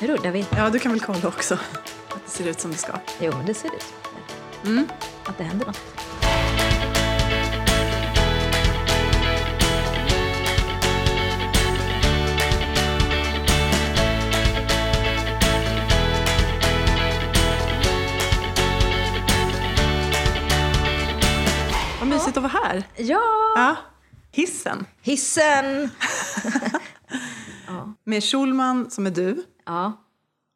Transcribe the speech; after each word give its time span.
Nu 0.00 0.06
rullar 0.06 0.30
vi. 0.30 0.46
Ja, 0.56 0.70
du 0.70 0.78
kan 0.78 0.92
väl 0.92 1.00
kolla 1.00 1.28
också 1.28 1.54
att 2.08 2.24
det 2.24 2.30
ser 2.30 2.46
ut 2.48 2.60
som 2.60 2.70
det 2.70 2.76
ska. 2.76 2.92
Jo, 3.20 3.32
det 3.46 3.54
ser 3.54 3.74
ut 3.74 3.82
som 3.82 4.70
Mm. 4.72 4.88
att 5.24 5.38
det 5.38 5.44
händer 5.44 5.66
något. 5.66 5.80
Vad 21.98 22.08
mysigt 22.08 22.36
att 22.36 22.42
vara 22.42 22.52
här. 22.64 22.84
Ja! 22.96 23.20
Ja. 23.56 23.76
Hissen. 24.32 24.86
Hissen! 25.02 25.90
Med 28.04 28.24
Schulman 28.24 28.90
som 28.90 29.06
är 29.06 29.10
du 29.10 29.44
Ja. 29.68 29.92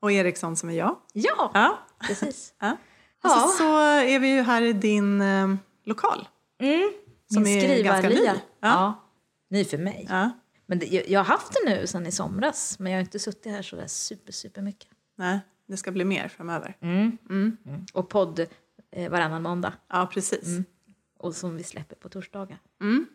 och 0.01 0.13
Eriksson 0.13 0.57
som 0.57 0.69
är 0.69 0.73
jag. 0.75 0.97
Ja, 1.13 1.51
Ja. 1.55 1.79
precis. 2.07 2.55
ja. 2.61 2.77
Och 3.25 3.31
så, 3.31 3.49
så 3.49 3.79
är 3.81 4.19
vi 4.19 4.29
ju 4.35 4.43
här 4.43 4.63
i 4.63 4.73
din 4.73 5.21
eh, 5.21 5.55
lokal. 5.85 6.29
Mm. 6.61 6.93
Som 7.33 7.43
Min 7.43 7.71
är 7.71 7.83
ganska 7.83 8.09
ny. 8.09 8.25
Ja. 8.25 8.35
Ja. 8.61 9.03
Ny 9.51 9.65
för 9.65 9.79
mig. 9.79 10.07
Ja. 10.11 10.31
Men 10.67 10.79
det, 10.79 10.87
jag, 10.87 11.09
jag 11.09 11.21
har 11.21 11.25
haft 11.25 11.53
det 11.53 11.71
nu 11.71 11.87
sedan 11.87 12.07
i 12.07 12.13
somras, 12.13 12.79
men 12.79 12.93
jag 12.93 12.99
har 12.99 13.03
inte 13.03 13.19
suttit 13.19 13.53
här 13.53 13.63
så 13.63 13.77
där 13.77 13.87
super, 13.87 14.33
super 14.33 14.63
mycket. 14.63 14.89
Nej, 15.17 15.41
det 15.67 15.77
ska 15.77 15.91
bli 15.91 16.05
mer 16.05 16.29
framöver. 16.29 16.77
Och 17.93 18.09
podd 18.09 18.47
eh, 18.91 19.11
varannan 19.11 19.43
måndag, 19.43 19.73
Ja, 19.89 20.09
precis. 20.13 20.49
och 21.19 21.35
som 21.35 21.57
vi 21.57 21.63
släpper 21.63 21.97
på 21.97 22.09
torsdagar. 22.09 22.59
Mm. 22.81 23.07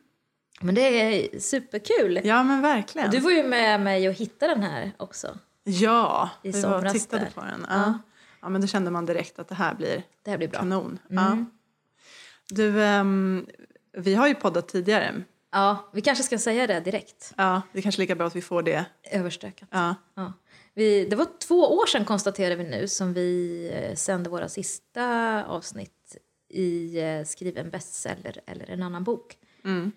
Men 0.61 0.75
det 0.75 0.81
är 0.81 1.39
superkul! 1.39 2.20
Ja, 2.23 2.44
men 2.44 2.61
verkligen. 2.61 3.09
Du 3.11 3.20
var 3.20 3.31
ju 3.31 3.44
med 3.44 3.81
mig 3.81 4.08
och 4.09 4.14
hittade 4.16 4.53
den 4.53 4.64
här 4.64 4.91
också. 4.98 5.38
Ja, 5.70 6.30
I 6.44 6.52
vi 6.52 6.62
var 6.62 6.85
och 6.85 6.91
tittade 6.94 7.23
där. 7.23 7.31
på 7.31 7.41
den. 7.41 7.66
Ja. 7.70 7.99
ja. 8.41 8.49
men 8.49 8.62
då 8.62 8.67
kände 8.67 8.92
man 8.92 9.05
direkt 9.05 9.39
att 9.39 9.47
det 9.47 9.55
här 9.55 9.75
blir 9.75 10.03
Det 10.23 10.30
här 10.31 10.38
blir 10.38 10.47
bra. 10.47 10.59
kanon. 10.59 11.00
Ja. 11.09 11.45
Du, 12.50 12.83
ehm, 12.83 13.45
vi 13.97 14.16
har 14.16 14.27
ju 14.27 14.36
poddat 14.36 14.67
tidigare. 14.67 15.23
Ja, 15.52 15.89
vi 15.94 16.02
kanske 16.02 16.23
ska 16.23 16.38
säga 16.38 16.67
det 16.67 16.80
direkt. 16.80 17.33
Ja, 17.38 17.61
det 17.73 17.77
är 17.80 17.81
kanske 17.83 18.02
lika 18.02 18.16
bra 18.16 18.27
att 18.27 18.36
vi 18.36 18.42
får 18.42 18.61
det. 18.64 18.86
Överstökat. 19.11 19.69
Ja, 19.72 19.95
Ja. 20.16 20.33
Vi, 20.73 21.05
det 21.05 21.16
var 21.16 21.27
två 21.47 21.75
år 21.77 21.86
sedan 21.86 22.05
konstaterar 22.05 22.55
vi 22.55 22.64
nu 22.64 22.88
som 22.88 23.14
vi 23.14 23.72
eh, 23.73 23.95
sände 23.95 24.30
våra 24.30 24.49
sista 24.49 25.45
avsnitt 25.45 26.17
i 26.49 26.99
eh, 26.99 27.23
Skriv 27.23 27.58
en 27.58 27.70
bestseller 27.70 28.42
eller 28.45 28.70
en 28.70 28.83
annan 28.83 29.03
bok. 29.03 29.38
Mm. 29.66 29.92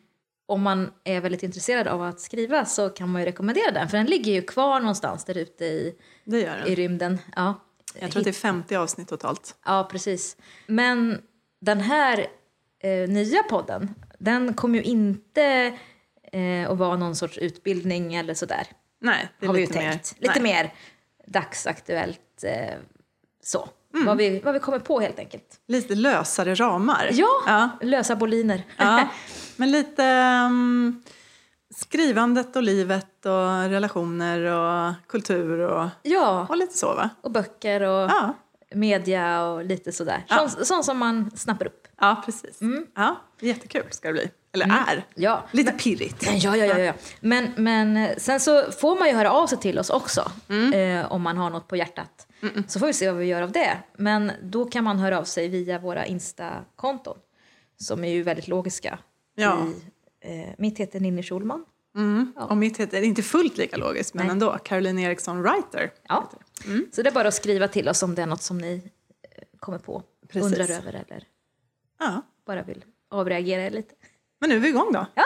Om 0.51 0.63
man 0.63 0.91
är 1.05 1.21
väldigt 1.21 1.43
intresserad 1.43 1.89
av 1.89 2.03
att 2.03 2.21
skriva 2.21 2.65
så 2.65 2.89
kan 2.89 3.09
man 3.09 3.23
ju 3.23 3.27
rekommendera 3.27 3.71
den 3.71 3.89
för 3.89 3.97
den 3.97 4.07
ligger 4.07 4.33
ju 4.33 4.43
kvar 4.43 4.81
någonstans 4.81 5.25
där 5.25 5.39
ute 5.39 5.65
i, 5.65 5.95
i 6.67 6.75
rymden. 6.75 7.19
Ja. 7.37 7.55
Jag 8.01 8.11
tror 8.11 8.21
att 8.21 8.25
det 8.25 8.31
är 8.31 8.33
50 8.33 8.77
avsnitt 8.77 9.09
totalt. 9.09 9.57
Ja, 9.65 9.89
precis. 9.91 10.37
Men 10.67 11.23
den 11.61 11.81
här 11.81 12.27
eh, 12.79 13.09
nya 13.09 13.43
podden, 13.43 13.95
den 14.19 14.55
kommer 14.55 14.79
ju 14.79 14.85
inte 14.85 15.79
eh, 16.33 16.71
att 16.71 16.79
vara 16.79 16.97
någon 16.97 17.17
sorts 17.17 17.39
utbildning 17.39 18.15
eller 18.15 18.35
sådär. 18.35 18.67
Nej, 19.01 19.29
det 19.39 19.47
är 19.47 19.49
har 19.49 19.55
vi 19.55 19.61
ju 19.61 19.67
lite 19.67 19.79
mer. 19.79 19.91
tänkt. 19.91 20.15
Lite 20.19 20.41
Nej. 20.41 20.53
mer 20.53 20.75
dagsaktuellt 21.27 22.45
eh, 22.45 22.75
så. 23.43 23.69
Mm. 23.95 24.07
Vad, 24.07 24.17
vi, 24.17 24.41
vad 24.41 24.55
vi 24.55 24.61
kommer 24.61 24.79
på 24.79 25.01
helt 25.01 25.19
enkelt. 25.19 25.61
Lite 25.69 25.95
lösare 25.95 26.55
ramar. 26.55 27.09
Ja, 27.13 27.29
ja. 27.47 27.71
lösa 27.83 28.17
boliner. 28.17 28.63
ja. 28.77 29.09
Men 29.57 29.71
lite 29.71 30.03
um, 30.47 31.03
skrivandet 31.75 32.57
och 32.57 32.63
livet 32.63 33.27
och 33.27 33.71
relationer 33.71 34.41
och 34.43 34.95
kultur 35.09 35.59
och, 35.59 35.89
ja, 36.03 36.47
och 36.49 36.57
lite 36.57 36.79
så 36.79 36.95
va? 36.95 37.11
och 37.21 37.31
böcker 37.31 37.81
och 37.81 38.11
Ja, 38.11 38.35
media 38.75 39.43
och 39.43 39.65
lite 39.65 39.93
sådär. 39.93 40.25
Ja. 40.29 40.49
Sånt, 40.49 40.67
sånt 40.67 40.85
som 40.85 40.99
man 40.99 41.31
snappar 41.37 41.67
upp. 41.67 41.89
ja 42.01 42.23
precis. 42.25 42.61
Mm. 42.61 42.87
Ja, 42.97 43.17
jättekul 43.41 43.85
ska 43.91 44.09
det 44.09 44.15
bli. 44.15 44.31
Eller 44.53 44.67
är. 44.67 45.05
Ja. 45.15 45.45
Lite 45.51 45.73
pirrigt. 45.73 46.27
Ja, 46.33 46.57
ja, 46.57 46.67
ja, 46.67 46.79
ja. 46.79 46.93
Men, 47.21 47.53
men 47.57 48.09
sen 48.19 48.41
så 48.41 48.73
får 48.73 48.99
man 48.99 49.09
ju 49.09 49.15
höra 49.15 49.33
av 49.33 49.47
sig 49.47 49.59
till 49.59 49.79
oss 49.79 49.91
också 49.91 50.33
eh, 50.75 51.13
om 51.13 51.23
man 51.23 51.37
har 51.37 51.51
något 51.51 51.69
på 51.69 51.77
hjärtat. 51.77 52.27
Så 52.67 52.79
får 52.79 52.87
vi 52.87 52.93
se 52.93 53.11
vad 53.11 53.19
vi 53.21 53.27
gör 53.27 53.43
av 53.43 53.53
det. 53.53 53.79
Men 53.97 54.33
då 54.43 54.65
kan 54.65 54.85
man 54.85 54.99
höra 54.99 55.19
av 55.19 55.25
sig 55.25 55.49
via 55.49 55.79
våra 55.79 56.07
Insta-konton 56.07 57.19
som 57.77 58.05
är 58.05 58.09
ju 58.11 58.23
väldigt 58.23 58.49
logiska. 58.49 58.99
Ja. 59.35 59.67
I, 60.25 60.41
eh, 60.41 60.49
mitt 60.59 60.79
heter 60.79 61.01
Ninni 61.01 61.23
Schulman. 61.23 61.65
Mm. 61.97 62.33
Och 62.37 62.57
mitt 62.57 62.77
heter 62.77 63.03
inte 63.03 63.23
fullt 63.23 63.57
lika 63.57 63.77
logiskt, 63.77 64.15
men 64.15 64.27
Nej. 64.27 64.33
ändå. 64.33 64.59
Caroline 64.65 64.99
Eriksson 64.99 65.43
Writer. 65.43 65.91
Ja. 66.09 66.31
Så 66.93 67.03
det 67.03 67.09
är 67.09 67.13
bara 67.15 67.29
att 67.29 67.35
skriva 67.35 67.69
till 67.69 67.89
oss 67.89 68.03
om 68.03 68.15
det 68.15 68.23
är 68.23 68.27
något 68.27 68.43
som 68.43 68.59
ni 68.59 68.75
eh, 69.23 69.43
kommer 69.59 69.79
på, 69.79 70.03
Precis. 70.29 70.43
undrar 70.43 70.71
över 70.77 70.93
eller 70.93 71.25
Ja. 71.99 72.23
bara 72.47 72.63
vill 72.63 72.85
avreagera 73.11 73.69
lite. 73.69 73.95
Men 74.41 74.51
nu 74.51 74.57
är 74.57 74.61
vi 74.61 74.69
igång 74.69 74.93
då. 74.93 75.07
Ja! 75.15 75.25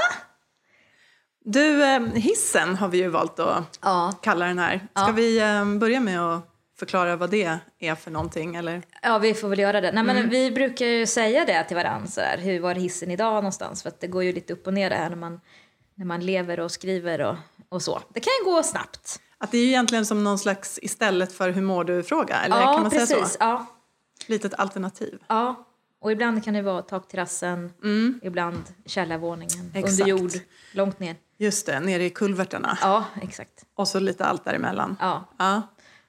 Du, 1.45 1.85
eh, 1.85 2.01
hissen 2.03 2.75
har 2.77 2.89
vi 2.89 2.99
ju 2.99 3.09
valt 3.09 3.39
att 3.39 3.79
Ja. 3.83 4.13
kalla 4.23 4.47
den 4.47 4.59
här. 4.59 4.77
Ska 4.77 4.87
Ja. 5.07 5.13
vi 5.17 5.39
eh, 5.41 5.65
börja 5.79 6.01
med 6.01 6.21
att 6.21 6.54
förklara 6.79 7.17
vad 7.17 7.31
det 7.31 7.59
är 7.79 7.95
för 7.95 8.11
någonting? 8.11 8.57
Eller? 8.57 8.83
Ja, 9.03 9.19
vi 9.19 9.35
får 9.35 9.49
väl 9.49 9.59
göra 9.59 9.81
det. 9.81 9.93
Nej, 9.93 10.05
men 10.05 10.17
Mm. 10.17 10.29
Vi 10.31 10.51
brukar 10.51 10.87
ju 10.87 11.07
säga 11.07 11.45
det 11.45 11.65
till 11.65 11.77
varandra, 11.77 12.07
så 12.07 12.21
hur 12.21 12.61
var 12.61 12.75
hissen 12.75 13.11
idag 13.11 13.35
någonstans? 13.35 13.83
För 13.83 13.93
det 14.01 14.07
går 14.07 14.25
ju 14.25 14.33
lite 14.33 14.53
upp 14.53 14.67
och 14.67 14.75
ner 14.75 14.91
det 14.91 14.97
här 14.97 15.09
när 15.09 15.17
man, 15.17 15.41
när 15.95 16.07
man 16.07 16.21
lever 16.27 16.61
och 16.61 16.71
skriver 16.71 17.21
och, 17.21 17.37
och 17.69 17.83
så. 17.83 18.01
Det 18.13 18.21
kan 18.21 18.31
ju 18.41 18.53
gå 18.53 18.63
snabbt. 18.63 19.21
Att 19.39 19.51
det 19.51 19.59
är 19.59 19.63
ju 19.63 19.69
egentligen 19.69 20.07
som 20.07 20.25
någon 20.25 20.39
slags 20.39 20.79
istället 20.83 21.33
för 21.33 21.51
hur 21.51 21.63
mår 21.63 21.85
du-fråga, 21.85 22.37
eller 22.37 22.57
ja, 22.57 22.73
kan 22.73 22.83
man 22.83 22.91
precis. 22.91 23.09
säga 23.09 23.27
så? 23.27 23.37
Ja, 23.41 23.67
Litet 24.27 24.55
alternativ. 24.55 25.19
ja. 25.29 25.65
Och 26.01 26.13
ibland 26.13 26.45
kan 26.45 26.55
det 26.55 26.63
vara 26.63 26.83
takterrassen, 26.83 27.73
ibland 28.23 28.63
källarvåningen, 28.87 29.61
Mm. 29.61 29.71
Exakt. 29.75 30.01
under 30.01 30.07
jord, 30.07 30.31
långt 30.73 30.99
ner. 31.01 31.17
Just 31.39 31.67
det, 31.67 31.81
nere 31.81 32.05
i 32.05 32.11
kulvertarna. 32.11 32.79
Ja, 32.83 33.05
exakt. 33.23 33.65
Och 33.75 33.89
så 33.89 34.01
lite 34.01 34.25
allt 34.25 34.45
däremellan. 34.45 34.97
Ja. 35.01 35.25
Ja. 35.39 35.63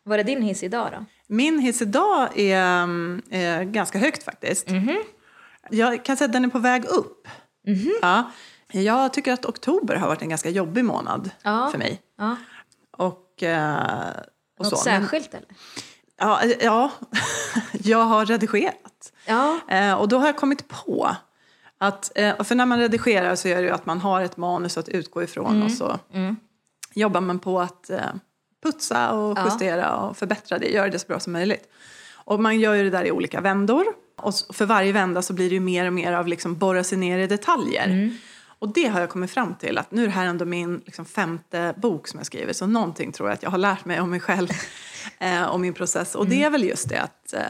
Var 0.05 0.17
är 0.17 0.23
din 0.23 0.41
hiss 0.41 0.63
idag 0.63 0.89
då? 0.91 1.05
Min 1.27 1.59
hiss 1.59 1.81
idag 1.81 2.39
är, 2.39 2.83
mm, 2.83 3.21
är 3.29 3.63
ganska 3.63 3.99
högt 3.99 4.23
faktiskt. 4.23 4.67
Jag 5.69 6.05
kan 6.05 6.17
säga 6.17 6.25
att 6.25 6.33
den 6.33 6.45
är 6.45 6.49
på 6.49 6.59
väg 6.59 6.85
upp. 6.85 7.27
Ja. 8.01 8.31
Jag 8.71 9.13
tycker 9.13 9.33
att 9.33 9.45
oktober 9.45 9.95
har 9.95 10.07
varit 10.07 10.21
en 10.21 10.29
ganska 10.29 10.49
jobbig 10.49 10.85
månad 10.85 11.29
Ja. 11.44 11.69
för 11.71 11.77
mig. 11.77 12.01
Ja. 12.17 12.35
Och, 12.97 13.44
eh, 13.44 14.09
och 14.59 14.65
Något 14.65 14.69
så. 14.69 14.75
Särskilt 14.75 15.33
eller? 15.33 15.47
Ja, 16.17 16.41
ja. 16.61 16.91
jag 17.71 18.03
har 18.05 18.25
redigerat. 18.25 19.13
Ja. 19.27 19.59
Eh, 19.69 19.94
och 19.94 20.07
då 20.07 20.17
har 20.17 20.25
jag 20.25 20.38
kommit 20.38 20.67
på 20.67 21.15
att, 21.77 22.11
eh, 22.15 22.44
för 22.44 22.55
när 22.55 22.65
man 22.65 22.79
redigerar 22.79 23.35
så 23.35 23.47
är 23.47 23.55
det 23.55 23.61
ju 23.61 23.69
att 23.69 23.85
man 23.85 23.99
har 24.01 24.21
ett 24.21 24.38
manus 24.38 24.77
att 24.77 24.89
utgå 24.89 25.23
ifrån 25.23 25.63
och 25.63 25.71
så 25.71 25.99
jobbar 26.94 27.21
man 27.21 27.39
på 27.39 27.61
att 27.61 27.89
eh, 27.89 27.99
putsa 28.65 29.11
och 29.11 29.37
justera 29.45 29.95
och 29.95 30.17
förbättra 30.17 30.59
det, 30.59 30.67
göra 30.69 30.89
det 30.89 30.99
så 30.99 31.07
bra 31.07 31.19
som 31.19 31.33
möjligt. 31.33 31.69
Och 32.13 32.39
man 32.39 32.59
gör 32.59 32.73
ju 32.73 32.83
det 32.83 32.89
där 32.89 33.05
i 33.05 33.11
olika 33.11 33.41
vändor. 33.41 33.85
Och 34.17 34.33
för 34.53 34.65
varje 34.65 34.91
vända 34.91 35.21
så 35.21 35.33
blir 35.33 35.49
det 35.49 35.53
ju 35.53 35.59
mer 35.59 35.87
och 35.87 35.93
mer 35.93 36.13
av 36.13 36.27
liksom 36.27 36.55
borra 36.55 36.83
sig 36.83 36.97
ner 36.97 37.19
i 37.19 37.27
detaljer. 37.27 38.11
Och 38.59 38.73
det 38.73 38.87
har 38.87 38.99
jag 38.99 39.09
kommit 39.09 39.31
fram 39.31 39.55
till 39.55 39.77
att 39.77 39.91
nu 39.91 40.01
är 40.01 40.05
det 40.05 40.13
här 40.13 40.25
ändå 40.25 40.45
min 40.45 40.81
liksom, 40.85 41.05
femte 41.05 41.73
bok 41.77 42.07
som 42.07 42.19
jag 42.19 42.27
skriver. 42.27 42.53
Så 42.53 42.67
någonting 42.67 43.11
tror 43.11 43.29
jag 43.29 43.33
att 43.33 43.43
jag 43.43 43.49
har 43.49 43.57
lärt 43.57 43.85
mig 43.85 43.99
om 43.99 44.09
mig 44.09 44.19
själv 44.19 44.49
eh, 45.19 45.43
och 45.43 45.59
min 45.59 45.73
process. 45.73 46.15
Och 46.15 46.27
det 46.27 46.43
är 46.43 46.49
väl 46.49 46.63
just 46.63 46.89
det 46.89 47.01
att 47.01 47.33
eh, 47.33 47.41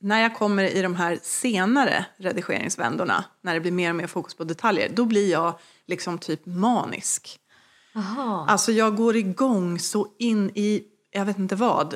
när 0.00 0.22
jag 0.22 0.34
kommer 0.34 0.64
i 0.64 0.82
de 0.82 0.94
här 0.94 1.18
senare 1.22 2.06
redigeringsvändorna, 2.16 3.24
när 3.42 3.54
det 3.54 3.60
blir 3.60 3.72
mer 3.72 3.90
och 3.90 3.96
mer 3.96 4.06
fokus 4.06 4.34
på 4.34 4.44
detaljer, 4.44 4.88
då 4.94 5.04
blir 5.04 5.30
jag 5.30 5.58
liksom 5.86 6.18
typ 6.18 6.46
manisk. 6.46 7.38
Aha. 7.96 8.46
Alltså 8.48 8.72
jag 8.72 8.96
går 8.96 9.16
igång 9.16 9.78
så 9.78 10.06
in 10.18 10.50
i, 10.54 10.82
jag 11.10 11.24
vet 11.24 11.38
inte 11.38 11.56
vad. 11.56 11.94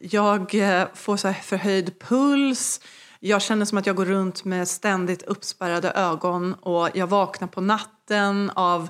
Jag 0.00 0.54
eh, 0.54 0.88
får 0.94 1.16
så 1.16 1.32
förhöjd 1.32 1.98
puls. 2.00 2.80
Jag 3.20 3.42
känner 3.42 3.64
som 3.64 3.78
att 3.78 3.86
jag 3.86 3.96
går 3.96 4.04
runt 4.04 4.44
med 4.44 4.68
ständigt 4.68 5.22
uppspärrade 5.22 5.90
ögon 5.90 6.54
och 6.54 6.88
jag 6.94 7.06
vaknar 7.06 7.48
på 7.48 7.60
natten 7.60 8.50
av, 8.54 8.88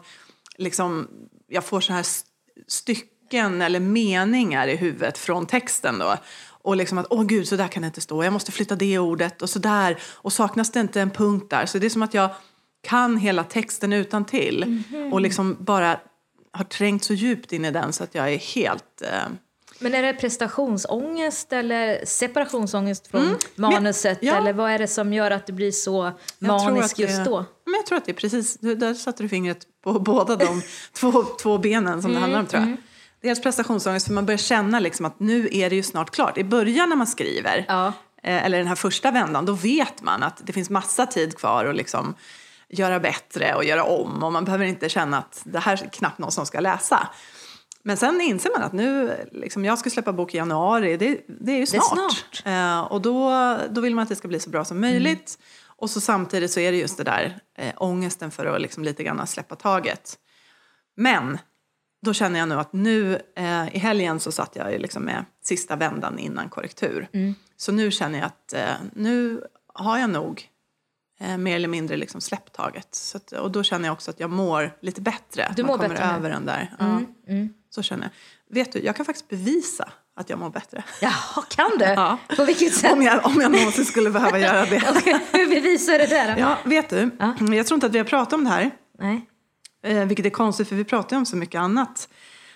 liksom, 0.57 1.09
jag 1.49 1.65
får 1.65 1.81
så 1.81 1.93
här 1.93 2.01
st- 2.01 2.29
stycken 2.69 3.63
eller 3.63 3.81
meningar 3.81 4.69
i 4.69 4.77
huvudet 4.77 5.19
från 5.19 5.47
texten 5.47 5.99
då. 5.99 6.17
Och 6.49 6.77
liksom 6.77 6.99
att, 6.99 7.07
åh 7.11 7.25
gud, 7.25 7.49
så 7.49 7.57
där 7.57 7.69
kan 7.69 7.83
det 7.83 7.87
inte 7.87 8.01
stå, 8.01 8.25
jag 8.25 8.33
måste 8.33 8.53
flytta 8.53 8.77
det 8.77 8.99
ordet 8.99 9.43
och 9.43 9.51
så 9.51 9.59
där. 9.59 9.99
Och 10.03 10.33
saknas 10.33 10.73
det 10.73 10.81
inte 10.81 11.01
en 11.01 11.11
punkt 11.11 11.51
där? 11.51 11.67
Så 11.67 11.79
det 11.79 11.87
är 11.87 11.91
som 11.91 12.03
att 12.03 12.15
jag 12.15 12.31
kan 12.83 13.17
hela 13.17 13.45
texten 13.45 13.93
utan 13.93 14.25
till 14.25 14.83
och 15.13 15.21
liksom 15.21 15.57
bara 15.61 16.01
har 16.57 16.65
trängt 16.65 17.05
så 17.05 17.15
djupt 17.15 17.53
in 17.53 17.65
i 17.65 17.71
den 17.71 17.93
så 17.93 18.05
att 18.05 18.15
jag 18.15 18.33
är 18.33 18.39
helt... 18.39 19.03
Eh, 19.03 19.09
Men 19.79 19.95
är 19.95 20.03
det 20.03 20.13
prestationsångest 20.15 21.53
eller 21.53 22.05
separationsångest 22.05 23.07
från 23.07 23.37
manuset? 23.55 24.19
ja. 24.23 24.35
Eller 24.37 24.53
vad 24.53 24.71
är 24.71 24.79
det 24.79 24.89
som 24.89 25.13
gör 25.13 25.31
att 25.31 25.47
du 25.47 25.53
blir 25.53 25.71
så 25.73 26.13
manisk 26.39 26.97
det- 26.97 27.03
just 27.03 27.25
då? 27.25 27.45
Men 27.65 27.75
jag 27.75 27.87
tror 27.87 27.99
att 27.99 28.05
det 28.05 28.11
är 28.13 28.15
precis, 28.15 28.57
där 28.61 28.95
satte 28.95 29.23
du 29.23 29.29
fingret 29.29 29.59
på 29.85 29.93
båda 30.01 30.37
de 30.37 30.63
två, 30.93 31.23
två 31.23 31.59
benen 31.59 32.03
som 32.03 32.13
det 32.13 32.19
handlar 32.19 32.41
om 32.41 32.47
tror 32.47 32.63
jag. 32.63 32.77
Dels 33.23 33.43
prestationsångest 33.43 34.07
för 34.07 34.15
man 34.15 34.27
börjar 34.27 34.39
känna 34.39 34.81
liksom 34.81 35.07
att 35.07 35.21
nu 35.21 35.49
är 35.53 35.71
det 35.71 35.77
ju 35.77 35.83
snart 35.83 36.11
klart. 36.11 36.39
I 36.39 36.45
början 36.45 36.89
när 36.89 36.97
man 36.97 37.07
skriver, 37.07 37.65
Ja. 37.69 37.87
eh, 38.23 38.45
eller 38.45 38.59
den 38.59 38.67
här 38.67 38.75
första 38.75 39.11
vändan, 39.11 39.47
då 39.47 39.53
vet 39.53 40.03
man 40.03 40.23
att 40.23 40.41
det 40.47 40.53
finns 40.53 40.71
massa 40.71 41.07
tid 41.07 41.39
kvar 41.39 41.65
att 41.65 41.77
liksom 41.77 42.15
göra 42.69 43.01
bättre 43.01 43.55
och 43.55 43.65
göra 43.65 43.85
om. 43.85 44.23
Och 44.23 44.33
man 44.33 44.45
behöver 44.45 44.65
inte 44.65 44.89
känna 44.89 45.19
att 45.19 45.43
det 45.45 45.59
här 45.59 45.83
är 45.85 45.89
knappt 45.89 46.19
någon 46.19 46.33
som 46.33 46.47
ska 46.47 46.61
läsa. 46.61 47.09
Men 47.83 47.97
sen 47.97 48.21
inser 48.21 48.51
man 48.57 48.63
att 48.63 48.73
nu, 48.73 49.17
liksom, 49.33 49.65
jag 49.65 49.79
ska 49.79 49.91
släppa 49.91 50.13
bok 50.13 50.35
i 50.35 50.37
januari, 50.37 50.97
det, 50.97 51.21
det 51.41 51.53
är 51.53 51.57
ju 51.59 51.65
Det 51.65 51.77
är 51.77 51.81
snart. 51.81 52.13
snart. 52.13 52.43
Eh, 52.47 52.81
och 52.81 53.01
då, 53.03 53.31
då 53.71 53.81
vill 53.81 53.95
man 53.95 54.03
att 54.03 54.09
det 54.09 54.17
ska 54.17 54.29
bli 54.29 54.41
så 54.41 54.51
bra 54.51 54.65
som 54.65 54.81
möjligt. 54.81 55.39
Och 55.79 55.91
så 55.91 56.01
samtidigt 56.01 56.51
så 56.51 56.61
är 56.61 56.73
det 56.73 56.79
just 56.79 56.97
det 56.97 57.05
där 57.05 57.39
eh, 57.59 57.73
ångesten 57.77 58.31
för 58.31 58.47
att 58.47 58.61
liksom 58.61 58.83
lite 58.85 59.03
grann 59.05 59.27
släppa 59.27 59.57
taget. 59.57 60.19
Men 60.97 61.39
då 62.07 62.13
känner 62.13 62.39
jag 62.39 62.49
nu 62.49 62.55
att 62.55 62.73
nu 62.73 63.15
eh, 63.37 63.77
i 63.77 63.79
helgen 63.79 64.21
så 64.21 64.33
satt 64.33 64.57
jag 64.57 64.73
ju 64.73 64.79
liksom 64.79 65.03
med 65.03 65.25
sista 65.45 65.77
vändan 65.77 66.19
innan 66.19 66.49
korrektur. 66.49 67.09
Så 67.57 67.73
nu 67.73 67.91
känner 67.91 68.19
jag 68.19 68.27
att 68.27 68.53
eh, 68.53 68.75
nu 68.95 69.43
har 69.75 69.99
jag 69.99 70.11
nog 70.11 70.43
eh, 71.21 71.39
mer 71.39 71.57
eller 71.57 71.69
mindre 71.69 71.97
liksom 71.97 72.21
släppt 72.21 72.53
taget. 72.53 72.95
Så 72.95 73.17
att, 73.17 73.33
och 73.33 73.51
då 73.51 73.63
känner 73.63 73.89
jag 73.89 73.93
också 73.93 74.11
att 74.11 74.21
jag 74.21 74.31
mår 74.31 74.77
lite 74.83 75.01
bättre. 75.01 75.53
Du 75.57 75.63
Man 75.63 75.67
mår 75.67 75.77
kommer 75.77 75.89
bättre 75.89 76.05
över 76.05 76.31
den 76.31 76.47
där. 76.47 76.73
Ja, 76.79 77.01
Så 77.71 77.83
känner 77.83 78.03
jag. 78.03 78.55
Vet 78.55 78.73
du, 78.73 78.79
jag 78.81 78.97
kan 78.97 79.07
faktiskt 79.07 79.29
bevisa 79.29 79.89
att 80.17 80.31
jag 80.31 80.39
mår 80.39 80.51
bättre. 80.51 80.85
Jaha, 81.01 81.43
kan 81.49 81.71
du? 81.79 81.85
Ja. 81.85 82.19
På 82.37 82.45
vilket 82.45 82.75
sätt? 82.75 82.93
Om 82.93 83.03
jag, 83.03 83.27
om 83.27 83.41
jag 83.41 83.53
någonsin 83.53 83.85
skulle 83.85 84.11
behöva 84.11 84.39
göra 84.39 84.67
det. 84.67 84.79
Hur 85.33 85.49
bevisar 85.49 85.99
du 85.99 86.07
det 86.07 86.35
då? 86.35 86.41
Ja, 86.41 86.59
vet 86.65 86.89
du, 86.91 87.11
jag 87.57 87.67
tror 87.67 87.77
inte 87.77 87.87
att 87.87 87.93
vi 87.93 87.99
har 87.99 88.05
pratat 88.05 88.33
om 88.33 88.45
det 88.45 88.51
här. 88.51 88.71
Nej. 88.99 89.29
Eh, 89.83 90.05
vilket 90.05 90.27
är 90.27 90.31
konstigt 90.31 90.69
för 90.69 90.77
vi 90.77 90.85
pratar 90.85 91.17
ju 91.17 91.19
om 91.19 91.27
så 91.27 91.37
mycket 91.37 91.59
annat 91.59 92.09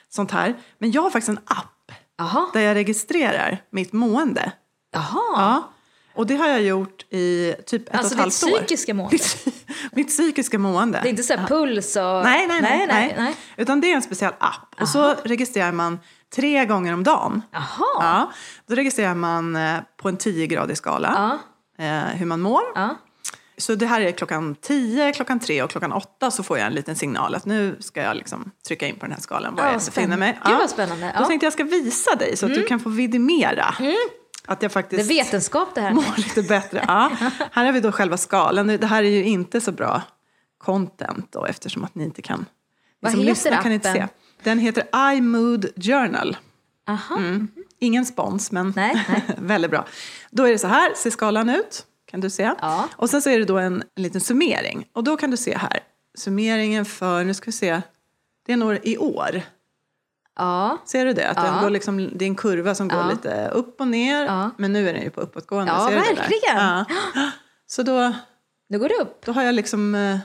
sånt 0.08 0.30
här. 0.30 0.54
Men 0.78 0.90
jag 0.90 1.02
har 1.02 1.10
faktiskt 1.10 1.28
en 1.28 1.38
app 1.44 1.92
Jaha. 2.18 2.46
där 2.52 2.60
jag 2.60 2.74
registrerar 2.74 3.62
mitt 3.70 3.92
mående. 3.92 4.52
Jaha. 4.92 5.20
Ja. 5.36 5.72
Och 6.14 6.26
det 6.26 6.36
har 6.36 6.48
jag 6.48 6.62
gjort 6.62 7.02
i 7.12 7.54
typ 7.66 7.88
ett 7.88 7.94
Alltså 7.94 8.14
och 8.14 8.20
ett 8.20 8.32
ditt 8.32 8.42
halvt 8.42 8.54
år. 8.54 8.58
psykiska 8.58 8.94
mående? 8.94 9.18
Mitt, 9.92 10.08
psykiska 10.08 10.58
mående. 10.58 11.00
Det 11.02 11.08
är 11.08 11.10
inte 11.10 11.22
så 11.22 11.36
här 11.36 11.46
puls 11.46 11.96
och... 11.96 12.02
Nej, 12.02 12.46
nej, 12.46 12.60
nej, 12.62 12.86
nej, 12.88 13.14
nej. 13.18 13.36
Utan 13.56 13.80
det 13.80 13.90
är 13.92 13.96
en 13.96 14.02
speciell 14.02 14.32
app. 14.38 14.80
Och 14.80 14.88
så 14.88 15.14
registrerar 15.24 15.72
man 15.72 15.98
tre 16.34 16.64
gånger 16.64 16.94
om 16.94 17.04
dagen. 17.04 17.42
Jaha. 17.52 17.62
Ja, 18.00 18.32
då 18.68 18.74
registrerar 18.74 19.14
man 19.14 19.56
eh, 19.56 19.76
på 20.02 20.08
en 20.08 20.18
10-gradig 20.18 20.74
skala 20.74 21.38
Ja. 21.78 21.84
eh, 21.84 22.02
hur 22.16 22.26
man 22.26 22.40
mår. 22.40 22.62
Ja. 22.74 22.96
Så 23.58 23.74
det 23.74 23.86
här 23.86 24.00
är 24.00 24.12
klockan 24.12 24.54
10, 24.54 25.12
klockan 25.12 25.40
3 25.40 25.62
och 25.62 25.70
klockan 25.70 25.92
8 25.92 26.30
så 26.30 26.42
får 26.42 26.58
jag 26.58 26.66
en 26.66 26.72
liten 26.74 26.96
signal 26.96 27.34
att 27.34 27.44
nu 27.46 27.76
ska 27.80 28.02
jag 28.02 28.16
liksom 28.16 28.50
trycka 28.68 28.86
in 28.86 28.94
på 28.96 29.06
den 29.06 29.12
här 29.12 29.20
skalan 29.20 29.54
var 29.54 29.64
Ja, 29.64 29.72
jag 29.72 29.80
befinner 29.80 30.16
mig. 30.16 30.38
Gud, 30.44 30.56
vad 30.58 30.70
spännande. 30.70 31.04
Då 31.06 31.10
Ja. 31.12 31.16
Mm. 31.16 31.28
tänkte 31.28 31.46
jag 31.46 31.52
ska 31.52 31.64
visa 31.64 32.14
dig 32.14 32.36
så 32.36 32.46
att 32.46 32.54
du 32.54 32.62
kan 32.66 32.80
få 32.80 32.88
vidimera 32.88 33.74
att 34.50 34.62
jag 34.62 34.70
Det 34.70 34.72
är 34.72 34.82
faktiskt 34.82 35.10
vetenskap 35.10 35.74
det 35.74 35.80
här. 35.80 35.92
mår 35.92 36.16
lite 36.16 36.42
bättre. 36.42 36.84
Ja. 36.88 37.10
Här 37.52 37.64
har 37.64 37.72
vi 37.72 37.80
då 37.80 37.92
själva 37.92 38.16
skalan. 38.16 38.66
Det 38.66 38.86
här 38.86 39.02
är 39.02 39.10
ju 39.10 39.24
inte 39.24 39.60
så 39.60 39.72
bra 39.72 40.02
content 40.58 41.32
då 41.32 41.44
eftersom 41.46 41.84
att 41.84 41.94
ni 41.94 42.04
inte 42.04 42.22
kan 42.22 42.46
Vad 43.00 43.12
som 43.12 43.20
heter 43.20 43.30
lyssnar 43.30 43.62
kan 43.62 43.72
inte 43.72 43.92
se. 43.92 43.98
appen? 44.00 44.08
Den 44.42 44.58
heter 44.58 45.12
iMood 45.14 45.66
Journal. 45.76 46.36
Aha. 46.88 47.16
Mm. 47.16 47.48
Ingen 47.78 48.06
spons, 48.06 48.52
men 48.52 48.72
Nej, 48.76 49.04
nej. 49.08 49.22
väldigt 49.38 49.70
bra. 49.70 49.86
Då 50.30 50.44
är 50.44 50.52
det 50.52 50.58
så 50.58 50.66
här, 50.66 50.94
ser 50.96 51.10
skalan 51.10 51.48
ut, 51.48 51.86
kan 52.10 52.20
du 52.20 52.30
se. 52.30 52.52
Ja. 52.60 52.88
Och 52.96 53.10
sen 53.10 53.22
så 53.22 53.30
är 53.30 53.38
det 53.38 53.44
då 53.44 53.58
en, 53.58 53.82
en 53.96 54.02
liten 54.02 54.20
summering. 54.20 54.86
Och 54.92 55.04
då 55.04 55.16
kan 55.16 55.30
du 55.30 55.36
se 55.36 55.56
här, 55.56 55.80
summeringen 56.18 56.84
för, 56.84 57.24
nu 57.24 57.34
ska 57.34 57.46
vi 57.46 57.52
se, 57.52 57.82
det 58.46 58.52
är 58.52 58.56
nog 58.56 58.78
i 58.82 58.98
år. 58.98 59.42
Ja. 60.38 60.78
Ser 60.86 61.04
du 61.04 61.12
det? 61.12 61.28
Att 61.28 61.36
den 61.36 61.54
Ja. 61.54 61.60
går 61.62 61.70
liksom, 61.70 62.10
det 62.14 62.24
är 62.24 62.26
en 62.28 62.34
kurva 62.34 62.74
som 62.74 62.88
går 62.88 63.10
lite 63.10 63.48
upp 63.48 63.80
och 63.80 63.88
ner, 63.88 64.50
men 64.56 64.72
nu 64.72 64.88
är 64.88 64.92
den 64.94 65.02
ju 65.02 65.10
på 65.10 65.20
uppåtgående. 65.20 65.72
Ja, 65.72 65.88
ser 65.88 65.96
verkligen. 65.96 66.84
Så 67.66 67.82
då, 67.82 68.12
Nu 68.68 68.78
går 68.78 68.88
det 68.88 68.94
upp. 68.94 69.24
då 69.26 69.32
har 69.32 69.42
jag 69.42 69.54
liksom 69.54 69.94
eh, 69.94 70.18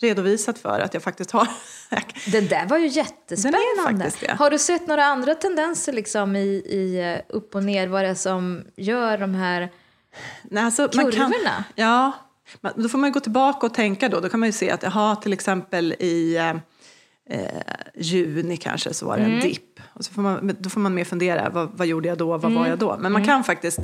redovisat 0.00 0.58
för 0.58 0.80
att 0.80 0.94
jag 0.94 1.02
faktiskt 1.02 1.30
har... 1.30 1.48
Det 2.32 2.40
där 2.40 2.66
var 2.66 2.78
ju 2.78 2.86
jättespännande. 2.86 4.10
Den. 4.20 4.36
Har 4.38 4.50
du 4.50 4.58
sett 4.58 4.86
några 4.86 5.04
andra 5.04 5.34
tendenser 5.34 5.92
liksom 5.92 6.36
i, 6.36 6.48
i 6.48 7.12
eh, 7.14 7.36
upp 7.36 7.54
och 7.54 7.62
ner? 7.64 7.88
Vad 7.88 8.04
det 8.04 8.08
är 8.08 8.14
som 8.14 8.64
gör 8.76 9.18
de 9.18 9.34
här... 9.34 9.72
Nej, 10.42 10.64
alltså, 10.64 10.82
man 10.82 10.90
kan, 10.90 11.10
Kurvorna? 11.12 11.64
ja, 11.74 12.12
då 12.76 12.88
får 12.88 12.98
man 12.98 13.08
ju 13.10 13.14
gå 13.14 13.20
tillbaka 13.20 13.66
och 13.66 13.74
tänka 13.74 14.08
då. 14.08 14.20
Då 14.20 14.28
kan 14.28 14.40
man 14.40 14.48
ju 14.48 14.52
se 14.52 14.70
att 14.70 14.82
jaha, 14.82 15.16
till 15.16 15.32
exempel 15.32 15.92
i 15.98 16.36
eh, 16.36 16.54
eh, 17.30 17.48
juni 17.94 18.56
kanske 18.56 18.94
så 18.94 19.06
var 19.06 19.16
det 19.16 19.22
Mm. 19.22 19.34
en 19.36 19.40
dipp. 19.40 19.80
Och 19.92 20.04
så 20.04 20.12
får 20.12 20.22
man, 20.22 20.56
då 20.58 20.70
får 20.70 20.80
man 20.80 20.94
mer 20.94 21.04
fundera, 21.04 21.50
vad, 21.50 21.70
vad 21.74 21.86
gjorde 21.86 22.08
jag 22.08 22.18
då, 22.18 22.26
vad 22.26 22.44
Mm. 22.44 22.54
var 22.62 22.66
jag 22.68 22.78
då? 22.78 22.96
Men 23.00 23.12
man 23.12 23.24
kan 23.24 23.44
faktiskt, 23.44 23.78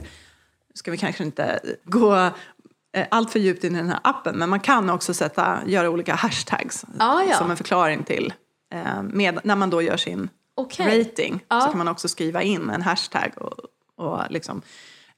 ska 0.75 0.91
vi 0.91 0.97
kanske 0.99 1.25
inte 1.25 1.61
gå 1.85 2.15
eh, 2.93 3.07
allt 3.11 3.31
för 3.31 3.39
djupt 3.39 3.65
in 3.65 3.75
i 3.75 3.79
den 3.79 3.89
här 3.89 4.01
appen, 4.05 4.37
men 4.37 4.49
man 4.51 4.61
kan 4.61 4.91
också 4.91 5.15
sätta, 5.15 5.59
göra 5.67 5.91
olika 5.91 6.15
hashtags 6.15 6.85
Ah, 6.99 7.23
ja. 7.23 7.35
som 7.37 7.51
en 7.51 7.57
förklaring 7.57 8.03
till, 8.03 8.33
eh, 8.75 9.03
med, 9.03 9.41
när 9.45 9.57
man 9.57 9.71
då 9.71 9.83
gör 9.83 9.97
sin 9.97 10.29
Okej. 10.55 11.01
rating 11.01 11.45
Ja. 11.49 11.61
så 11.61 11.67
kan 11.69 11.79
man 11.79 11.89
också 11.89 12.09
skriva 12.09 12.43
in 12.43 12.71
en 12.71 12.83
hashtag 12.83 13.33
och, 13.37 13.55
och 14.05 14.21
liksom 14.31 14.63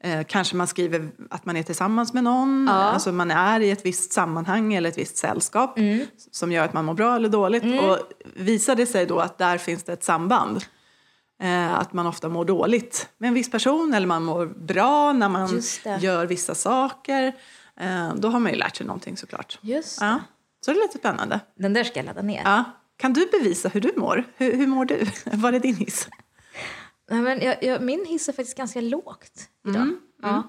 Eh, 0.04 0.24
kanske 0.28 0.56
man 0.56 0.66
skriver 0.66 1.10
att 1.30 1.44
man 1.46 1.56
är 1.56 1.62
tillsammans 1.62 2.12
med 2.12 2.24
någon, 2.24 2.68
alltså 2.68 3.12
man 3.12 3.30
är 3.30 3.60
i 3.60 3.70
ett 3.70 3.86
visst 3.86 4.12
sammanhang 4.12 4.74
eller 4.74 4.88
ett 4.88 4.98
visst 4.98 5.16
sällskap 5.16 5.78
Mm. 5.78 6.06
som 6.30 6.52
gör 6.52 6.64
att 6.64 6.72
man 6.72 6.84
mår 6.84 6.94
bra 6.94 7.16
eller 7.16 7.28
dåligt. 7.28 7.62
Och 7.82 7.98
visar 8.34 8.74
det 8.74 8.86
sig 8.86 9.06
då 9.06 9.18
att 9.18 9.38
där 9.38 9.58
finns 9.58 9.82
det 9.82 9.92
ett 9.92 10.04
samband, 10.04 10.64
eh, 11.42 11.74
att 11.74 11.92
man 11.92 12.06
ofta 12.06 12.28
mår 12.28 12.44
dåligt 12.44 13.08
med 13.18 13.28
en 13.28 13.34
viss 13.34 13.50
person 13.50 13.94
eller 13.94 14.06
man 14.06 14.24
mår 14.24 14.46
bra 14.46 15.12
när 15.12 15.28
man 15.28 15.60
det. 15.84 15.96
gör 16.00 16.26
vissa 16.26 16.54
saker, 16.54 17.32
eh, 17.80 18.14
då 18.14 18.28
har 18.28 18.40
man 18.40 18.52
ju 18.52 18.58
lärt 18.58 18.76
sig 18.76 18.86
någonting 18.86 19.16
såklart. 19.16 19.58
Just 19.60 20.00
Ja, 20.00 20.20
så 20.64 20.70
det 20.72 20.78
är 20.78 20.82
lite 20.82 20.98
spännande. 20.98 21.40
Den 21.58 21.72
där 21.72 21.84
ska 21.84 21.98
jag 21.98 22.06
ladda 22.06 22.22
ner. 22.22 22.42
Ja. 22.44 22.64
Kan 22.96 23.12
du 23.12 23.26
bevisa 23.32 23.68
hur 23.68 23.80
du 23.80 23.92
mår? 23.96 24.24
Hur, 24.36 24.56
hur 24.56 24.66
mår 24.66 24.84
du? 24.84 25.06
Var 25.36 25.52
är 25.52 25.60
din 25.60 25.76
hiss? 25.76 26.08
Nej, 27.12 27.20
men 27.20 27.40
jag, 27.40 27.62
jag, 27.64 27.82
min 27.82 28.04
hiss 28.04 28.28
är 28.28 28.32
faktiskt 28.32 28.56
ganska 28.56 28.80
lågt 28.80 29.48
idag. 29.68 29.82
Mm, 29.82 30.00
Ja. 30.22 30.42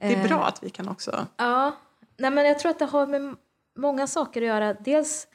Det 0.00 0.14
är 0.14 0.28
bra 0.28 0.44
att 0.44 0.62
vi 0.62 0.70
kan 0.70 0.88
också... 0.88 1.26
Ja, 1.36 1.76
nej 2.16 2.30
men 2.30 2.46
jag 2.46 2.58
tror 2.58 2.70
att 2.70 2.78
det 2.78 2.84
har 2.84 3.06
med 3.06 3.36
många 3.76 4.06
saker 4.06 4.42
att 4.42 4.48
göra. 4.48 4.74
Dels 4.74 5.26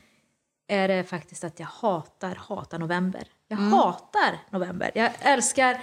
är 0.68 0.88
det 0.88 1.03
faktiskt 1.03 1.44
att 1.44 1.59
jag 1.59 1.68
hatar, 1.68 2.36
hatar 2.36 2.80
november. 2.80 3.24
Jag 3.47 3.57
hatar 3.57 4.39
november. 4.50 4.91
Jag 4.95 5.12
älskar 5.19 5.81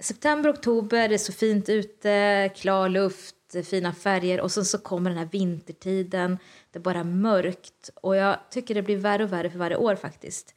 september, 0.00 0.52
oktober, 0.52 1.08
det 1.08 1.14
är 1.14 1.18
så 1.18 1.32
fint 1.32 1.68
ute, 1.68 2.50
klar 2.56 2.88
luft, 2.88 3.36
fina 3.70 3.92
färger 3.92 4.40
och 4.40 4.52
sen 4.52 4.64
så 4.64 4.78
kommer 4.78 5.10
den 5.10 5.18
här 5.18 5.28
vintertiden, 5.32 6.38
det 6.70 6.78
är 6.78 6.82
bara 6.82 7.04
mörkt 7.04 7.90
och 7.94 8.16
jag 8.16 8.36
tycker 8.50 8.74
det 8.74 8.82
blir 8.82 8.96
värre 8.96 9.24
och 9.24 9.32
värre 9.32 9.50
för 9.50 9.58
varje 9.58 9.76
år 9.76 9.96
faktiskt. 9.96 10.54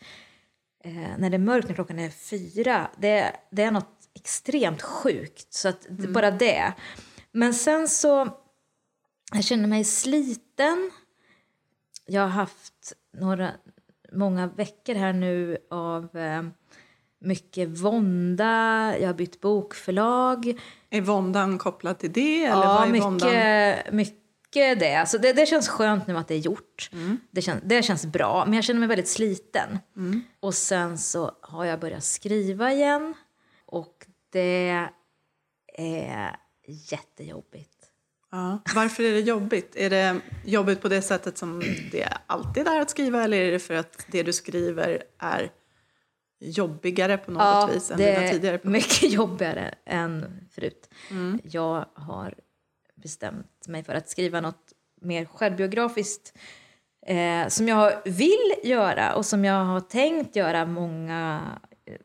Eh, 0.84 1.18
när 1.18 1.30
det 1.30 1.36
är 1.36 1.40
mörkt 1.40 1.68
när 1.68 1.76
klockan 1.76 2.00
är 2.00 2.10
fyra, 2.10 2.90
det, 2.98 3.32
det 3.50 3.64
är 3.64 3.72
något 3.72 4.10
extremt 4.16 4.82
sjukt. 4.82 5.54
Så 5.54 5.70
att 5.70 5.86
det, 5.90 6.08
bara 6.08 6.32
det. 6.32 6.74
Men 7.32 7.54
sen 7.54 7.88
så 7.88 8.30
jag 9.34 9.44
känner 9.44 9.68
mig 9.68 9.84
sliten. 9.84 10.92
Jag 12.06 12.22
har 12.22 12.28
haft 12.28 12.94
några, 13.18 13.52
många 14.12 14.48
veckor 14.48 14.96
här 14.96 15.14
nu 15.14 15.58
av 15.70 16.18
eh, 16.18 16.44
mycket 17.20 17.70
vånda. 17.70 18.94
Jag 19.00 19.08
har 19.08 19.14
bytt 19.14 19.42
bokförlag. 19.42 20.60
Är 20.90 21.02
våndan 21.02 21.58
kopplad 21.58 22.00
till 22.00 22.12
det? 22.14 22.46
Eller 22.46 22.64
Ja, 22.64 22.74
vad 22.74 22.96
är 22.96 23.02
våndan? 23.02 23.30
mycket, 23.30 23.94
mycket 23.94 24.27
det. 24.76 24.96
Alltså 24.96 25.18
det. 25.18 25.34
Det 25.34 25.46
känns 25.46 25.70
skönt 25.70 26.08
nu 26.08 26.18
att 26.18 26.28
det 26.28 26.36
är 26.36 26.40
gjort. 26.40 26.90
Det, 27.32 27.42
känns, 27.42 27.64
det 27.66 27.84
känns 27.84 28.06
bra, 28.06 28.46
men 28.46 28.54
jag 28.54 28.64
känner 28.64 28.80
mig 28.80 28.90
väldigt 28.90 29.08
sliten. 29.08 29.80
Och 30.40 30.54
sen 30.54 30.98
så 30.98 31.32
har 31.42 31.66
jag 31.66 31.80
börjat 31.80 32.04
skriva 32.04 32.72
igen. 32.72 33.14
Och 33.66 34.06
det 34.32 34.90
är 35.78 36.38
jättejobbigt. 36.68 37.78
Ja. 38.32 38.62
Varför 38.76 39.04
är 39.04 39.12
det 39.12 39.20
jobbigt? 39.20 39.76
Är 39.76 39.90
det 39.90 40.20
jobbigt 40.46 40.82
på 40.82 40.88
det 40.88 41.02
sättet 41.02 41.38
som 41.38 41.64
det 41.92 42.08
alltid 42.28 42.68
är 42.68 42.82
att 42.82 42.90
skriva 42.90 43.24
eller 43.24 43.38
är 43.38 43.52
det 43.52 43.60
för 43.60 43.74
att 43.74 44.06
det 44.12 44.24
du 44.24 44.34
skriver 44.34 45.04
är 45.18 45.52
jobbigare 46.40 47.18
på 47.18 47.32
något 47.32 47.76
vis 47.76 47.92
än 47.92 47.98
det 47.98 48.20
dina 48.20 48.32
tidigare 48.32 48.60
är 48.64 48.68
mycket 48.68 49.12
jobbigare 49.12 49.76
än 49.86 50.48
förut. 50.52 50.90
Mm. 51.12 51.40
Jag 51.44 51.86
har 51.94 52.34
bestämt 53.02 53.68
mig 53.68 53.84
för 53.84 53.96
att 53.96 54.10
skriva 54.10 54.42
något 54.42 54.74
mer 55.02 55.26
självbiografiskt 55.26 56.38
eh, 57.08 57.48
som 57.48 57.68
jag 57.68 57.94
vill 58.06 58.54
göra 58.64 59.16
och 59.16 59.26
som 59.26 59.46
jag 59.46 59.66
har 59.66 59.80
tänkt 59.80 60.36
göra 60.36 60.66
många, 60.66 61.42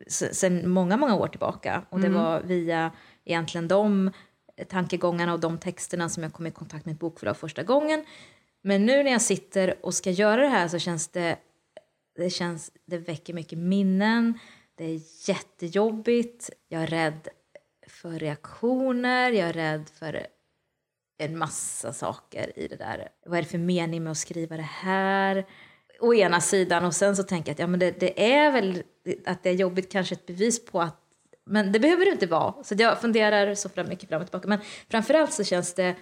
se- 0.07 0.35
sen 0.35 0.69
många, 0.71 0.97
många 0.97 1.15
år 1.17 1.29
tillbaka. 1.29 1.83
Och 1.91 2.01
det 2.01 2.07
Mm. 2.07 2.23
var 2.23 2.41
via 2.41 2.91
egentligen 3.25 3.69
de 3.69 4.11
tankegångarna 4.69 5.33
och 5.33 5.41
de 5.41 5.59
texterna 5.59 6.09
som 6.09 6.23
jag 6.23 6.33
kom 6.33 6.47
i 6.47 6.51
kontakt 6.51 6.87
med 6.87 6.93
ett 6.93 7.01
bokförlag 7.01 7.37
första 7.37 7.63
gången. 7.63 8.05
Men 8.63 8.87
nu 8.87 9.03
när 9.03 9.11
jag 9.13 9.23
sitter 9.23 9.75
och 9.87 9.95
ska 9.95 10.11
göra 10.11 10.41
det 10.43 10.49
här 10.49 10.69
så 10.69 10.79
känns 10.79 11.09
det 11.09 11.37
det, 12.17 12.31
känns, 12.31 12.73
det 12.87 12.99
väcker 12.99 13.35
mycket 13.35 13.59
minnen. 13.59 14.39
det 14.75 14.85
är 14.85 15.01
jättejobbigt, 15.29 16.51
jag 16.69 16.83
är 16.83 16.87
rädd 16.87 17.29
för 17.87 18.11
reaktioner, 18.11 19.31
jag 19.31 19.49
är 19.49 19.53
rädd 19.53 19.89
för 19.99 20.27
en 21.19 21.39
massa 21.39 21.93
saker 21.93 22.59
i 22.59 22.69
det 22.69 22.77
där. 22.77 23.09
Vad 23.27 23.39
är 23.39 23.43
det 23.43 23.49
för 23.49 23.59
mening 23.59 24.03
med 24.03 24.11
att 24.11 24.19
skriva 24.19 24.57
det 24.57 24.63
här? 24.63 25.47
Å 26.01 26.15
ena 26.15 26.41
sidan 26.41 26.85
och 26.85 26.95
sen 26.95 27.17
så 27.17 27.23
tänker 27.23 27.51
jag 27.51 27.55
att 27.55 27.59
ja, 27.59 27.67
men 27.67 27.81
det, 27.81 28.01
det 28.01 28.33
är 28.35 28.53
väl 28.53 28.83
att 29.27 29.43
det 29.43 29.51
är 29.51 29.55
jobbigt 29.55 29.93
kanske 29.93 30.15
ett 30.15 30.27
bevis 30.27 30.65
på 30.65 30.81
att 30.81 30.99
men 31.45 31.73
det 31.73 31.81
behöver 31.81 32.05
det 32.05 32.11
inte 32.11 32.27
vara. 32.27 32.65
Så 32.65 32.75
jag 32.79 33.01
funderar 33.01 33.55
så 33.55 33.69
fram, 33.69 33.89
mycket 33.89 34.09
fram 34.09 34.21
och 34.23 34.27
tillbaka. 34.29 34.49
Men 34.49 34.59
framförallt 34.91 35.33
så 35.33 35.45
känns 35.45 35.75
det 35.75 35.95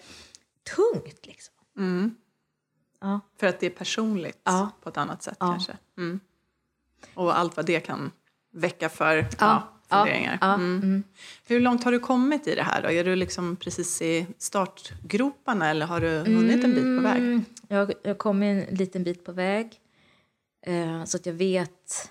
tungt 0.76 1.26
liksom. 1.26 1.54
Mm. 1.78 2.14
Ja. 3.00 3.20
För 3.40 3.46
att 3.46 3.60
det 3.60 3.66
är 3.66 3.70
personligt 3.70 4.40
Ja. 4.44 4.70
på 4.82 4.88
ett 4.88 4.96
annat 4.96 5.22
sätt 5.22 5.36
Ja. 5.40 5.46
kanske. 5.46 5.76
Mm. 5.98 6.20
Och 7.14 7.38
allt 7.38 7.56
vad 7.56 7.66
det 7.66 7.80
kan 7.80 8.12
väcka 8.52 8.88
för 8.88 9.26
ja. 9.38 9.79
Ja. 9.90 10.04
funderingar. 10.04 10.38
Ja. 10.40 10.54
Mm. 10.54 10.76
Mm. 10.82 11.02
Hur 11.46 11.60
långt 11.60 11.84
har 11.84 11.92
du 11.92 11.98
kommit 11.98 12.46
i 12.46 12.54
det 12.54 12.62
här 12.62 12.82
då? 12.82 12.90
Är 12.90 13.04
du 13.04 13.16
liksom 13.16 13.56
precis 13.56 14.02
i 14.02 14.26
startgroparna 14.38 15.70
eller 15.70 15.86
har 15.86 16.00
du 16.00 16.08
hunnit 16.08 16.64
en 16.64 16.74
bit 16.74 16.98
på 16.98 17.02
väg? 17.02 17.16
Mm, 17.16 17.44
Jag, 17.68 17.92
jag 18.02 18.18
kom 18.18 18.42
en 18.42 18.60
liten 18.60 19.04
bit 19.04 19.24
på 19.24 19.32
väg. 19.32 19.80
Eh, 20.66 21.04
så 21.04 21.16
att 21.16 21.26
jag 21.26 21.32
vet 21.32 22.10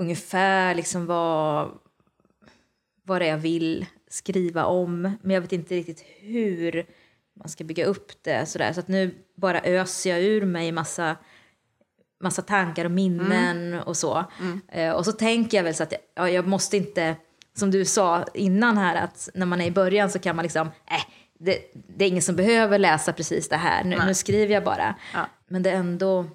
ungefär 0.00 0.74
liksom 0.74 1.06
vad, 1.06 1.70
vad 3.02 3.20
det 3.20 3.24
är 3.26 3.30
jag 3.30 3.38
vill 3.38 3.86
skriva 4.08 4.64
om. 4.64 5.02
Men 5.22 5.30
jag 5.34 5.40
vet 5.40 5.52
inte 5.52 5.74
riktigt 5.74 6.04
hur 6.20 6.86
man 7.40 7.48
ska 7.48 7.64
bygga 7.64 7.84
upp 7.84 8.12
det. 8.22 8.46
Sådär. 8.46 8.72
Så 8.72 8.80
att 8.80 8.88
nu 8.88 9.14
bara 9.34 9.60
öser 9.60 10.10
jag 10.10 10.22
ur 10.22 10.44
mig 10.44 10.72
massa, 10.72 11.16
massa 12.24 12.42
tankar 12.42 12.84
och 12.84 12.90
minnen 12.90 13.74
och 13.74 13.96
så. 13.96 14.24
Eh, 14.68 14.90
och 14.90 15.04
så 15.04 15.12
tänker 15.12 15.56
jag 15.56 15.64
väl 15.64 15.74
så 15.74 15.82
att 15.82 15.92
jag, 15.92 16.00
ja, 16.14 16.30
jag 16.30 16.46
måste 16.46 16.76
inte, 16.76 17.16
som 17.56 17.70
du 17.70 17.84
sa 17.84 18.24
innan 18.34 18.78
här, 18.78 18.96
att 18.96 19.28
när 19.34 19.46
man 19.46 19.60
är 19.60 19.66
i 19.66 19.70
början 19.70 20.10
så 20.10 20.18
kan 20.18 20.36
man 20.36 20.42
liksom, 20.42 20.66
äh, 20.66 21.04
det, 21.38 21.58
det 21.96 22.04
är 22.04 22.08
ingen 22.08 22.22
som 22.22 22.36
behöver 22.36 22.78
läsa 22.78 23.12
precis 23.12 23.48
det 23.48 23.56
här, 23.56 23.84
nu, 23.84 23.98
nu 24.06 24.14
skriver 24.14 24.54
jag 24.54 24.64
bara. 24.64 24.94
Ja. 25.14 25.26
Men 25.48 25.62
det 25.62 25.70
är 25.70 25.76
ändå, 25.76 26.26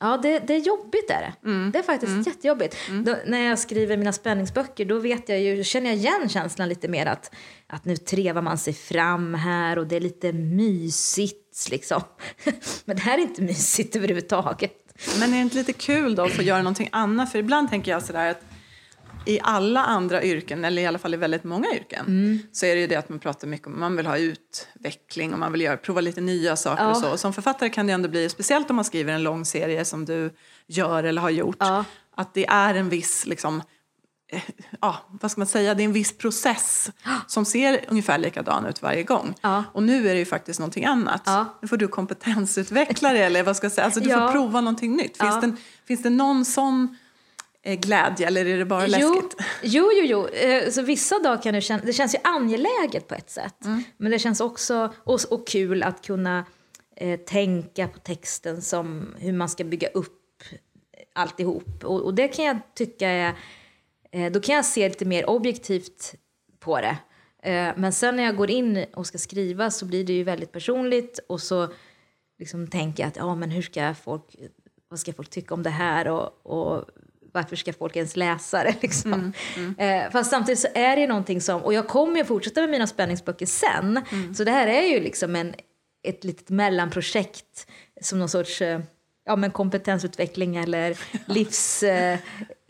ja 0.00 0.16
det, 0.22 0.38
det 0.38 0.54
är 0.54 0.58
jobbigt 0.58 1.10
är 1.10 1.20
det. 1.20 1.50
Det 1.72 1.78
är 1.78 1.82
faktiskt 1.82 2.26
jättejobbigt. 2.26 2.76
Då, 3.04 3.16
när 3.26 3.48
jag 3.48 3.58
skriver 3.58 3.96
mina 3.96 4.12
spänningsböcker 4.12 4.84
då 4.84 4.98
vet 4.98 5.28
jag 5.28 5.40
ju, 5.40 5.64
känner 5.64 5.90
jag 5.90 5.96
igen 5.96 6.28
känslan 6.28 6.68
lite 6.68 6.88
mer 6.88 7.06
att, 7.06 7.34
att 7.66 7.84
nu 7.84 7.96
trevar 7.96 8.42
man 8.42 8.58
sig 8.58 8.72
fram 8.72 9.34
här 9.34 9.78
och 9.78 9.86
det 9.86 9.96
är 9.96 10.00
lite 10.00 10.32
mysigt 10.32 11.70
liksom. 11.70 12.02
Men 12.84 12.96
det 12.96 13.02
här 13.02 13.18
är 13.18 13.22
inte 13.22 13.42
mysigt 13.42 13.96
överhuvudtaget. 13.96 14.89
Men 15.20 15.28
är 15.28 15.36
det 15.36 15.42
inte 15.42 15.56
lite 15.56 15.72
kul 15.72 16.14
då 16.14 16.22
att 16.22 16.32
få 16.32 16.42
göra 16.42 16.58
någonting 16.62 16.88
annat? 16.92 17.32
För 17.32 17.38
ibland 17.38 17.70
tänker 17.70 17.90
jag 17.90 18.02
sådär 18.02 18.30
att 18.30 18.42
i 19.26 19.40
alla 19.42 19.84
andra 19.84 20.22
yrken, 20.22 20.64
eller 20.64 20.82
i 20.82 20.86
alla 20.86 20.98
fall 20.98 21.14
i 21.14 21.16
väldigt 21.16 21.44
många 21.44 21.66
yrken, 21.74 22.06
Mm. 22.06 22.38
så 22.52 22.66
är 22.66 22.74
det 22.74 22.80
ju 22.80 22.86
det 22.86 22.96
att 22.96 23.08
man 23.08 23.18
pratar 23.18 23.48
mycket 23.48 23.66
om 23.66 23.80
man 23.80 23.96
vill 23.96 24.06
ha 24.06 24.16
utveckling 24.18 25.32
och 25.32 25.38
man 25.38 25.52
vill 25.52 25.60
göra, 25.60 25.76
prova 25.76 26.00
lite 26.00 26.20
nya 26.20 26.56
saker 26.56 26.82
Ja. 26.84 26.90
och 26.90 26.96
så. 26.96 27.10
Och 27.12 27.20
som 27.20 27.32
författare 27.32 27.68
kan 27.68 27.86
det 27.86 27.92
ändå 27.92 28.08
bli, 28.08 28.28
speciellt 28.28 28.70
om 28.70 28.76
man 28.76 28.84
skriver 28.84 29.12
en 29.12 29.22
lång 29.22 29.44
serie 29.44 29.84
som 29.84 30.04
du 30.04 30.30
gör 30.66 31.04
eller 31.04 31.22
har 31.22 31.30
gjort, 31.30 31.56
Ja. 31.58 31.84
att 32.16 32.34
det 32.34 32.46
är 32.46 32.74
en 32.74 32.88
viss 32.88 33.26
liksom, 33.26 33.62
ja, 34.80 34.96
vad 35.20 35.30
ska 35.30 35.40
man 35.40 35.46
säga, 35.48 35.74
det 35.74 35.82
är 35.82 35.84
en 35.84 35.92
viss 35.92 36.18
process 36.18 36.90
som 37.26 37.44
ser 37.44 37.84
ungefär 37.88 38.18
likadan 38.18 38.66
ut 38.66 38.82
varje 38.82 39.02
gång. 39.02 39.34
Ja. 39.40 39.64
Och 39.72 39.82
nu 39.82 40.08
är 40.08 40.12
det 40.14 40.18
ju 40.18 40.24
faktiskt 40.24 40.60
någonting 40.60 40.84
annat. 40.84 41.22
Ja. 41.26 41.58
Nu 41.62 41.68
får 41.68 41.76
du 41.76 41.88
kompetensutveckla 41.88 43.12
det, 43.12 43.18
eller 43.24 43.42
vad 43.42 43.56
ska 43.56 43.64
jag 43.64 43.72
säga, 43.72 43.84
alltså 43.84 44.00
du 44.00 44.08
Ja. 44.10 44.26
får 44.26 44.32
prova 44.32 44.60
någonting 44.60 44.96
nytt. 44.96 45.16
Finns, 45.16 45.40
det, 45.40 45.52
finns 45.86 46.02
det 46.02 46.10
någon 46.10 46.44
sån 46.44 46.96
eh, 47.62 47.78
glädje 47.78 48.26
eller 48.26 48.46
är 48.46 48.58
det 48.58 48.64
bara 48.64 48.86
Jo, 48.86 49.14
läskigt? 49.14 49.36
jo, 49.62 49.90
jo. 49.94 50.04
jo. 50.04 50.26
Eh, 50.28 50.70
Så 50.70 50.82
vissa 50.82 51.18
dagar 51.18 51.42
kan 51.42 51.54
det 51.54 51.60
kännas, 51.60 51.82
det 51.86 51.92
känns 51.92 52.14
ju 52.14 52.18
angeläget 52.24 53.08
på 53.08 53.14
ett 53.14 53.30
sätt. 53.30 53.64
Mm. 53.64 53.82
Men 53.96 54.10
det 54.12 54.18
känns 54.18 54.40
också 54.40 54.92
och, 55.04 55.20
och 55.30 55.46
kul 55.48 55.82
att 55.82 56.06
kunna 56.06 56.44
eh, 56.96 57.20
tänka 57.20 57.88
på 57.88 57.98
texten 57.98 58.62
som 58.62 59.14
hur 59.18 59.32
man 59.32 59.48
ska 59.48 59.64
bygga 59.64 59.88
upp 59.88 60.16
alltihop. 61.14 61.84
Och, 61.84 62.00
och 62.00 62.14
det 62.14 62.28
kan 62.28 62.44
jag 62.44 62.58
tycka 62.74 63.08
är, 63.08 63.28
eh, 63.28 63.34
då 64.32 64.40
kan 64.40 64.54
jag 64.54 64.64
se 64.64 64.88
lite 64.88 65.04
mer 65.04 65.30
objektivt 65.30 66.14
på 66.60 66.80
det. 66.80 66.96
Eh, 67.42 67.72
men 67.76 67.92
sen 67.92 68.16
när 68.16 68.22
jag 68.22 68.36
går 68.36 68.50
in 68.50 68.84
och 68.94 69.06
ska 69.06 69.18
skriva 69.18 69.70
så 69.70 69.86
blir 69.86 70.04
det 70.04 70.12
ju 70.12 70.24
väldigt 70.24 70.52
personligt 70.52 71.20
och 71.28 71.40
så 71.40 71.68
liksom 72.38 72.66
tänker 72.66 73.02
jag 73.02 73.08
att 73.08 73.16
ja, 73.16 73.34
men 73.34 73.50
hur 73.50 73.62
ska 73.62 73.94
folk, 73.94 74.36
vad 74.88 75.00
ska 75.00 75.12
folk 75.12 75.30
tycka 75.30 75.54
om 75.54 75.62
det 75.62 75.70
här 75.70 76.08
och, 76.08 76.46
och 76.46 76.84
varför 77.32 77.56
ska 77.56 77.72
folk 77.72 77.96
ens 77.96 78.16
läsa 78.16 78.64
det? 78.64 78.74
Liksom. 78.82 79.32
Eh, 79.78 80.10
fast 80.10 80.30
samtidigt 80.30 80.58
så 80.58 80.68
är 80.74 80.96
det 80.96 81.02
ju 81.02 81.08
någonting 81.08 81.40
som, 81.40 81.62
och 81.62 81.74
jag 81.74 81.88
kommer 81.88 82.14
ju 82.14 82.20
att 82.20 82.28
fortsätta 82.28 82.60
med 82.60 82.70
mina 82.70 82.86
spänningsböcker 82.86 83.46
sen, 83.46 84.00
så 84.36 84.44
det 84.44 84.50
här 84.50 84.66
är 84.66 84.82
ju 84.82 85.00
liksom 85.00 85.36
en, 85.36 85.54
ett 86.02 86.24
litet 86.24 86.48
mellanprojekt 86.48 87.66
som 88.00 88.18
någon 88.18 88.28
sorts 88.28 88.62
eh, 88.62 88.80
ja, 89.24 89.36
men 89.36 89.50
kompetensutveckling 89.50 90.56
eller 90.56 90.98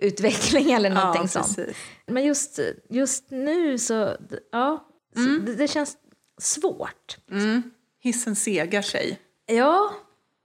livsutveckling 0.01 0.73
eller 0.77 0.91
någonting 0.91 1.29
sånt. 1.29 1.57
precis. 1.57 1.77
Men 2.07 2.25
just, 2.25 2.59
just 2.89 3.31
nu 3.31 3.79
så, 3.79 4.17
ja, 4.53 4.89
så 5.15 5.21
det, 5.21 5.55
det 5.55 5.69
känns 5.69 5.97
svårt. 6.39 7.17
Mm. 7.31 7.63
Hissen 8.03 8.37
segar 8.37 8.83
sig. 8.83 9.19
Ja, 9.47 9.91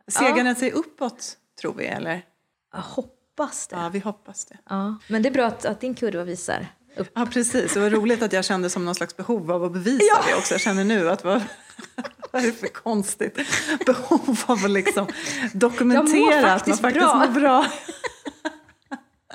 Segar 0.07 0.43
den 0.43 0.55
sig 0.55 0.71
uppåt, 0.71 1.37
tror 1.61 1.73
vi? 1.73 1.85
Eller? 1.85 2.25
jag 2.73 2.81
hoppas 2.81 3.67
det. 3.67 3.75
Ja, 3.75 3.89
vi 3.89 3.99
hoppas 3.99 4.45
det. 4.45 4.57
Ja. 4.69 4.97
Men 5.07 5.21
det 5.21 5.29
är 5.29 5.33
bra 5.33 5.45
att, 5.45 5.65
att 5.65 5.81
din 5.81 5.95
kurva 5.95 6.23
visar 6.23 6.67
upp. 6.97 7.11
Ja, 7.15 7.25
precis. 7.25 7.73
Det 7.73 7.79
var 7.79 7.89
roligt 7.89 8.21
att 8.21 8.33
jag 8.33 8.45
kände 8.45 8.69
som 8.69 8.85
någon 8.85 8.95
slags 8.95 9.17
behov 9.17 9.51
av 9.51 9.63
att 9.63 9.71
bevisa 9.73 10.23
det 10.27 10.35
också. 10.35 10.53
Jag 10.53 10.61
känner 10.61 10.83
nu 10.83 11.09
att 11.09 11.23
vad, 11.23 11.43
vad 12.31 12.41
är 12.41 12.45
det 12.45 12.53
för 12.53 12.67
konstigt 12.67 13.39
behov 13.85 14.39
av 14.45 14.65
att 14.65 14.71
liksom 14.71 15.07
dokumentera 15.53 16.53
att 16.53 16.67
man 16.67 16.77
faktiskt 16.77 17.05
bra. 17.05 17.15
mår 17.15 17.27
bra. 17.27 17.65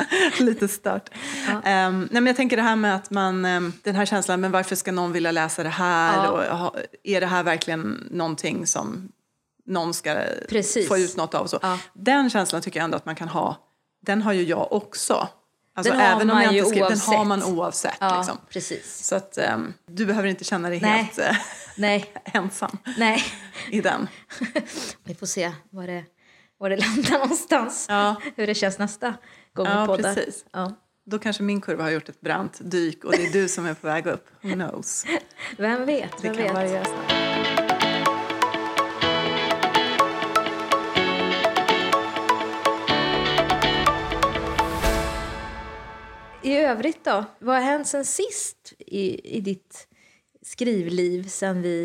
Lite 0.39 0.69
stört. 0.69 1.11
Ehm, 1.65 2.01
nej, 2.01 2.09
men 2.23 2.27
jag 2.27 2.37
tänker 2.37 2.57
det 2.57 2.63
här 2.63 2.77
med 2.77 2.95
att 2.95 3.11
man, 3.11 3.45
ehm, 3.45 3.73
den 3.83 3.95
här 3.95 4.07
känslan, 4.07 4.41
men 4.41 4.51
varför 4.53 4.77
ska 4.77 4.93
någon 4.93 5.13
vilja 5.13 5.33
läsa 5.33 5.63
det 5.63 5.69
här? 5.69 6.25
Ja. 6.25 6.67
Och, 6.69 6.77
är 7.05 7.21
det 7.21 7.27
här 7.27 7.43
verkligen 7.43 8.09
någonting 8.11 8.67
som 8.67 9.13
någon 9.67 9.95
ska 9.95 10.23
Precis. 10.49 10.89
få 10.89 10.99
ut 10.99 11.17
något 11.17 11.35
av? 11.35 11.47
Så. 11.47 11.59
Ja. 11.63 11.79
Den 11.93 12.31
känslan 12.31 12.63
tycker 12.63 12.81
jag 12.81 12.85
ändå 12.85 12.97
att 12.97 13.07
man 13.07 13.15
kan 13.15 13.29
ha. 13.29 13.57
Den 14.07 14.23
har 14.23 14.33
ju 14.33 14.43
jag 14.43 14.73
också. 14.73 15.29
Alltså, 15.75 15.93
Den 15.93 16.01
har 16.03 16.09
även 16.09 16.31
om 16.31 16.37
man 16.37 16.45
jag 16.45 16.55
inte 16.55 16.71
skriver, 16.71 16.89
den 16.89 16.99
har 17.01 17.25
man 17.25 17.43
oavsett. 17.43 17.97
Ja, 18.01 18.17
Liksom. 18.19 18.39
precis. 18.51 19.07
Så 19.07 19.17
att 19.17 19.39
ehm, 19.39 19.73
du 19.87 20.07
behöver 20.07 20.29
inte 20.29 20.45
känna 20.45 20.69
dig 20.69 20.81
Nej. 20.81 20.91
helt 20.91 21.19
eh, 21.19 21.37
Nej, 21.77 22.13
ensam 22.25 22.79
nej. 22.97 23.25
i 23.71 23.81
den. 23.81 24.09
Vi 25.05 25.15
får 25.15 25.27
se 25.27 25.53
var 25.71 25.87
det, 25.87 26.05
var 26.59 26.71
det 26.71 26.77
landar 26.77 27.19
någonstans. 27.19 27.87
Ja. 27.89 28.17
Hur 28.37 28.47
det 28.47 28.55
känns 28.55 28.79
nästa 28.79 29.15
gång 29.55 29.67
Ja, 29.67 29.81
vi 29.81 29.87
poddar. 29.87 30.15
precis. 30.15 30.45
Ja. 30.53 30.73
Då 31.05 31.19
kanske 31.19 31.43
min 31.43 31.61
kurva 31.61 31.83
har 31.85 31.91
gjort 31.91 32.09
ett 32.09 32.21
brant 32.21 32.59
dyk 32.61 33.05
och 33.05 33.13
det 33.13 33.27
är 33.27 33.33
du 33.33 33.49
som 33.49 33.67
är 33.67 33.75
på 33.75 33.87
väg 33.87 34.07
upp. 34.07 34.27
Who 34.43 34.53
knows? 34.53 35.05
Vem 35.59 35.87
vet? 35.87 36.23
Det 36.23 36.29
Vem 36.29 36.35
kan 36.37 36.45
vet? 36.45 36.55
variera 36.55 36.85
snabbt. 36.85 37.13
I 46.43 46.57
övrigt 46.57 47.05
då? 47.05 47.25
Vad 47.39 47.55
har 47.55 47.63
hänt 47.63 47.87
sen 47.87 48.05
sist 48.05 48.73
i, 48.79 49.37
i 49.37 49.41
ditt 49.41 49.89
skrivliv 50.43 51.29
sen 51.29 51.63
vi... 51.63 51.85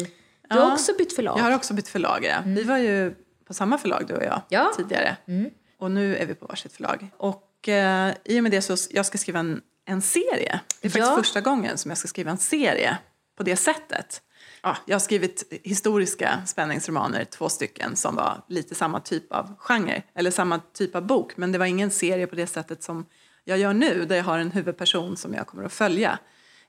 Du 0.49 0.55
har 0.55 0.65
Ja, 0.67 0.73
också 0.73 0.91
bytt 0.97 1.15
förlag. 1.15 1.39
Jag 1.39 1.43
har 1.43 1.55
också 1.55 1.73
bytt 1.73 1.87
förlag. 1.87 2.23
Ja. 2.25 2.37
Vi 2.45 2.63
var 2.63 2.77
ju 2.77 3.15
på 3.47 3.53
samma 3.53 3.77
förlag 3.77 4.03
du 4.07 4.13
och 4.13 4.23
jag 4.23 4.31
Mm. 4.33 4.41
Ja. 4.49 4.71
tidigare. 4.77 5.17
Mm. 5.27 5.49
Och 5.77 5.91
nu 5.91 6.15
är 6.15 6.25
vi 6.25 6.33
på 6.35 6.45
varsitt 6.45 6.73
förlag. 6.73 7.07
Och 7.17 7.44
eh, 7.69 8.11
i 8.25 8.39
och 8.39 8.43
med 8.43 8.51
det 8.51 8.61
så 8.61 8.75
jag 8.89 9.05
ska 9.05 9.17
skriva 9.17 9.39
en, 9.39 9.61
en 9.85 10.01
serie. 10.01 10.59
Det 10.81 10.87
är 10.87 10.89
faktiskt 10.89 11.11
Ja. 11.11 11.15
första 11.17 11.41
gången 11.41 11.77
som 11.77 11.91
jag 11.91 11.97
ska 11.97 12.07
skriva 12.07 12.31
en 12.31 12.37
serie 12.37 12.97
på 13.37 13.43
det 13.43 13.55
sättet. 13.55 14.21
Ja, 14.61 14.77
jag 14.85 14.95
har 14.95 14.99
skrivit 14.99 15.59
historiska 15.63 16.41
spänningsromaner, 16.45 17.23
två 17.25 17.49
stycken, 17.49 17.95
som 17.95 18.15
var 18.15 18.41
lite 18.49 18.75
samma 18.75 18.99
typ 18.99 19.31
av 19.31 19.55
genre, 19.59 20.03
eller 20.15 20.31
samma 20.31 20.59
typ 20.73 20.95
av 20.95 21.05
bok. 21.07 21.37
Men 21.37 21.51
det 21.51 21.57
var 21.57 21.65
ingen 21.65 21.91
serie 21.91 22.27
på 22.27 22.35
det 22.35 22.47
sättet 22.47 22.83
som 22.83 23.05
jag 23.43 23.57
gör 23.57 23.73
nu, 23.73 24.05
där 24.05 24.15
jag 24.15 24.23
har 24.23 24.39
en 24.39 24.51
huvudperson 24.51 25.17
som 25.17 25.33
jag 25.33 25.47
kommer 25.47 25.63
att 25.63 25.73
följa 25.73 26.19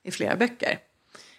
i 0.03 0.11
flera 0.11 0.35
böcker. 0.35 0.79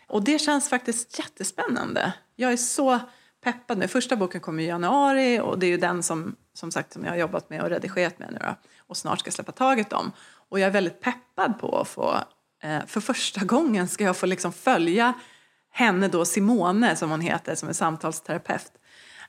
Och 0.09 0.23
det 0.23 0.39
känns 0.39 0.69
faktiskt 0.69 1.19
jättespännande. 1.19 2.13
Jag 2.37 2.53
är 2.53 2.57
så 2.57 2.99
peppad 3.45 3.79
nu. 3.79 3.89
Första 3.89 4.17
boken 4.17 4.41
kommer 4.41 4.63
i 4.63 4.67
januari 4.67 5.41
och 5.41 5.59
det 5.59 5.67
är 5.67 5.71
ju 5.71 5.77
den 5.77 6.03
som, 6.03 6.37
som 6.59 6.71
sagt 6.71 6.93
som 6.93 7.05
jag 7.05 7.11
har 7.11 7.17
jobbat 7.17 7.51
med 7.51 7.63
och 7.63 7.71
redigerat 7.71 8.19
med 8.19 8.33
nu 8.33 8.39
då, 8.41 8.55
och 8.87 8.97
snart 8.97 9.21
ska 9.21 9.31
släppa 9.31 9.53
taget 9.53 9.93
om. 9.93 10.13
Och 10.49 10.61
jag 10.61 10.67
är 10.67 10.71
väldigt 10.71 11.01
peppad 11.01 11.59
på 11.61 11.79
att 11.79 11.89
få, 11.89 12.19
eh, 12.63 12.87
för 12.87 13.01
första 13.01 13.45
gången 13.45 13.89
ska 13.89 14.05
jag 14.05 14.17
få 14.17 14.27
liksom 14.27 14.53
följa 14.53 15.15
henne 15.71 16.09
då, 16.09 16.25
Simone 16.25 16.97
som 16.97 17.11
hon 17.11 17.21
heter, 17.21 17.55
som 17.55 17.69
är 17.69 17.73
samtalsterapeut, 17.73 18.73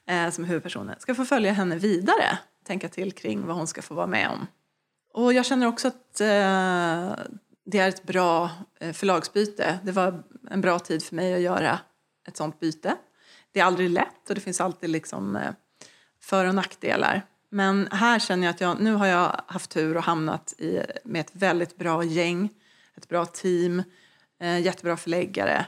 eh, 0.07 0.29
som 0.29 0.43
är 0.43 0.47
huvudpersonen. 0.47 0.95
Ska 0.99 1.15
få 1.15 1.25
följa 1.25 1.51
henne 1.51 1.75
vidare, 1.75 2.37
tänka 2.65 2.89
till 2.89 3.11
kring 3.11 3.45
vad 3.45 3.55
hon 3.55 3.67
ska 3.67 3.81
få 3.81 3.93
vara 3.93 4.07
med 4.07 4.29
om 4.29 4.47
Och 5.13 5.33
jag 5.33 5.45
känner 5.45 5.67
också 5.67 5.87
att 5.87 6.21
eh, 6.21 7.15
det 7.65 7.79
är 7.79 7.89
ett 7.89 8.03
bra 8.03 8.51
eh, 8.79 8.93
förlagsbyte. 8.93 9.79
Det 9.83 9.91
var 9.91 10.23
en 10.51 10.61
bra 10.61 10.79
tid 10.79 11.03
för 11.03 11.15
mig 11.15 11.33
att 11.33 11.41
göra 11.41 11.79
ett 12.27 12.37
sånt 12.37 12.59
byte. 12.59 12.95
Det 13.51 13.59
är 13.59 13.63
aldrig 13.63 13.89
lätt 13.89 14.29
och 14.29 14.35
det 14.35 14.41
finns 14.41 14.61
alltid 14.61 14.89
liksom 14.89 15.35
eh, 15.35 15.51
för 16.21 16.45
och 16.45 16.55
nackdelar. 16.55 17.25
Men 17.49 17.87
här 17.91 18.19
känner 18.19 18.47
jag 18.47 18.53
att 18.53 18.61
jag, 18.61 18.79
nu 18.81 18.93
har 18.93 19.05
jag 19.07 19.41
haft 19.47 19.69
tur 19.69 19.97
och 19.97 20.03
hamnat 20.03 20.53
i, 20.57 20.79
med 21.03 21.19
ett 21.21 21.31
väldigt 21.33 21.77
bra 21.77 22.03
gäng, 22.03 22.49
ett 22.97 23.07
bra 23.09 23.25
team, 23.25 23.83
eh, 24.41 24.59
jättebra 24.59 24.97
förläggare 24.97 25.65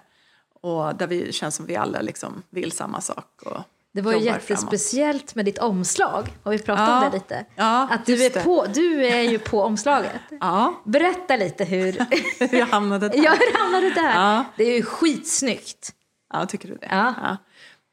och 0.62 0.96
där 0.96 1.08
vi 1.08 1.31
känns 1.31 1.55
som 1.55 1.65
vi 1.65 1.75
alla 1.75 2.01
liksom 2.01 2.43
vill 2.50 2.72
samma 2.72 3.01
sak. 3.01 3.41
Och 3.46 3.62
det 3.93 4.01
var 4.01 4.13
ju 4.13 4.20
jättespeciellt 4.20 5.22
framåt. 5.22 5.36
med 5.36 5.46
ditt 5.46 5.58
omslag. 5.58 6.27
Har 6.43 6.51
vi 6.51 6.60
pratat 6.60 6.88
Ja. 6.89 6.98
om 7.05 7.12
det 7.12 7.17
lite? 7.17 7.46
Ja, 7.55 7.88
att 7.91 8.05
du 8.05 8.25
är, 8.25 8.29
det. 8.29 8.43
på, 8.43 8.65
du 8.74 9.05
är 9.08 9.22
ju 9.22 9.39
på 9.39 9.62
omslaget. 9.63 10.12
Ja, 10.39 10.81
Berätta 10.86 11.36
lite 11.36 11.63
hur 11.65 11.91
hur 12.51 12.58
jag 12.60 12.65
hamnade 12.65 13.10
där. 13.10 13.24
jag 13.24 13.38
hamnade 13.60 13.89
där. 13.89 14.13
Ja. 14.15 14.46
Det 14.58 14.63
är 14.63 14.75
ju 14.75 14.84
skitsnyggt. 14.84 15.93
Ja, 16.34 16.46
tycker 16.46 16.67
du 16.67 16.75
det? 16.75 16.88
Ja. 16.91 17.38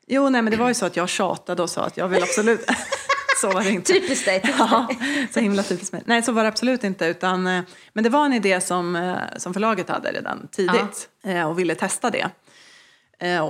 Jo, 0.09 0.29
nej, 0.29 0.43
men 0.43 0.51
det 0.51 0.57
var 0.57 0.69
ju 0.69 0.75
så 0.75 0.87
att 0.87 0.97
jag 0.97 1.09
tjatade 1.09 1.63
och 1.63 1.71
sa 1.71 1.85
att 1.85 1.97
jag 1.97 2.09
vill 2.09 2.23
absolut... 2.23 2.71
så 3.41 3.51
var 3.51 3.63
det 3.63 3.71
inte. 3.71 3.93
Typiskt 3.93 4.25
dig. 4.25 4.55
Ja, 4.59 4.89
så 5.31 5.41
himla 5.41 5.63
typiskt 5.63 5.93
mig. 5.93 6.03
Nej, 6.07 6.23
så 6.23 6.33
var 6.33 6.43
det 6.43 6.49
absolut 6.49 6.85
inte. 6.85 7.07
Utan, 7.07 7.47
eh, 7.47 7.63
men 7.93 8.05
det 8.05 8.11
var 8.11 8.27
en 8.27 8.33
idé 8.33 8.61
som, 8.61 8.97
eh, 8.97 9.17
som 9.37 9.53
förlaget 9.53 9.89
hade 9.89 10.13
redan 10.13 10.49
tidigt 10.53 11.09
eh, 11.25 11.49
och 11.49 11.59
ville 11.59 11.75
testa 11.75 12.11
det. 12.11 12.31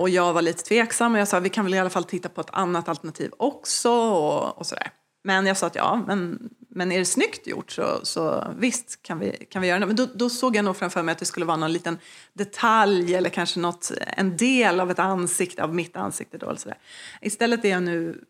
Och 0.01 0.09
jag 0.09 0.33
var 0.33 0.43
lite 0.43 0.65
tveksam 0.65 1.15
och 1.15 1.21
jag 1.21 1.29
sa 1.29 1.41
vi 1.41 1.49
kan 1.49 1.65
väl 1.65 1.75
i 1.75 1.79
alla 1.79 1.91
fall 1.91 2.05
titta 2.05 2.29
på 2.29 2.41
ett 2.41 2.51
annat 2.53 2.89
alternativ 2.89 3.31
också 3.37 3.91
och, 3.91 4.59
och 4.59 4.67
sådär. 4.67 4.91
Men 5.25 5.47
jag 5.47 5.57
sa 5.57 5.67
att 5.67 5.75
ja, 5.75 6.05
men, 6.07 6.39
men 6.79 6.93
är 6.93 6.99
det 6.99 7.05
snyggt 7.05 7.47
gjort 7.47 7.71
så, 7.73 8.01
så 8.03 8.55
visst 8.59 9.03
kan 9.03 9.19
vi, 9.19 9.47
kan 9.51 9.63
vi 9.63 9.69
göra 9.69 9.79
det. 9.79 9.87
Men 9.87 9.97
då, 9.97 10.07
då 10.15 10.31
såg 10.31 10.57
jag 10.57 10.65
nog 10.65 10.77
framför 10.77 11.03
mig 11.03 11.13
att 11.13 11.19
det 11.19 11.25
skulle 11.25 11.47
vara 11.47 11.57
någon 11.57 11.73
liten 11.73 11.99
detalj 12.33 13.15
eller 13.15 13.31
kanske 13.31 13.61
något, 13.61 13.93
en 14.17 14.37
del 14.37 14.81
av 14.81 14.91
ett 14.91 14.99
ansikte, 14.99 15.63
av 15.65 15.75
mitt 15.75 15.97
ansikte 15.97 16.39
då. 16.39 16.51
Eller. 16.51 16.79
Istället 17.21 17.65
är 17.65 17.69
jag 17.69 17.83
nu 17.83 18.25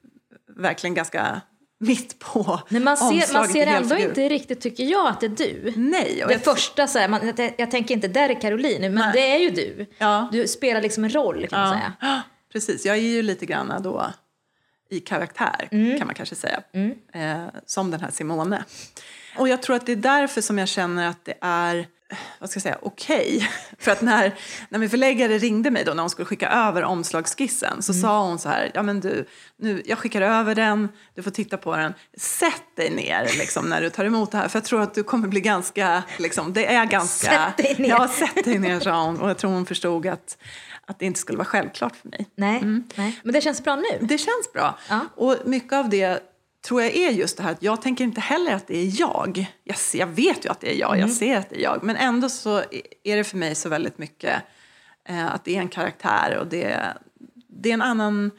verkligen 0.57 0.95
ganska 0.95 1.41
mitt 1.81 2.19
på 2.19 2.61
Men 2.69 2.85
man 2.85 2.97
ser, 2.97 3.35
man 3.35 3.49
ser 3.49 3.67
ändå 3.67 3.71
helfigur. 3.95 4.09
inte 4.09 4.29
riktigt, 4.29 4.61
tycker 4.61 4.85
jag, 4.85 5.09
att 5.09 5.21
det 5.21 5.27
är 5.27 5.31
du. 5.31 5.73
Nej. 5.77 6.25
Det 6.29 6.33
jag- 6.33 6.43
första, 6.45 6.87
så 6.87 6.99
här, 6.99 7.09
man, 7.09 7.33
jag, 7.37 7.55
jag 7.59 7.71
tänker 7.71 7.95
inte 7.95 8.09
där 8.09 8.29
är 8.29 8.41
Caroline, 8.41 8.81
men 8.81 8.95
Nej. 8.95 9.11
det 9.13 9.31
är 9.35 9.39
ju 9.39 9.51
du. 9.51 9.87
Ja. 9.99 10.29
Du 10.33 10.49
spelar 10.49 10.83
liksom 10.83 11.05
en 11.05 11.11
roll 11.11 11.47
kan 11.51 11.61
man 11.61 11.75
säga. 11.75 11.93
Ja, 12.01 12.21
precis. 12.53 12.87
Jag 12.87 12.97
är 12.97 13.01
ju 13.01 13.23
lite 13.23 13.47
grann 13.47 13.83
då 13.83 14.07
i 14.91 15.01
karaktär, 15.01 15.69
Mm. 15.71 15.99
kan 15.99 16.07
man 16.07 16.15
kanske 16.15 16.35
säga. 16.35 16.61
Eh, 17.15 17.47
som 17.67 17.91
den 17.91 18.01
här 18.01 18.11
Simone. 18.11 18.65
Och 19.37 19.49
jag 19.49 19.63
tror 19.63 19.77
att 19.77 19.87
det 19.87 19.93
är 19.93 19.97
därför 19.97 20.41
som 20.41 20.59
jag 20.59 20.69
känner 20.69 21.09
att 21.09 21.25
det 21.25 21.35
är 21.41 21.87
vad 22.39 22.51
ska 22.51 22.57
jag 22.57 22.63
säga, 22.63 22.79
okej. 22.83 23.49
För 23.79 23.91
att 23.91 24.03
när, 24.03 24.35
när 24.69 24.79
min 24.79 24.91
förläggare 24.91 25.39
ringde 25.39 25.71
mig 25.71 25.85
då 25.85 25.95
när 25.95 26.03
hon 26.03 26.11
skulle 26.11 26.27
skicka 26.27 26.49
över 26.51 26.83
omslagsskissen 26.85 27.69
Mm. 27.73 27.83
så 27.83 27.93
sa 27.95 28.23
hon 28.23 28.39
så 28.39 28.49
här, 28.49 28.71
ja 28.75 28.83
men 28.83 29.01
du, 29.01 29.27
nu, 29.57 29.83
jag 29.87 29.99
skickar 29.99 30.23
över 30.23 30.55
den, 30.55 30.89
du 31.15 31.23
får 31.23 31.31
titta 31.31 31.57
på 31.57 31.77
den, 31.77 31.95
sätt 32.17 32.63
dig 32.77 32.91
ner 32.91 33.29
liksom, 33.39 33.69
när 33.69 33.81
du 33.81 33.91
tar 33.91 34.05
emot 34.05 34.31
det 34.33 34.39
här 34.39 34.49
för 34.49 34.57
jag 34.59 34.65
tror 34.65 34.83
att 34.83 34.95
du 34.95 35.03
kommer 35.03 35.29
bli 35.29 35.41
ganska, 35.41 36.03
liksom, 36.19 36.53
det 36.53 36.67
är 36.75 36.85
ganska... 36.85 37.31
Sätt 37.31 37.57
dig 37.57 37.75
ner. 37.79 37.89
Ja, 37.89 38.09
sätt 38.09 38.45
dig 38.45 38.59
ner 38.59 38.81
sa 38.81 39.05
hon 39.05 39.21
och 39.21 39.31
jag 39.31 39.39
tror 39.39 39.51
hon 39.51 39.67
förstod 39.67 40.07
att, 40.07 40.39
att 40.89 40.99
det 40.99 41.07
inte 41.07 41.21
skulle 41.21 41.39
vara 41.39 41.47
självklart 41.49 41.97
för 41.97 42.09
mig. 42.09 42.27
Nej, 42.35 42.63
nej, 42.97 43.21
men 43.23 43.33
det 43.33 43.41
känns 43.41 43.65
bra 43.65 43.77
nu. 43.77 44.07
Det 44.07 44.19
känns 44.19 44.53
bra. 44.53 44.79
Ja. 44.89 45.01
Och 45.15 45.37
mycket 45.45 45.73
av 45.73 45.89
det 45.89 46.21
tror 46.67 46.83
jag 46.83 46.97
är 46.97 47.11
just 47.11 47.37
det 47.37 47.43
här 47.43 47.51
att 47.53 47.63
jag 47.63 47.83
tänker 47.83 48.05
inte 48.05 48.21
heller 48.21 48.53
att 48.55 48.67
det 48.67 48.79
är 48.79 49.01
jag. 49.01 49.47
Jag, 49.65 49.79
ser, 49.79 49.99
jag 49.99 50.07
vet 50.07 50.45
ju 50.45 50.51
att 50.51 50.61
det 50.61 50.75
är 50.75 50.79
jag, 50.81 50.89
Mm. 50.97 51.01
jag 51.01 51.11
ser 51.11 51.37
att 51.37 51.51
det 51.51 51.57
är 51.57 51.63
jag. 51.63 51.83
Men 51.85 51.97
ändå 51.97 52.29
så 52.29 52.63
är 53.05 53.17
det 53.17 53.25
för 53.25 53.37
mig 53.37 53.55
så 53.55 53.69
väldigt 53.69 53.99
mycket 53.99 54.43
eh, 55.09 55.35
att 55.35 55.45
det 55.45 55.57
är 55.57 55.61
en 55.61 55.69
karaktär 55.69 56.37
och 56.41 56.47
det, 56.47 56.81
det 57.49 57.69
är 57.71 57.75
en 57.75 57.83
annan, 57.83 58.31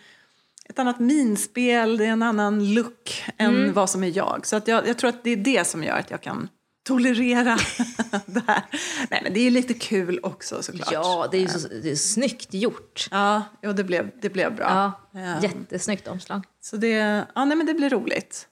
ett 0.70 0.80
annat 0.80 1.00
minspel, 1.00 1.98
det 1.98 2.06
är 2.06 2.10
en 2.10 2.24
annan 2.24 2.74
look 2.74 3.24
än 3.38 3.56
Mm. 3.56 3.74
vad 3.74 3.90
som 3.90 4.04
är 4.04 4.18
jag. 4.18 4.46
Så 4.46 4.56
att 4.56 4.68
jag, 4.68 4.88
jag 4.88 4.98
tror 4.98 5.10
att 5.10 5.24
det 5.24 5.30
är 5.30 5.38
det 5.38 5.68
som 5.68 5.84
gör 5.84 5.98
att 5.98 6.12
jag 6.12 6.22
kan 6.22 6.50
tolerera 6.90 7.58
det 8.26 8.44
här. 8.48 8.64
Nej 9.10 9.22
men 9.24 9.34
det 9.34 9.40
är 9.40 9.44
ju 9.44 9.50
lite 9.50 9.74
kul 9.74 10.20
också 10.24 10.64
såklart. 10.64 10.92
Ja, 10.92 11.28
det 11.32 11.38
är 11.38 11.42
ju 11.42 11.48
så, 11.48 11.68
det 11.68 11.92
är 11.92 11.96
snyggt 11.96 12.54
gjort. 12.54 13.08
Ja, 13.12 13.44
jo, 13.62 13.74
det, 13.74 13.84
blev, 13.84 14.12
det 14.22 14.30
blev 14.30 14.56
bra. 14.56 14.94
Ja, 15.12 15.42
jättesnyggt 15.42 16.08
omslag. 16.08 16.44
Så 16.62 16.78
det, 16.78 16.90
ja, 17.36 17.46
nej, 17.46 17.58
men 17.58 17.66
det 17.66 17.74
blir 17.74 17.90
roligt. 17.90 18.48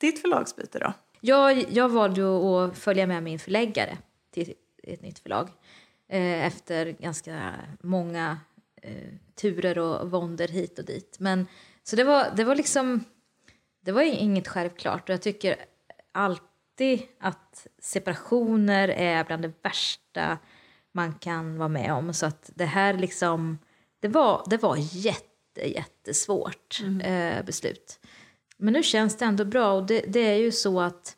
Ditt 0.00 0.20
förlagsbyte 0.20 0.78
då? 0.78 0.92
Jag, 1.20 1.64
jag 1.70 1.88
valde 1.88 2.22
att 2.22 2.78
följa 2.78 3.06
med 3.06 3.22
min 3.22 3.38
förläggare 3.38 3.98
till 4.32 4.54
ett 4.82 5.02
nytt 5.02 5.18
förlag 5.18 5.48
eh, 6.08 6.46
efter 6.46 6.86
ganska 6.86 7.52
många 7.82 8.38
eh, 8.82 9.14
turer 9.40 9.78
och 9.78 10.10
våndor 10.10 10.48
hit 10.48 10.78
och 10.78 10.84
dit. 10.84 11.16
Men, 11.20 11.46
så 11.82 11.96
det 11.96 12.04
var, 12.04 12.26
det 12.36 12.44
var 12.44 12.54
liksom, 12.54 13.04
det 13.84 13.92
var 13.92 14.02
inget 14.02 14.48
självklart 14.48 15.08
och 15.08 15.12
jag 15.12 15.22
tycker 15.22 15.56
alltid 16.74 17.02
att 17.20 17.66
separationer 17.78 18.88
är 18.88 19.24
bland 19.24 19.42
det 19.42 19.52
värsta 19.62 20.38
man 20.92 21.14
kan 21.14 21.58
vara 21.58 21.68
med 21.68 21.92
om. 21.92 22.14
Så 22.14 22.26
att 22.26 22.50
det 22.54 22.64
här 22.64 22.94
liksom, 22.94 23.58
det 24.00 24.08
var, 24.08 24.42
det 24.46 24.56
var 24.56 24.76
jätte, 24.76 25.70
jättesvårt 25.70 26.82
eh, 27.02 27.44
beslut. 27.44 28.00
Men 28.56 28.72
nu 28.72 28.82
känns 28.82 29.16
det 29.16 29.24
ändå 29.24 29.44
bra 29.44 29.72
och 29.72 29.86
det, 29.86 30.04
det 30.08 30.20
är 30.20 30.36
ju 30.36 30.52
så 30.52 30.80
att 30.80 31.16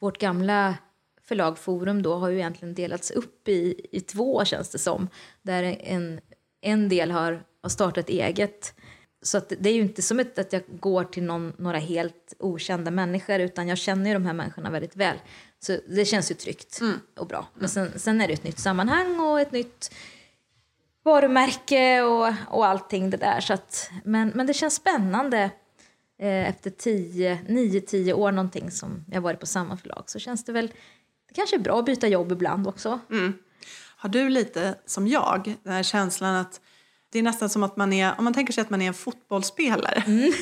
vårt 0.00 0.18
gamla 0.18 0.74
förlag 1.22 1.58
Forum 1.58 2.02
då 2.02 2.14
har 2.14 2.28
ju 2.28 2.36
egentligen 2.36 2.74
delats 2.74 3.10
upp 3.10 3.48
i, 3.48 3.86
i 3.92 4.00
två 4.00 4.44
känns 4.44 4.70
det 4.70 4.78
som. 4.78 5.08
Där 5.42 5.62
en, 5.80 6.20
en 6.60 6.88
del 6.88 7.10
har, 7.10 7.42
har 7.62 7.70
startat 7.70 8.08
eget. 8.08 8.74
Så 9.22 9.38
att 9.38 9.52
det 9.58 9.68
är 9.68 9.74
ju 9.74 9.80
inte 9.80 10.02
som 10.02 10.20
ett, 10.20 10.38
att 10.38 10.52
jag 10.52 10.62
går 10.68 11.04
till 11.04 11.22
någon, 11.22 11.52
några 11.58 11.78
helt 11.78 12.34
okända 12.38 12.90
människor 12.90 13.38
utan 13.38 13.68
jag 13.68 13.78
känner 13.78 14.06
ju 14.06 14.14
de 14.14 14.26
här 14.26 14.32
människorna 14.32 14.70
väldigt 14.70 14.96
väl. 14.96 15.16
Så 15.60 15.78
det 15.88 16.04
känns 16.04 16.30
ju 16.30 16.34
tryggt 16.34 16.80
och 17.16 17.26
bra. 17.26 17.46
Men 17.54 17.68
sen, 17.68 17.98
sen 17.98 18.20
är 18.20 18.26
det 18.26 18.32
ett 18.32 18.44
nytt 18.44 18.58
sammanhang 18.58 19.20
och 19.20 19.40
ett 19.40 19.52
nytt 19.52 19.94
varumärke 21.04 22.02
och, 22.02 22.34
och 22.48 22.66
allting 22.66 23.10
det 23.10 23.16
där. 23.16 23.40
Så 23.40 23.52
att, 23.52 23.90
men, 24.04 24.32
men 24.34 24.46
det 24.46 24.54
känns 24.54 24.74
spännande 24.74 25.50
eh, 26.18 26.48
efter 26.48 26.70
9-10 26.70 28.12
år 28.12 28.32
någonting 28.32 28.70
som 28.70 29.04
jag 29.08 29.20
varit 29.20 29.40
på 29.40 29.46
samma 29.46 29.76
förlag 29.76 30.04
så 30.06 30.18
känns 30.18 30.44
det 30.44 30.52
väl 30.52 30.72
det 31.28 31.34
kanske 31.34 31.56
är 31.56 31.60
bra 31.60 31.78
att 31.78 31.84
byta 31.84 32.08
jobb 32.08 32.32
ibland 32.32 32.66
också. 32.68 33.00
Har 33.96 34.08
du 34.08 34.28
lite 34.28 34.74
som 34.86 35.08
jag, 35.08 35.54
den 35.62 35.72
här 35.72 35.82
känslan 35.82 36.34
att 36.34 36.60
det 37.12 37.18
är 37.18 37.22
nästan 37.22 37.48
som 37.48 37.62
att 37.62 37.76
man 37.76 37.92
är, 37.92 38.14
om 38.18 38.24
man 38.24 38.34
tänker 38.34 38.52
sig 38.52 38.62
att 38.62 38.70
man 38.70 38.82
är 38.82 38.86
en 38.88 38.94
fotbollsspelare. 38.94 40.02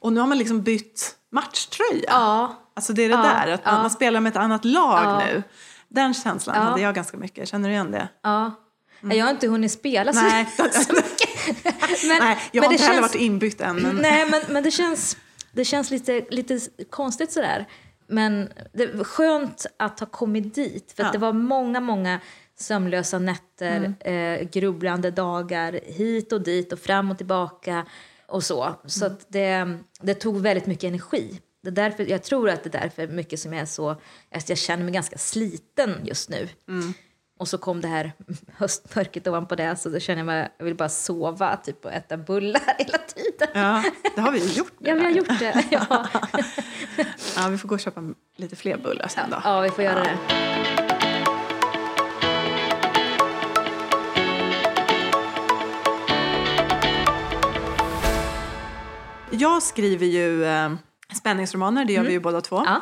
och 0.00 0.12
nu 0.12 0.20
har 0.20 0.26
man 0.26 0.38
liksom 0.38 0.62
bytt 0.62 1.14
matchtröja. 1.32 2.04
Ja, 2.06 2.62
Alltså 2.76 2.92
det 2.92 3.02
är 3.04 3.08
det 3.08 3.14
Ja, 3.14 3.22
där, 3.22 3.52
att 3.52 3.64
man, 3.64 3.74
ja. 3.74 3.80
man 3.80 3.90
spelar 3.90 4.20
med 4.20 4.30
ett 4.30 4.36
annat 4.36 4.64
lag 4.64 5.22
nu. 5.26 5.42
Den 5.88 6.14
känslan 6.14 6.56
hade 6.56 6.80
jag 6.82 6.94
ganska 6.94 7.16
mycket, 7.16 7.48
känner 7.48 7.68
du 7.68 7.74
igen 7.74 7.90
det? 7.90 8.08
ja. 8.22 8.52
Jag 9.00 9.24
har 9.24 9.30
inte 9.30 9.48
hunnit 9.48 9.72
spela 9.72 10.12
så, 10.12 10.20
Nej. 10.22 10.46
så 10.56 10.92
mycket. 10.92 11.64
Men, 12.08 12.18
Nej, 12.20 12.38
jag 12.52 12.62
har 12.62 12.72
inte 12.72 12.84
heller 12.84 13.00
känns- 13.00 13.14
varit 13.14 13.22
inbytt 13.22 13.60
än. 13.60 13.76
Men... 13.76 13.96
Nej, 13.96 14.30
men, 14.30 14.42
men 14.48 14.62
det 14.62 14.70
känns, 14.70 15.16
det 15.52 15.64
känns 15.64 15.90
lite, 15.90 16.24
lite 16.30 16.60
konstigt 16.90 17.32
sådär. 17.32 17.66
Men 18.08 18.48
det 18.74 18.86
var 18.94 19.04
skönt 19.04 19.66
att 19.78 20.00
ha 20.00 20.06
kommit 20.06 20.54
dit. 20.54 20.92
För 20.96 21.02
att 21.02 21.08
Ja. 21.08 21.12
det 21.12 21.18
var 21.18 21.32
många, 21.32 21.80
många 21.80 22.20
sömnlösa 22.58 23.18
nätter, 23.18 23.94
eh, 24.00 24.48
grubblande 24.48 25.10
dagar 25.10 25.80
hit 25.84 26.32
och 26.32 26.40
dit 26.42 26.72
och 26.72 26.78
fram 26.78 27.10
och 27.10 27.16
tillbaka 27.16 27.86
och 28.26 28.44
så. 28.44 28.74
Så 28.84 29.06
att 29.06 29.26
det, 29.28 29.78
det 30.00 30.14
tog 30.14 30.40
väldigt 30.40 30.66
mycket 30.66 30.84
energi. 30.84 31.40
Det 31.62 31.68
är 31.68 31.72
därför, 31.72 32.04
jag 32.10 32.22
tror 32.22 32.50
att 32.50 32.64
det 32.64 32.74
är 32.74 32.80
därför 32.80 33.06
mycket 33.08 33.40
som 33.40 33.52
jag 33.52 33.62
är 33.62 33.66
så, 33.66 33.96
att 34.34 34.48
jag 34.48 34.58
känner 34.58 34.84
mig 34.84 34.92
ganska 34.94 35.18
sliten 35.18 35.94
just 36.04 36.30
nu. 36.30 36.48
Och 37.38 37.48
så 37.48 37.58
kom 37.58 37.80
det 37.80 37.88
här 37.88 38.12
höstmörkret 38.56 39.26
ovanpå 39.26 39.54
det 39.54 39.76
så 39.76 39.88
då 39.88 39.98
känner 39.98 40.18
jag 40.18 40.26
mig, 40.26 40.48
jag 40.58 40.64
vill 40.64 40.74
bara 40.74 40.88
sova 40.88 41.56
typ 41.56 41.84
och 41.84 41.92
äta 41.92 42.16
bullar 42.16 42.60
hela 42.78 42.98
tiden. 42.98 43.48
Ja, 43.54 43.82
det 44.14 44.20
har 44.20 44.32
vi 44.32 44.38
ju 44.46 44.52
gjort 44.52 44.72
nu. 44.78 44.88
Ja, 44.88 44.94
vi 44.94 45.00
har 45.04 45.10
gjort 45.10 45.38
det. 45.38 45.64
Ja, 45.70 46.06
Ja, 47.36 47.48
vi 47.48 47.58
får 47.58 47.68
gå 47.68 47.74
och 47.74 47.80
köpa 47.80 48.02
lite 48.36 48.56
fler 48.56 48.76
bullar 48.76 49.08
sen 49.08 49.30
då. 49.30 49.40
ja 49.44 49.60
vi 49.60 49.70
får 49.70 49.84
göra 49.84 50.02
det. 50.02 50.85
Jag 59.38 59.62
skriver 59.62 60.06
ju 60.06 60.44
eh, 60.44 60.72
spänningsromaner, 61.14 61.84
det 61.84 61.92
gör 61.92 62.02
vi 62.02 62.12
ju 62.12 62.20
båda 62.20 62.40
två. 62.40 62.64
Ja. 62.66 62.80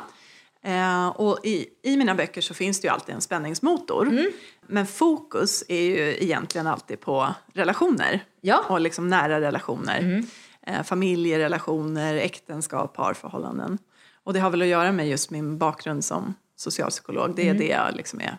Eh, 0.71 1.09
och 1.09 1.39
i, 1.45 1.67
I 1.83 1.97
mina 1.97 2.15
böcker 2.15 2.41
så 2.41 2.55
finns 2.55 2.81
det 2.81 2.87
ju 2.87 2.93
alltid 2.93 3.15
en 3.15 3.21
spänningsmotor. 3.21 4.09
Mm. 4.09 4.33
Men 4.67 4.87
fokus 4.87 5.65
är 5.69 5.81
ju 5.83 6.17
egentligen 6.25 6.67
alltid 6.67 7.01
på 7.01 7.35
relationer. 7.55 8.25
Ja. 8.41 8.59
Mm. 8.59 8.71
Och 8.71 8.81
liksom 8.81 9.09
nära 9.09 9.41
relationer. 9.41 10.25
Eh, 10.67 10.83
familjerelationer, 10.83 12.15
äktenskap, 12.15 12.95
parförhållanden. 12.97 13.79
Och 14.25 14.33
det 14.33 14.41
har 14.41 14.51
väl 14.51 14.63
att 14.63 14.69
göra 14.69 14.93
med 14.93 15.09
just 15.09 15.31
min 15.31 15.59
bakgrund 15.59 16.05
som 16.05 16.35
socialpsykolog. 16.57 17.37
Det 17.37 17.43
är 17.43 17.47
Mm. 17.51 17.59
det 17.59 17.69
jag 17.69 17.95
liksom 17.97 18.21
är 18.21 18.37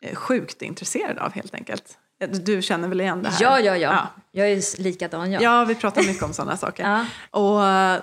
eh, 0.00 0.14
sjukt 0.14 0.62
intresserad 0.62 1.18
av 1.18 1.32
helt 1.32 1.54
enkelt. 1.54 1.98
Du 2.44 2.62
känner 2.62 2.88
väl 2.88 3.00
igen 3.00 3.22
det 3.22 3.28
här? 3.28 3.42
Ja, 3.42 3.60
ja, 3.60 3.76
ja. 3.76 3.92
Ja, 3.92 4.06
Jag 4.32 4.50
är 4.52 4.82
likadan 4.82 5.32
jag. 5.32 5.42
ja 5.42 5.64
vi 5.64 5.74
pratar 5.74 6.02
mycket 6.02 6.22
om 6.22 6.32
sådana 6.32 6.56
saker. 6.56 6.82
Ja. 6.90 7.06
Och 7.40 7.64
eh, 7.66 8.00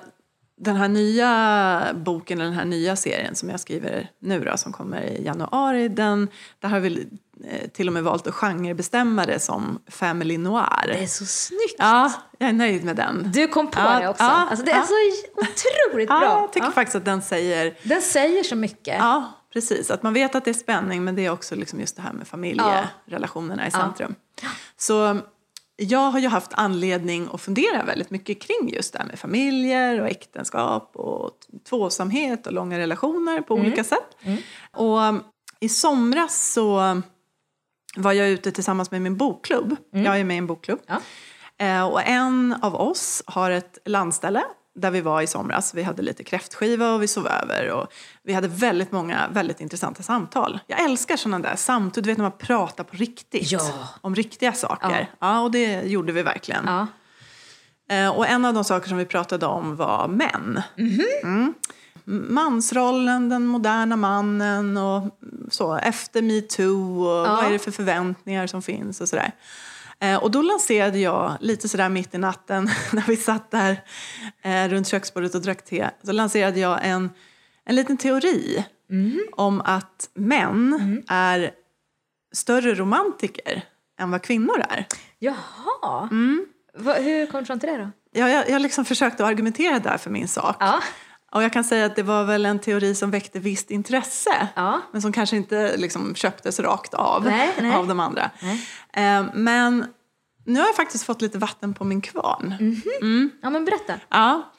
den 0.58 0.76
här 0.76 0.88
nya 0.88 1.84
boken, 1.96 2.38
eller 2.40 2.50
den 2.50 2.60
här 2.60 2.66
nya 2.66 2.96
serien 2.96 3.36
som 3.36 3.50
jag 3.50 3.60
skriver 3.60 4.10
nu 4.20 4.44
då, 4.44 4.58
som 4.58 4.74
kommer 4.74 5.02
i 5.02 5.24
januari, 5.26 5.88
den, 5.90 6.28
där 6.60 6.70
har 6.70 6.80
vi 6.80 7.08
eh, 7.50 7.68
till 7.70 7.88
och 7.88 7.94
med 7.94 8.04
valt 8.04 8.28
att 8.28 8.34
genrebestämma 8.34 9.26
det 9.26 9.40
som 9.40 9.80
family 9.88 10.38
noir. 10.38 10.84
Det 10.88 11.04
är 11.04 11.08
så 11.08 11.26
snyggt. 11.26 11.76
Ja, 11.78 12.12
jag 12.38 12.50
är 12.50 12.54
nöjd 12.54 12.84
med 12.84 12.96
den. 12.96 13.32
Du 13.34 13.48
kom 13.48 13.68
på 13.72 13.80
Ja, 13.80 14.00
det 14.00 14.08
också. 14.08 14.24
ja, 14.24 14.30
alltså, 14.50 14.66
det 14.66 14.72
är 14.72 14.76
ja. 14.78 14.86
så 14.86 14.94
otroligt 15.42 16.10
Ja, 16.10 16.20
bra. 16.20 16.30
jag 16.42 16.54
tycker 16.54 16.68
Ja. 16.68 16.72
faktiskt 16.72 16.96
att 16.96 17.06
den 17.06 17.22
säger 17.22 17.74
Den 17.84 18.02
säger 18.02 18.44
så 18.44 18.56
mycket. 18.56 18.96
Ja, 19.00 19.32
precis. 19.54 19.92
Att 19.92 20.04
man 20.04 20.14
vet 20.14 20.36
att 20.36 20.46
det 20.46 20.52
är 20.52 20.54
spänning 20.54 21.04
men 21.04 21.16
det 21.16 21.26
är 21.26 21.30
också 21.30 21.56
liksom 21.56 21.80
just 21.80 21.96
det 21.96 22.02
här 22.02 22.14
med 22.14 22.28
familjerelationerna 22.28 23.68
i 23.68 23.72
centrum. 23.72 24.16
Så 24.78 25.20
jag 25.76 26.12
har 26.12 26.20
ju 26.20 26.28
haft 26.28 26.52
anledning 26.54 27.30
att 27.34 27.42
fundera 27.42 27.84
väldigt 27.84 28.10
mycket 28.10 28.42
kring 28.42 28.74
just 28.74 28.94
det 28.94 29.00
här 29.00 29.06
med 29.06 29.20
familjer 29.20 30.02
och 30.02 30.08
äktenskap 30.08 30.92
och 30.96 31.32
tvåsamhet 31.70 32.48
och 32.48 32.54
långa 32.54 32.80
relationer 32.80 33.42
på 33.42 33.54
olika 33.54 33.84
sätt. 33.84 34.18
Och 34.72 34.98
um, 34.98 35.24
i 35.60 35.70
somras 35.70 36.54
så 36.54 37.02
var 37.96 38.12
jag 38.12 38.30
ute 38.30 38.52
tillsammans 38.52 38.92
med 38.92 39.02
min 39.02 39.18
bokklubb. 39.18 39.76
Jag 39.92 40.20
är 40.20 40.24
med 40.24 40.36
i 40.36 40.38
en 40.38 40.48
bokklubb. 40.48 40.80
Ja. 40.88 41.02
Eh, 41.66 41.88
och 41.88 42.02
en 42.04 42.56
av 42.62 42.76
oss 42.76 43.24
har 43.26 43.52
ett 43.52 43.78
landställe 43.86 44.44
där 44.76 44.92
vi 44.92 45.02
var 45.02 45.22
i 45.22 45.28
somras. 45.28 45.74
Vi 45.74 45.84
hade 45.84 46.02
lite 46.02 46.24
kräftskiva 46.24 46.94
och 46.94 47.04
vi 47.04 47.08
sov 47.08 47.28
över. 47.28 47.72
Och 47.72 47.94
vi 48.24 48.34
hade 48.34 48.48
väldigt 48.48 48.92
många 48.92 49.28
väldigt 49.32 49.62
intressanta 49.62 50.04
samtal. 50.04 50.60
Jag 50.68 50.80
älskar 50.80 51.18
sådana 51.18 51.40
där 51.50 51.56
samtal, 51.56 52.04
du 52.04 52.10
vet 52.10 52.18
när 52.18 52.26
man 52.26 52.38
pratar 52.38 52.84
på 52.84 52.96
riktigt. 52.96 53.52
Ja. 53.52 53.88
Om 54.02 54.16
riktiga 54.16 54.54
saker. 54.54 55.10
Ja. 55.20 55.42
och 55.42 55.52
det 55.52 55.82
gjorde 55.82 56.14
vi 56.14 56.24
verkligen. 56.24 56.66
Ja. 56.68 56.88
Eh, 57.96 58.10
och 58.10 58.28
en 58.28 58.46
av 58.46 58.54
de 58.54 58.64
saker 58.64 58.90
som 58.90 58.98
vi 58.98 59.06
pratade 59.06 59.46
om 59.46 59.76
var 59.76 60.08
män. 60.08 60.62
Mhm. 60.78 61.02
Mm. 61.24 61.54
Mansrollen, 62.04 63.30
den 63.30 63.46
moderna 63.46 63.96
mannen 63.96 64.78
och 64.78 65.20
så 65.50 65.76
efter 65.76 66.22
metoo 66.22 67.04
och 67.04 67.28
vad 67.28 67.46
är 67.46 67.52
det 67.52 67.60
för 67.60 67.72
förväntningar 67.72 68.48
som 68.48 68.62
finns 68.62 69.02
och 69.02 69.10
sådär. 69.10 69.32
Eh, 70.02 70.24
och 70.24 70.32
då 70.32 70.42
lanserade 70.42 71.00
jag 71.00 71.38
lite 71.40 71.70
sådär 71.70 71.90
mitt 71.90 72.16
i 72.16 72.18
natten 72.18 72.70
när 72.94 73.08
vi 73.08 73.18
satt 73.18 73.52
där 73.52 73.84
eh, 74.42 74.70
runt 74.70 74.88
köksbordet 74.88 75.36
och 75.36 75.42
drack 75.42 75.66
te. 75.66 75.90
Så 76.04 76.12
lanserade 76.12 76.60
jag 76.60 76.80
en, 76.84 77.10
en 77.66 77.76
liten 77.76 77.98
teori 77.98 78.66
om 79.32 79.62
att 79.62 80.10
män 80.14 81.04
är 81.08 81.52
större 82.34 82.76
romantiker 82.76 83.64
än 84.00 84.12
vad 84.12 84.22
kvinnor 84.22 84.64
är. 84.70 84.86
Jaha. 85.20 86.08
Mm. 86.12 86.46
Va, 86.78 86.94
hur 86.94 87.26
kom 87.26 87.40
du 87.40 87.46
fram 87.46 87.60
till 87.60 87.70
det 87.70 87.78
då? 87.78 87.92
Jag, 88.20 88.30
jag, 88.30 88.50
jag 88.50 88.62
liksom 88.62 88.86
försökte 88.86 89.26
argumentera 89.26 89.80
där 89.80 89.98
för 89.98 90.10
min 90.10 90.28
sak. 90.28 90.56
Ja. 90.60 90.82
Och 91.32 91.44
jag 91.44 91.54
kan 91.54 91.64
säga 91.64 91.86
att 91.86 91.96
det 91.96 92.04
var 92.04 92.24
väl 92.24 92.46
en 92.46 92.60
teori 92.60 92.96
som 92.96 93.12
väckte 93.12 93.40
visst 93.40 93.72
intresse. 93.72 94.48
Ja. 94.56 94.82
Men 94.92 95.02
som 95.02 95.12
kanske 95.12 95.36
inte 95.38 95.78
liksom 95.78 96.16
köptes 96.16 96.60
rakt 96.60 96.94
av 96.94 97.24
Nej, 97.26 97.54
nej. 97.62 97.76
av 97.76 97.88
de 97.88 98.00
andra. 98.00 98.32
Eh, 98.94 99.26
men 99.34 99.86
nu 100.46 100.60
har 100.60 100.68
jag 100.68 100.76
faktiskt 100.76 101.04
fått 101.04 101.22
lite 101.22 101.38
vatten 101.38 101.74
på 101.74 101.84
min 101.84 102.02
kvarn. 102.02 102.56
Mm. 103.02 103.32
Ja, 103.42 103.50
men 103.50 103.66
berätta. 103.66 103.94
Ja. 104.10 104.52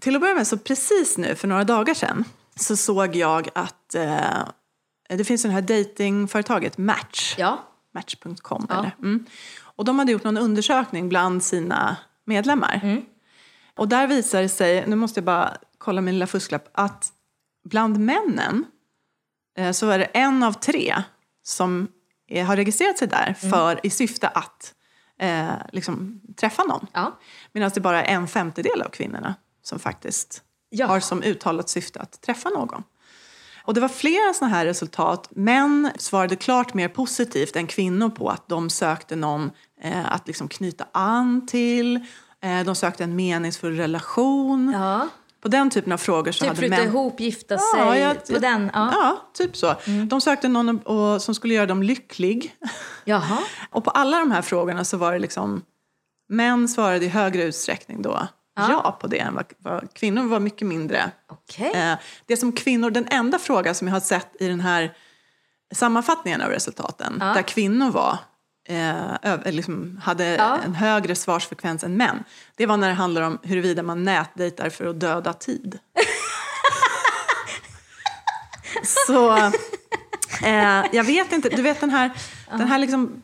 Till 0.00 0.14
att 0.14 0.20
börja 0.20 0.34
med, 0.34 0.46
så 0.46 0.58
precis 0.58 1.18
nu 1.18 1.34
för 1.34 1.48
några 1.48 1.64
dagar 1.64 1.94
sedan 1.94 2.24
så 2.56 2.76
såg 2.76 3.16
jag 3.16 3.48
att 3.54 3.94
eh, 3.94 4.44
det 5.08 5.24
finns 5.24 5.42
det 5.42 5.48
här 5.48 5.62
datingföretaget 5.62 6.78
Match. 6.78 7.34
Ja. 7.38 7.58
Match.com. 7.94 8.66
Eller? 8.70 8.94
Mm. 8.98 9.26
Och 9.62 9.84
de 9.84 9.98
hade 9.98 10.12
gjort 10.12 10.24
någon 10.24 10.38
undersökning 10.38 11.08
bland 11.08 11.44
sina 11.44 11.96
medlemmar. 12.24 13.02
Mm. 13.78 13.80
Och 13.80 13.88
där 13.88 14.06
visar 14.06 14.42
det 14.42 14.48
sig, 14.48 14.86
nu 14.86 14.96
måste 14.96 15.18
jag 15.20 15.24
bara 15.24 15.56
kolla 15.78 16.00
min 16.00 16.14
lilla 16.14 16.26
fusklapp, 16.26 16.68
att 16.72 17.12
bland 17.64 17.98
männen 17.98 18.64
eh, 19.58 19.72
så 19.72 19.88
är 19.88 19.98
det 19.98 20.04
en 20.04 20.42
av 20.42 20.52
tre 20.52 21.02
som 21.42 21.88
eh, 22.30 22.46
har 22.46 22.56
registrerat 22.56 22.98
sig 22.98 23.08
där 23.08 23.36
Mm. 23.42 23.50
för, 23.50 23.80
i 23.86 23.90
syfte 23.90 24.28
att 24.28 24.74
eh, 25.20 25.48
liksom, 25.72 26.20
träffa 26.36 26.64
någon. 26.64 26.86
Ja. 26.92 27.18
Medan 27.52 27.70
det 27.74 27.80
bara 27.80 28.04
är 28.04 28.14
en 28.14 28.28
femtedel 28.28 28.82
av 28.82 28.88
kvinnorna 28.88 29.34
som 29.62 29.78
faktiskt 29.78 30.42
Ja. 30.70 30.86
har 30.86 31.00
som 31.00 31.22
uttalat 31.22 31.68
syfte 31.68 32.00
att 32.00 32.20
träffa 32.20 32.48
någon. 32.48 32.82
Och 33.64 33.74
det 33.74 33.80
var 33.80 33.88
flera 33.88 34.34
sådana 34.34 34.54
här 34.54 34.66
resultat. 34.66 35.28
Män 35.30 35.90
svarade 35.98 36.36
klart 36.36 36.74
mer 36.74 36.88
positivt 36.88 37.56
än 37.56 37.66
kvinnor 37.66 38.10
på 38.10 38.28
att 38.28 38.48
de 38.48 38.70
sökte 38.70 39.16
någon 39.16 39.50
eh, 39.80 40.12
att 40.12 40.26
liksom 40.26 40.48
knyta 40.48 40.86
an 40.92 41.46
till. 41.46 42.06
Eh, 42.44 42.64
de 42.64 42.74
sökte 42.74 43.04
en 43.04 43.16
meningsfull 43.16 43.76
relation. 43.76 44.72
ja. 44.76 45.08
På 45.40 45.48
den 45.48 45.70
typen 45.70 45.92
av 45.92 45.98
frågor 45.98 46.32
så 46.32 46.44
Typ 46.44 46.54
hade 46.56 46.68
män... 46.68 46.82
ihop, 46.88 47.20
gifta 47.20 47.54
Ja, 47.54 47.90
sig. 47.90 48.00
jag- 48.00 48.26
på 48.26 48.38
den. 48.38 48.70
Ja. 48.74 48.90
Ja, 48.92 49.16
typ 49.34 49.56
så. 49.56 49.74
De 50.08 50.20
sökte 50.20 50.48
någon 50.48 50.78
och, 50.78 51.22
som 51.22 51.34
skulle 51.34 51.54
göra 51.54 51.66
dem 51.66 51.82
lycklig. 51.82 52.54
Jaha. 53.04 53.38
Och 53.70 53.84
på 53.84 53.90
alla 53.90 54.18
de 54.18 54.30
här 54.30 54.42
frågorna 54.42 54.84
så 54.84 54.96
var 54.96 55.12
det 55.12 55.18
liksom 55.18 55.62
män 56.28 56.68
svarade 56.68 57.04
i 57.04 57.08
högre 57.08 57.42
utsträckning 57.42 58.02
då 58.02 58.28
ja, 58.56 58.98
på 59.00 59.06
det 59.06 59.18
än 59.18 59.34
vad, 59.34 59.44
vad 59.58 59.94
kvinnor 59.94 60.22
var 60.22 60.40
mycket 60.40 60.66
mindre. 60.68 61.10
Okej. 61.30 61.72
Eh, 61.74 61.94
det 62.26 62.36
som 62.36 62.52
kvinnor, 62.52 62.90
den 62.90 63.06
enda 63.10 63.38
fråga 63.38 63.74
som 63.74 63.88
jag 63.88 63.94
har 63.94 64.00
sett 64.00 64.36
i 64.40 64.48
den 64.48 64.60
här 64.60 64.92
sammanfattningen 65.74 66.40
av 66.42 66.48
resultaten 66.50 67.16
Ja. 67.20 67.26
där 67.26 67.42
kvinnor 67.42 67.90
var 67.90 68.18
eh, 68.68 69.52
liksom 69.52 70.00
hade 70.04 70.24
Ja. 70.36 70.58
en 70.64 70.74
högre 70.74 71.14
svarsfrekvens 71.14 71.84
än 71.84 71.96
män. 71.96 72.24
Det 72.56 72.66
var 72.66 72.76
när 72.76 72.88
det 72.88 72.94
handlar 72.94 73.22
om 73.22 73.38
huruvida 73.42 73.82
man 73.82 74.04
nätdejtar 74.04 74.70
för 74.70 74.86
att 74.86 75.00
döda 75.00 75.32
tid. 75.32 75.78
Så 79.06 79.36
eh, 80.44 80.84
jag 80.92 81.04
vet 81.04 81.32
inte, 81.32 81.48
du 81.48 81.62
vet 81.62 81.80
den 81.80 81.90
här, 81.90 82.10
den 82.50 82.68
här 82.68 82.78
liksom 82.78 83.22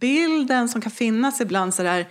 bilden 0.00 0.68
som 0.68 0.80
kan 0.80 0.92
finnas 0.92 1.40
ibland 1.40 1.74
sådär 1.74 2.08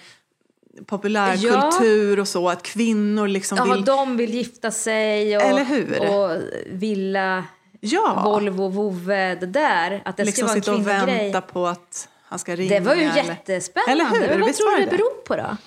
populärkultur 0.85 2.19
och 2.19 2.27
så, 2.27 2.49
att 2.49 2.63
kvinnor 2.63 3.27
liksom 3.27 3.57
Jaha, 3.57 3.75
vill... 3.75 3.85
de 3.85 4.17
vill 4.17 4.33
gifta 4.33 4.71
sig 4.71 5.37
och, 5.37 5.43
Eller 5.43 5.63
hur? 5.63 6.09
och 6.09 6.41
villa, 6.67 7.43
Ja, 7.81 8.21
Volvo, 8.25 8.67
vovve, 8.69 9.35
det 9.35 9.45
där. 9.45 10.01
Att 10.05 10.17
det 10.17 10.23
liksom 10.25 10.47
ska 10.47 10.55
sitta 10.55 10.71
vara 10.71 10.81
och 10.83 10.91
en 10.91 10.99
kvinnogrej. 11.05 11.23
vänta 11.31 11.41
på 11.41 11.67
att 11.67 12.09
han 12.29 12.39
ska 12.39 12.55
ringa. 12.55 12.79
Det 12.79 12.85
var 12.85 12.95
ju 12.95 13.01
eller- 13.03 13.15
jättespännande. 13.23 13.91
Eller 13.91 14.05
hur? 14.05 14.27
Men 14.29 14.41
vad 14.41 14.53
tror 14.53 14.77
du 14.79 14.85
det 14.85 14.91
beror 14.91 15.21
på 15.27 15.35
då? 15.35 15.57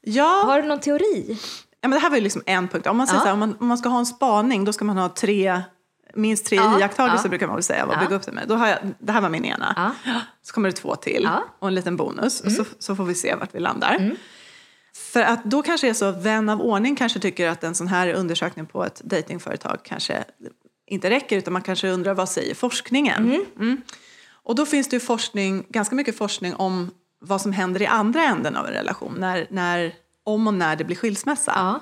Ja, 0.00 0.42
Har 0.46 0.62
du 0.62 0.68
någon 0.68 0.80
teori? 0.80 1.38
ja, 1.80 1.88
men 1.88 1.90
det 1.90 1.98
här 1.98 2.10
var 2.10 2.16
ju 2.16 2.22
liksom 2.22 2.42
en 2.46 2.68
punkt. 2.68 2.86
Om 2.86 2.96
man, 2.96 3.06
säger 3.06 3.20
Ja. 3.20 3.24
här, 3.24 3.32
om 3.32 3.38
man, 3.38 3.56
om 3.60 3.66
man 3.66 3.78
ska 3.78 3.88
ha 3.88 3.98
en 3.98 4.06
spaning 4.06 4.64
då 4.64 4.72
ska 4.72 4.84
man 4.84 4.98
ha 4.98 5.08
tre, 5.08 5.62
minst 6.14 6.46
tre 6.46 6.56
Ja, 6.56 6.80
iakttagelser 6.80 7.24
ja. 7.24 7.28
brukar 7.28 7.46
man 7.46 7.56
väl 7.56 7.62
säga 7.62 7.84
och 7.86 7.94
Ja. 7.94 8.00
bygga 8.00 8.16
upp 8.16 8.22
det 8.22 8.32
med. 8.32 8.48
Då 8.48 8.54
har 8.54 8.66
jag, 8.68 8.78
det 8.98 9.12
här 9.12 9.20
var 9.20 9.28
min 9.28 9.44
ena. 9.44 9.94
Så 10.42 10.52
kommer 10.54 10.68
det 10.68 10.76
två 10.76 10.96
till. 10.96 11.26
Mm. 11.26 11.38
och 11.58 11.68
en 11.68 11.74
liten 11.74 11.96
bonus 11.96 12.40
och 12.40 12.52
så, 12.52 12.64
så 12.78 12.96
får 12.96 13.04
vi 13.04 13.14
se 13.14 13.34
vart 13.34 13.54
vi 13.54 13.60
landar. 13.60 14.10
För 14.94 15.22
att 15.22 15.44
då 15.44 15.62
kanske 15.62 15.86
det 15.86 15.90
är 15.90 15.94
så 15.94 16.10
vän 16.12 16.48
av 16.48 16.60
ordning 16.62 16.96
kanske 16.96 17.20
tycker 17.20 17.48
att 17.48 17.64
en 17.64 17.74
sån 17.74 17.88
här 17.88 18.12
undersökning 18.14 18.66
på 18.66 18.84
ett 18.84 19.00
datingföretag 19.04 19.78
kanske 19.84 20.24
inte 20.86 21.10
räcker 21.10 21.36
utan 21.38 21.52
man 21.52 21.62
kanske 21.62 21.88
undrar 21.88 22.14
vad 22.14 22.28
säger 22.28 22.54
forskningen? 22.54 23.44
Mm. 23.58 23.82
Och 24.44 24.54
då 24.54 24.66
finns 24.66 24.88
det 24.88 25.00
forskning, 25.00 25.66
ganska 25.68 25.94
mycket 25.94 26.16
forskning 26.16 26.54
om 26.54 26.90
vad 27.20 27.40
som 27.40 27.52
händer 27.52 27.82
i 27.82 27.86
andra 27.86 28.22
änden 28.22 28.56
av 28.56 28.66
en 28.66 28.72
relation, 28.72 29.16
när, 29.18 29.46
när, 29.50 29.94
om 30.24 30.46
och 30.46 30.54
när 30.54 30.76
det 30.76 30.84
blir 30.84 30.96
skilsmässa. 30.96 31.52
Ja. 31.54 31.80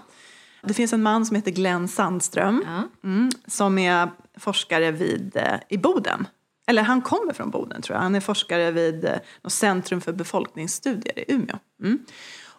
Det 0.63 0.75
finns 0.75 0.93
en 0.93 1.03
man 1.03 1.27
som 1.27 1.37
heter 1.37 1.51
Glenn 1.51 1.89
Sandström 1.89 2.65
Ja. 2.67 3.09
mm, 3.09 3.31
som 3.47 3.79
är 3.79 4.11
forskare 4.39 4.91
vid, 4.91 5.37
eh, 5.37 5.55
i 5.69 5.79
Boden. 5.79 6.27
Eller 6.67 6.83
han 6.83 7.03
kommer 7.03 7.33
från 7.33 7.51
Boden 7.51 7.83
tror 7.83 7.97
jag. 7.97 8.03
Han 8.03 8.15
är 8.15 8.21
forskare 8.21 8.71
vid 8.71 9.05
eh, 9.05 9.17
något 9.43 9.53
Centrum 9.53 10.01
för 10.01 10.13
befolkningsstudier 10.13 11.19
i 11.19 11.33
Umeå. 11.33 11.59
Mm. 11.83 11.99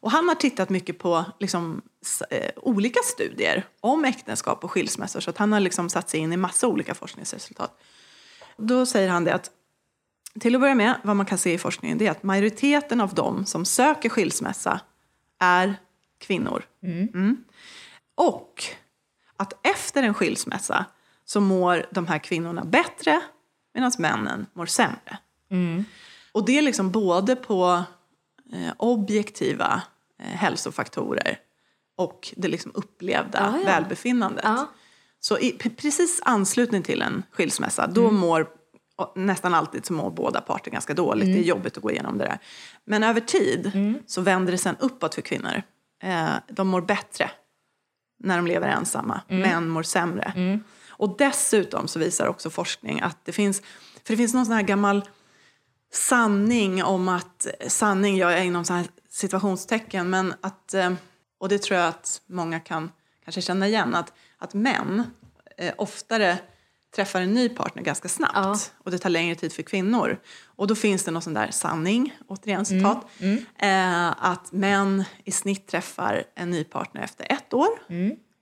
Och 0.02 0.12
han 0.12 0.28
har 0.28 0.36
tittat 0.36 0.70
mycket 0.70 1.00
på 1.00 1.26
liksom, 1.40 1.82
eh, 2.30 2.52
olika 2.56 3.00
studier 3.04 3.64
om 3.80 4.06
äktenskap 4.06 4.64
och 4.64 4.72
skilsmässor. 4.72 5.20
Så 5.20 5.30
att 5.30 5.38
han 5.38 5.54
har 5.54 5.60
liksom 5.60 5.90
satt 5.90 6.10
sig 6.10 6.20
in 6.20 6.34
i 6.34 6.38
massa 6.38 6.68
olika 6.68 6.96
forskningsresultat. 6.96 7.82
Då 8.58 8.86
säger 8.86 9.10
han 9.10 9.24
det 9.24 9.34
att 9.34 9.52
till 10.39 10.56
att 10.56 10.62
börja 10.62 10.76
med, 10.76 11.00
vad 11.04 11.15
man 11.15 11.26
kan 11.26 11.38
se 11.38 11.54
i 11.54 11.58
forskningen, 11.58 11.98
det 11.98 12.08
är 12.08 12.12
att 12.12 12.24
majoriteten 12.24 13.02
av 13.02 13.13
dem 13.13 13.46
som 13.46 13.65
söker 13.65 14.10
skilsmässa 14.10 14.80
är 15.39 15.76
kvinnor. 16.20 16.63
Mm. 16.84 17.44
Och 18.15 18.63
att 19.38 19.67
efter 19.67 20.04
en 20.04 20.13
skilsmässa 20.13 20.86
så 21.26 21.41
mår 21.41 21.86
de 21.91 22.08
här 22.08 22.17
kvinnorna 22.17 22.65
bättre 22.65 23.22
medan 23.74 23.91
männen 23.98 24.46
mår 24.54 24.65
sämre. 24.65 25.17
Och 26.32 26.46
det 26.46 26.58
är 26.58 26.62
liksom 26.62 26.91
både 26.91 27.36
på 27.36 27.84
eh, 28.54 28.74
objektiva 28.78 29.82
eh, 30.20 30.26
hälsofaktorer 30.26 31.39
och 31.96 32.34
det 32.38 32.48
liksom 32.48 32.72
upplevda 32.76 33.39
Ja, 33.39 33.60
ja. 33.60 33.65
välbefinnandet. 33.65 34.44
Ja. 34.46 34.70
Så 35.20 35.39
i 35.39 35.52
precis 35.52 36.22
anslutning 36.26 36.84
till 36.84 37.02
en 37.02 37.24
skilsmässa, 37.32 37.88
då 37.88 38.02
Mm. 38.08 38.15
mår 38.20 38.48
och 39.02 39.18
nästan 39.18 39.54
alltid 39.54 39.86
så 39.86 39.94
mår 39.94 40.12
båda 40.12 40.42
parter 40.42 40.72
ganska 40.72 40.94
dåligt. 40.94 41.24
Mm. 41.24 41.36
Det 41.36 41.44
är 41.44 41.48
jobbigt 41.48 41.78
att 41.78 41.84
gå 41.84 41.92
igenom 41.92 42.18
det 42.18 42.24
där. 42.24 42.40
Men 42.86 43.04
över 43.04 43.22
tid 43.22 43.72
så 44.08 44.22
vänder 44.22 44.52
det 44.52 44.58
sen 44.58 44.76
uppåt 44.80 45.16
för 45.16 45.22
kvinnor. 45.22 45.62
Eh, 46.04 46.30
de 46.48 46.68
mår 46.68 46.82
bättre 46.82 47.32
när 48.20 48.38
de 48.38 48.48
lever 48.48 48.68
ensamma. 48.68 49.22
Mm. 49.28 49.50
Män 49.50 49.70
mår 49.70 49.84
sämre. 49.84 50.60
Och 50.90 51.16
dessutom 51.18 51.88
så 51.88 52.00
visar 52.00 52.28
också 52.28 52.50
forskning 52.50 53.02
att 53.02 53.26
det 53.26 53.32
finns, 53.32 53.62
för 54.04 54.14
det 54.14 54.18
finns 54.18 54.34
någon 54.34 54.46
sån 54.46 54.56
här 54.56 54.62
gammal 54.62 55.04
sanning 55.94 56.84
om 56.84 57.08
att, 57.08 57.48
sanning 57.68 58.18
gör 58.18 58.32
jag 58.32 58.46
inom 58.46 58.66
så 58.66 58.74
här 58.74 58.86
situationstecken, 59.10 60.10
men 60.10 60.34
att, 60.42 60.74
eh, 60.74 60.94
och 61.40 61.50
det 61.50 61.62
tror 61.62 61.80
jag 61.80 61.90
att 61.90 62.22
många 62.28 62.60
kan 62.60 62.92
kanske 63.24 63.42
känna 63.42 63.68
igen, 63.68 63.96
att, 63.96 64.14
att 64.38 64.54
män 64.54 65.04
eh, 65.58 65.74
oftare 65.78 66.38
träffar 66.95 67.21
en 67.21 67.34
ny 67.34 67.49
partner 67.49 67.84
ganska 67.84 68.10
snabbt 68.10 68.34
Ja. 68.36 68.56
och 68.84 68.91
det 68.91 68.97
tar 68.97 69.10
längre 69.10 69.36
tid 69.36 69.54
för 69.54 69.63
kvinnor. 69.63 70.19
Och 70.45 70.67
då 70.67 70.75
finns 70.75 71.04
det 71.04 71.12
någon 71.12 71.21
sån 71.21 71.34
där 71.34 71.51
sanning, 71.51 72.13
återigen 72.27 72.65
citat, 72.65 73.08
Eh, 73.58 74.25
att 74.25 74.51
män 74.51 75.04
i 75.25 75.32
snitt 75.32 75.67
träffar 75.67 76.23
en 76.36 76.49
ny 76.49 76.63
partner 76.63 77.01
efter 77.04 77.32
ett 77.32 77.54
år. 77.54 77.69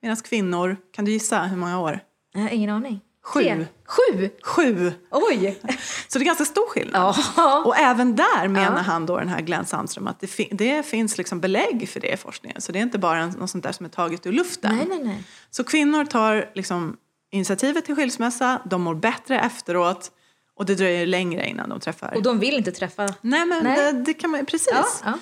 Medan 0.01 0.17
kvinnor, 0.17 0.77
kan 0.93 1.05
du 1.05 1.11
gissa 1.11 1.41
hur 1.43 1.57
många 1.57 1.79
år? 1.79 1.99
Jag 2.33 2.41
har 2.41 2.49
ingen 2.49 2.69
aning. 2.69 2.99
Sju. 3.23 3.41
Tre. 3.41 3.65
Sju? 3.85 4.29
Sju! 4.43 4.91
Oj! 5.11 5.59
Så 6.07 6.19
det 6.19 6.23
är 6.23 6.25
ganska 6.25 6.45
stor 6.45 6.69
skillnad. 6.69 7.15
Ja. 7.37 7.63
Och 7.65 7.77
även 7.77 8.15
där 8.15 8.47
menar 8.47 8.77
Ja. 8.77 8.81
han 8.81 9.05
då, 9.05 9.17
den 9.17 9.27
här 9.29 9.41
Glenn 9.41 9.65
Sandström, 9.65 10.07
att 10.07 10.19
det, 10.19 10.27
fi- 10.27 10.49
det 10.51 10.85
finns 10.85 11.17
liksom 11.17 11.39
belägg 11.39 11.89
för 11.89 11.99
det 11.99 12.13
i 12.13 12.17
forskningen. 12.17 12.61
Så 12.61 12.71
det 12.71 12.79
är 12.79 12.83
inte 12.83 12.97
bara 12.99 13.25
något 13.27 13.49
sånt 13.49 13.63
där 13.63 13.71
som 13.71 13.85
är 13.85 13.89
taget 13.89 14.25
ur 14.25 14.31
luften. 14.31 14.75
Nej, 14.75 14.85
nej, 14.89 14.99
nej. 15.03 15.23
Så 15.49 15.63
kvinnor 15.63 16.05
tar 16.05 16.51
liksom 16.55 16.97
initiativet 17.31 17.85
till 17.85 17.95
skilsmässa, 17.95 18.61
de 18.65 18.81
mår 18.81 18.95
bättre 18.95 19.39
efteråt 19.39 20.11
och 20.55 20.65
det 20.65 20.75
dröjer 20.75 21.05
längre 21.05 21.49
innan 21.49 21.69
de 21.69 21.79
träffar. 21.79 22.15
Och 22.15 22.23
de 22.23 22.39
vill 22.39 22.57
inte 22.57 22.71
träffa... 22.71 23.13
Nej 23.21 23.45
men 23.45 23.63
Nej. 23.63 23.93
Det, 23.93 24.01
det 24.01 24.13
kan 24.13 24.29
man 24.29 24.45
precis. 24.45 24.69
Ja, 24.73 24.85
ja. 25.05 25.13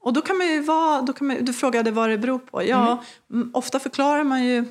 Och 0.00 0.12
då 0.12 0.20
kan 0.20 0.38
man 0.38 0.46
ju 0.46 0.60
vara, 0.60 1.02
då 1.02 1.12
kan 1.12 1.26
man, 1.26 1.44
du 1.44 1.52
frågade 1.52 1.90
vad 1.90 2.10
det 2.10 2.18
beror 2.18 2.38
på. 2.38 2.64
Ja, 2.64 3.04
mm, 3.32 3.50
ofta 3.54 3.80
förklarar 3.80 4.24
man 4.24 4.44
ju, 4.44 4.64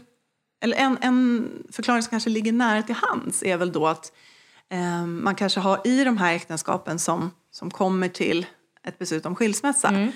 eller 0.63 0.77
en, 0.77 0.97
en 1.01 1.49
förklaring 1.71 2.03
som 2.03 2.09
kanske 2.09 2.29
ligger 2.29 2.51
nära 2.51 2.83
till 2.83 2.95
hands 2.95 3.43
är 3.43 3.57
väl 3.57 3.71
då 3.71 3.87
att 3.87 4.11
eh, 4.69 5.05
man 5.05 5.35
kanske 5.35 5.59
har 5.59 5.87
i 5.87 6.03
de 6.03 6.17
här 6.17 6.33
äktenskapen 6.33 6.99
som, 6.99 7.31
som 7.51 7.71
kommer 7.71 8.07
till 8.07 8.45
ett 8.87 8.99
beslut 8.99 9.25
om 9.25 9.35
skilsmässa 9.35 10.07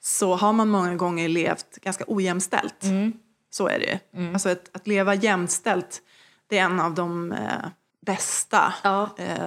så 0.00 0.34
har 0.34 0.52
man 0.52 0.68
många 0.68 0.94
gånger 0.94 1.28
levt 1.28 1.76
ganska 1.82 2.04
ojämställt. 2.06 2.84
Så 3.50 3.68
är 3.68 3.78
det 3.78 4.00
ju. 4.14 4.32
Alltså 4.32 4.48
att, 4.48 4.76
att 4.76 4.86
leva 4.86 5.14
jämställt 5.14 6.02
det 6.48 6.58
är 6.58 6.64
en 6.64 6.80
av 6.80 6.94
de 6.94 7.32
eh, 7.32 7.66
bästa 8.06 8.74
Ja. 8.82 9.10
eh, 9.18 9.46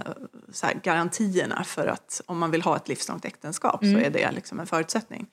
så 0.52 0.66
här, 0.66 0.74
garantierna 0.84 1.64
för 1.64 1.88
att 1.88 2.22
om 2.26 2.40
man 2.40 2.52
vill 2.52 2.62
ha 2.62 2.76
ett 2.76 2.88
livslångt 2.88 3.26
äktenskap 3.26 3.80
så 3.80 3.98
är 3.98 4.10
det 4.10 4.32
liksom 4.32 4.60
en 4.60 4.68
förutsättning. 4.68 5.28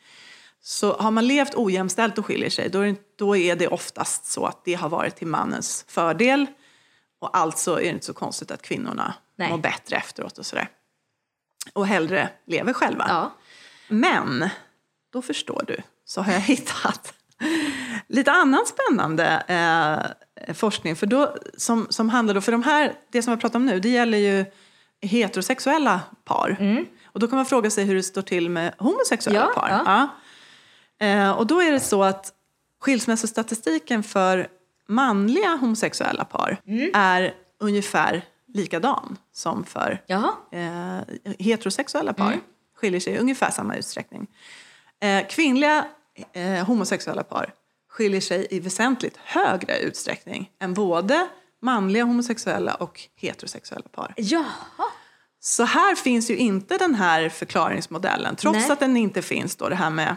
Så 0.60 0.96
har 0.96 1.10
man 1.10 1.26
levt 1.26 1.54
ojämställt 1.54 2.18
och 2.18 2.26
skiljer 2.26 2.50
sig 2.50 2.68
då 2.68 2.80
är, 2.80 2.86
det, 2.86 3.16
då 3.16 3.36
är 3.36 3.56
det 3.56 3.68
oftast 3.68 4.26
så 4.26 4.46
att 4.46 4.64
det 4.64 4.74
har 4.74 4.88
varit 4.88 5.16
till 5.16 5.26
mannens 5.26 5.84
fördel 5.88 6.46
och 7.20 7.36
alltså 7.36 7.80
är 7.80 7.84
det 7.84 7.88
inte 7.88 8.06
så 8.06 8.14
konstigt 8.14 8.50
att 8.50 8.62
kvinnorna 8.62 9.14
Nej. 9.36 9.50
mår 9.50 9.58
bättre 9.58 9.96
efteråt 9.96 10.38
och 10.38 10.46
sådär. 10.46 10.68
Och 11.72 11.86
hellre 11.86 12.28
lever 12.46 12.72
själva. 12.72 13.04
Ja. 13.08 13.32
Men, 13.88 14.48
då 15.12 15.22
förstår 15.22 15.64
du, 15.66 15.76
så 16.04 16.22
har 16.22 16.32
jag 16.32 16.40
hittat 16.52 17.14
lite 18.06 18.32
annan 18.32 18.66
spännande 18.66 19.42
eh, 19.48 20.17
forskning. 20.54 20.96
För 20.96 21.06
då, 21.06 21.34
som, 21.56 21.86
som 21.90 22.08
handlar 22.08 22.34
då, 22.34 22.40
för 22.40 22.52
de 22.52 22.62
här, 22.62 22.92
det 23.10 23.22
som 23.22 23.30
jag 23.30 23.40
pratar 23.40 23.58
om 23.58 23.66
nu, 23.66 23.80
det 23.80 23.88
gäller 23.88 24.18
ju 24.18 24.44
heterosexuella 25.02 26.00
par. 26.24 26.56
Och 27.04 27.20
då 27.20 27.28
kan 27.28 27.36
man 27.36 27.46
fråga 27.46 27.70
sig 27.70 27.84
hur 27.84 27.94
det 27.94 28.02
står 28.02 28.22
till 28.22 28.50
med 28.50 28.74
homosexuella 28.78 29.40
Ja, 29.40 29.60
par. 29.60 29.68
ja. 29.68 30.08
Ja. 30.98 31.06
Eh, 31.06 31.30
och 31.30 31.46
då 31.46 31.62
är 31.62 31.72
det 31.72 31.80
så 31.80 32.02
att 32.02 32.32
skilsmässostatistiken 32.80 34.02
för 34.02 34.48
manliga 34.88 35.56
homosexuella 35.56 36.24
par 36.24 36.60
är 36.94 37.34
ungefär 37.60 38.22
likadan 38.54 39.16
som 39.32 39.64
för 39.64 40.02
eh, 40.50 40.98
heterosexuella 41.38 42.12
par. 42.12 42.40
Skiljer 42.76 43.00
sig 43.00 43.12
i 43.12 43.18
ungefär 43.18 43.50
samma 43.50 43.76
utsträckning. 43.76 44.26
Eh, 45.00 45.26
kvinnliga 45.26 45.84
eh, 46.32 46.66
homosexuella 46.66 47.22
par 47.22 47.52
skiljer 47.98 48.20
sig 48.20 48.46
i 48.50 48.60
väsentligt 48.60 49.16
högre 49.16 49.78
utsträckning 49.78 50.50
än 50.60 50.74
både 50.74 51.28
manliga 51.62 52.04
homosexuella 52.04 52.74
och 52.74 53.00
heterosexuella 53.16 53.88
par. 53.88 54.14
Jaha. 54.16 54.84
Så 55.40 55.64
här 55.64 55.94
finns 55.94 56.30
ju 56.30 56.36
inte 56.36 56.78
den 56.78 56.94
här 56.94 57.28
förklaringsmodellen. 57.28 58.36
Trots 58.36 58.58
Nej. 58.58 58.70
att 58.70 58.80
den 58.80 58.96
inte 58.96 59.22
finns 59.22 59.56
då, 59.56 59.68
det 59.68 59.74
här 59.74 59.90
med 59.90 60.16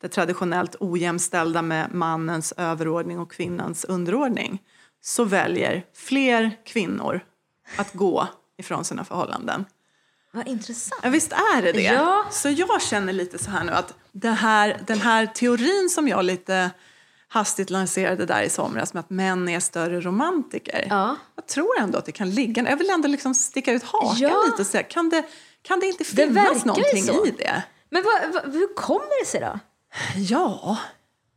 det 0.00 0.08
traditionellt 0.08 0.76
ojämställda 0.80 1.62
med 1.62 1.94
mannens 1.94 2.52
överordning 2.56 3.18
och 3.18 3.32
kvinnans 3.32 3.84
underordning 3.84 4.62
så 5.00 5.24
väljer 5.24 5.84
fler 5.94 6.58
kvinnor 6.66 7.20
att 7.76 7.92
gå 7.92 8.28
ifrån 8.58 8.84
sina 8.84 9.04
förhållanden. 9.04 9.64
Vad 10.32 10.48
intressant. 10.48 11.00
Ja, 11.04 11.10
visst 11.10 11.32
är 11.32 11.62
det 11.62 11.72
det? 11.72 11.82
Ja. 11.82 12.24
Så 12.30 12.48
jag 12.48 12.82
känner 12.82 13.12
lite 13.12 13.38
så 13.38 13.50
här 13.50 13.64
nu 13.64 13.72
att 13.72 13.94
här, 14.24 14.80
den 14.86 15.00
här 15.00 15.26
teorin 15.26 15.88
som 15.90 16.08
jag 16.08 16.24
lite 16.24 16.70
hastigt 17.32 17.70
lanserade 17.70 18.26
där 18.26 18.42
i 18.42 18.50
somras 18.50 18.94
med 18.94 19.00
att 19.00 19.10
män 19.10 19.48
är 19.48 19.60
större 19.60 20.00
romantiker. 20.00 20.86
Ja. 20.90 21.16
Jag 21.36 21.46
tror 21.46 21.78
ändå 21.80 21.98
att 21.98 22.04
det 22.06 22.12
kan 22.12 22.30
ligga, 22.30 22.70
jag 22.70 22.76
vill 22.76 22.90
ändå 22.90 23.08
liksom 23.08 23.34
sticka 23.34 23.72
ut 23.72 23.82
hakan 23.82 24.16
Ja. 24.18 24.42
lite 24.46 24.62
och 24.62 24.66
säga, 24.66 24.82
kan 24.82 25.08
det, 25.08 25.22
kan 25.62 25.80
det 25.80 25.86
inte 25.86 26.04
Det 26.12 26.26
finnas 26.26 26.64
någonting 26.64 27.02
så. 27.04 27.26
i 27.26 27.30
det? 27.30 27.62
Men 27.90 28.02
vad, 28.04 28.32
vad, 28.44 28.52
hur 28.54 28.74
kommer 28.74 29.20
det 29.24 29.26
sig 29.28 29.40
då? 29.40 29.58
Ja, 30.16 30.78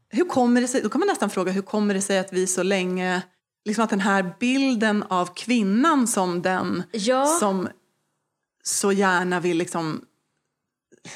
hur 0.10 0.26
kommer 0.26 0.62
det 0.62 0.68
sig, 0.68 0.82
då 0.82 0.90
kan 0.90 1.00
man 1.00 1.08
nästan 1.08 1.30
fråga 1.30 1.52
hur 1.52 1.62
kommer 1.62 1.94
det 1.94 2.02
sig 2.02 2.20
att 2.20 2.34
vi 2.34 2.48
så 2.48 2.64
länge, 2.64 3.22
liksom 3.66 3.84
att 3.84 3.90
den 3.90 4.00
här 4.00 4.34
bilden 4.40 5.04
av 5.04 5.34
kvinnan 5.34 6.08
som 6.08 6.42
den 6.42 6.84
Ja. 6.92 7.26
som 7.26 7.68
så 8.64 8.92
gärna 8.92 9.40
vill 9.40 9.58
liksom 9.58 9.86
man 9.92 10.02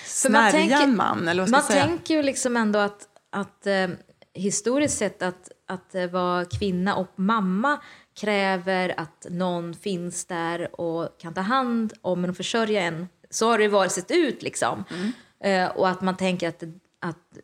snärja 0.05 0.51
tänker- 0.51 0.81
en 0.83 0.95
man 0.95 1.27
eller 1.27 1.47
vad 1.47 1.63
ska 1.63 1.73
Man 1.75 1.87
tänker 1.87 2.13
ju 2.15 2.23
liksom 2.23 2.57
ändå 2.57 2.79
att, 2.79 3.07
att 3.31 3.67
eh, 3.67 3.87
historiskt 4.33 4.97
sett 4.97 5.21
att, 5.21 5.51
att 5.67 5.95
eh, 5.95 6.07
vara 6.07 6.45
kvinna 6.45 6.95
och 6.95 7.13
mamma 7.15 7.81
kräver 8.19 8.93
att 8.97 9.25
någon 9.29 9.73
finns 9.73 10.25
där 10.25 10.81
och 10.81 11.19
kan 11.21 11.33
ta 11.33 11.41
hand 11.41 11.93
om 12.01 12.23
en 12.23 12.29
och 12.29 12.37
försörja 12.37 12.81
en. 12.81 13.07
Så 13.29 13.49
har 13.51 13.57
det 13.57 13.67
varit 13.67 13.91
sett 13.91 14.11
ut 14.11 14.41
liksom. 14.43 14.83
Mm. 14.91 15.11
Eh, 15.43 15.75
och 15.77 15.89
att 15.89 16.01
man 16.01 16.17
tänker 16.17 16.49
att, 16.49 16.63
att 17.01 17.37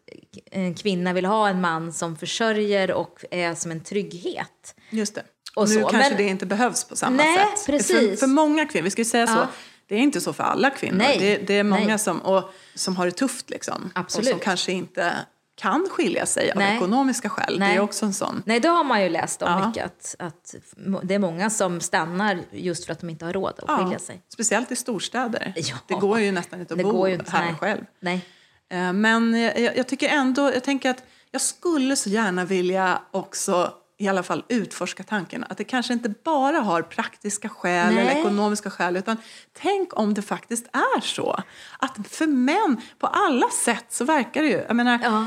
en 0.52 0.74
kvinna 0.74 1.14
vill 1.14 1.26
ha 1.26 1.50
en 1.50 1.62
man 1.62 1.94
som 1.94 2.16
försörjer 2.16 2.92
och 2.92 3.26
är 3.32 3.56
som 3.56 3.72
en 3.72 3.84
trygghet. 3.84 4.76
Just 4.90 5.16
det. 5.16 5.24
Och 5.56 5.70
nu 5.70 5.76
så, 5.76 5.88
kanske 5.88 6.10
men- 6.10 6.18
det 6.18 6.24
inte 6.24 6.46
behövs 6.46 6.84
på 6.84 6.96
samma 6.96 7.18
Nej, 7.18 7.38
sätt. 7.38 7.66
precis. 7.66 8.10
För, 8.10 8.16
för 8.16 8.28
många 8.28 8.66
kvinnor, 8.66 8.84
vi 8.84 8.92
ju 9.02 9.06
säga 9.06 9.28
så, 9.28 9.34
Ja. 9.34 9.48
det 9.88 9.96
är 9.96 10.00
inte 10.00 10.22
så 10.22 10.34
för 10.34 10.44
alla 10.44 10.70
kvinnor. 10.70 11.06
Det, 11.20 11.38
det 11.38 11.54
är 11.54 11.64
många 11.64 11.86
nej. 11.88 12.00
som, 12.00 12.20
och, 12.20 12.44
som 12.76 12.96
har 12.96 13.06
det 13.06 13.12
tufft 13.12 13.50
liksom. 13.50 13.92
Absolut. 13.96 14.28
Och 14.28 14.32
som 14.32 14.40
kanske 14.40 14.72
inte 14.72 15.14
kan 15.56 15.88
skilja 15.92 16.26
sig 16.26 16.52
av 16.52 16.58
Nej. 16.58 16.76
ekonomiska 16.76 17.30
skäl. 17.30 17.54
Det 17.54 17.60
Nej. 17.60 17.76
är 17.76 17.80
också 17.80 18.06
en 18.06 18.14
sån. 18.14 18.44
Nej, 18.46 18.60
det 18.60 18.68
har 18.68 18.84
man 18.84 19.04
ju 19.04 19.10
läst 19.10 19.42
om 19.42 19.52
Ja. 19.52 19.68
mycket. 19.68 19.86
Att, 19.86 20.16
att 20.20 20.56
det 21.04 21.16
är 21.16 21.20
många 21.20 21.50
som 21.50 21.82
stannar 21.82 22.40
just 22.52 22.86
för 22.86 22.92
att 22.94 23.00
de 23.00 23.10
inte 23.10 23.26
har 23.26 23.34
råd 23.34 23.54
att 23.68 23.80
skilja 23.82 24.00
sig. 24.00 24.22
Speciellt 24.34 24.72
i 24.72 24.76
storstäder. 24.76 25.54
Ja. 25.56 25.76
Det 25.88 25.94
går 25.94 26.20
ju 26.20 26.32
nästan 26.32 26.60
inte 26.60 26.74
att 26.74 26.78
Det 26.78 26.84
bo 26.84 27.08
inte, 27.08 27.32
här 27.32 27.46
nej. 27.46 27.56
själv. 27.60 27.82
Nej. 28.00 28.26
Eh, 28.70 28.94
Men 28.94 29.34
jag, 29.42 29.78
jag 29.78 29.88
tycker 29.88 30.10
ändå, 30.10 30.54
jag 30.54 30.64
tänker 30.64 30.90
att 30.90 31.04
jag 31.32 31.42
skulle 31.42 31.96
så 31.96 32.10
gärna 32.10 32.46
vilja 32.46 33.02
också 33.12 33.74
i 33.98 34.08
alla 34.08 34.24
fall 34.24 34.44
utforska 34.50 35.04
tanken 35.04 35.46
att 35.50 35.58
det 35.58 35.64
kanske 35.64 35.94
inte 35.94 36.10
bara 36.24 36.58
har 36.60 36.82
praktiska 36.82 37.50
skäl 37.50 37.94
Nej. 37.96 38.08
eller 38.08 38.20
ekonomiska 38.22 38.70
skäl 38.70 38.98
utan 38.98 39.18
tänk 39.54 40.00
om 40.00 40.14
det 40.14 40.22
faktiskt 40.22 40.68
är 40.74 41.02
så 41.02 41.40
att 41.80 42.08
för 42.10 42.28
män 42.28 42.82
på 43.00 43.08
alla 43.08 43.50
sätt 43.50 43.86
så 43.90 44.06
verkar 44.06 44.42
det 44.44 44.48
ju, 44.50 44.64
jag 44.68 44.76
menar, 44.76 45.00
Ja. 45.04 45.26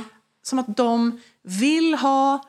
Som 0.48 0.58
att 0.58 0.76
de 0.76 1.20
vill 1.42 1.94
ha 1.94 2.42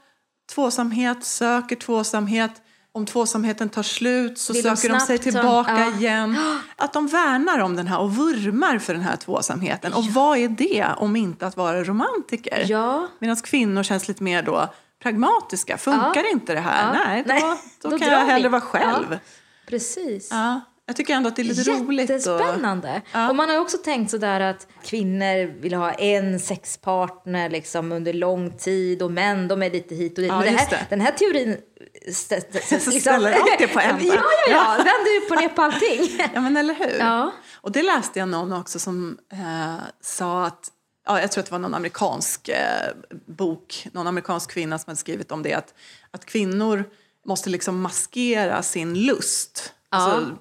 tvåsamhet, 0.53 1.23
söker 1.25 1.75
tvåsamhet. 1.75 2.51
Om 2.91 3.05
tvåsamheten 3.05 3.69
tar 3.69 3.83
slut 3.83 4.37
så 4.39 4.53
Vill 4.53 4.63
de 4.63 4.77
söker 4.77 4.93
de 4.93 4.99
sig 4.99 5.17
tillbaka 5.17 5.79
ja. 5.79 5.97
igen. 5.97 6.37
Att 6.75 6.93
de 6.93 7.07
värnar 7.07 7.59
om 7.59 7.75
den 7.75 7.87
här 7.87 7.99
och 7.99 8.15
vurmar 8.15 8.79
för 8.79 8.93
den 8.93 9.03
här 9.03 9.15
tvåsamheten. 9.15 9.93
Och 9.93 10.05
vad 10.05 10.37
är 10.37 10.49
det 10.49 10.85
om 10.97 11.15
inte 11.15 11.47
att 11.47 11.57
vara 11.57 11.83
romantiker? 11.83 12.65
Ja. 12.67 13.07
Medan 13.19 13.35
kvinnor 13.35 13.83
känns 13.83 14.07
lite 14.07 14.23
mer 14.23 14.43
då 14.43 14.73
pragmatiska. 15.03 15.77
Funkar 15.77 16.23
Ja. 16.23 16.29
inte 16.31 16.53
det 16.53 16.59
här? 16.59 16.93
Nej, 16.93 17.23
då, 17.27 17.57
då, 17.81 17.89
då 17.89 17.99
kan 17.99 18.07
jag 18.07 18.19
hellre 18.25 18.49
vi. 18.49 18.51
vara 18.51 18.61
själv. 18.61 19.19
Precis. 19.67 20.27
Ja. 20.31 20.61
Jag 20.89 20.95
tycker 20.95 21.13
ändå 21.13 21.27
att 21.29 21.35
det 21.35 21.41
är 21.41 21.43
lite 21.43 21.71
roligt. 21.71 22.09
Och, 22.09 22.15
Jättespännande. 22.15 23.01
Ja. 23.11 23.29
Och 23.29 23.35
man 23.35 23.49
har 23.49 23.57
också 23.57 23.77
tänkt 23.77 24.11
sådär 24.11 24.39
att 24.39 24.67
kvinnor 24.83 25.61
vill 25.61 25.73
ha 25.73 25.91
en 25.91 26.39
sexpartner 26.39 27.49
liksom 27.49 27.91
under 27.91 28.13
lång 28.13 28.57
tid 28.57 29.01
och 29.01 29.11
män 29.11 29.47
de 29.47 29.63
är 29.63 29.69
lite 29.69 29.95
hit 29.95 30.17
och 30.17 30.21
dit. 30.21 30.31
Ja, 30.31 30.39
Men 30.39 30.55
här, 30.55 30.85
den 30.89 31.01
här 31.01 31.11
teorin 31.11 31.57
st- 32.07 32.35
st- 32.35 32.79
Så 32.79 32.91
ställer 32.91 33.31
allt 33.31 33.59
det 33.59 33.67
på 33.67 33.79
ända. 33.79 34.03
Ja, 34.05 34.13
ja, 34.15 34.51
ja. 34.51 34.75
Vänder 34.77 35.21
ju 35.21 35.29
på 35.29 35.35
ner 35.35 35.49
på 35.49 35.61
allting. 35.61 36.19
Ja, 36.33 36.41
men 36.41 36.57
eller 36.57 36.73
hur? 36.73 36.97
Ja. 36.99 37.31
Och 37.61 37.71
det 37.71 37.83
läste 37.83 38.19
jag 38.19 38.29
någon 38.29 38.53
också 38.53 38.79
som 38.79 39.17
eh, 39.31 39.75
sa 40.01 40.45
att, 40.45 40.67
ja, 41.07 41.21
jag 41.21 41.31
tror 41.31 41.41
att 41.41 41.45
det 41.45 41.51
var 41.51 41.59
någon 41.59 41.73
amerikansk 41.73 42.49
eh, 42.49 42.57
bok, 43.25 43.87
någon 43.93 44.07
amerikansk 44.07 44.51
kvinna 44.51 44.79
som 44.79 44.89
hade 44.91 44.99
skrivit 44.99 45.31
om 45.31 45.43
det, 45.43 45.53
att, 45.53 45.73
att 46.11 46.25
kvinnor 46.25 46.83
måste 47.25 47.49
liksom 47.49 47.81
maskera 47.81 48.63
sin 48.63 48.93
lust. 48.93 49.73
Alltså, 49.91 50.31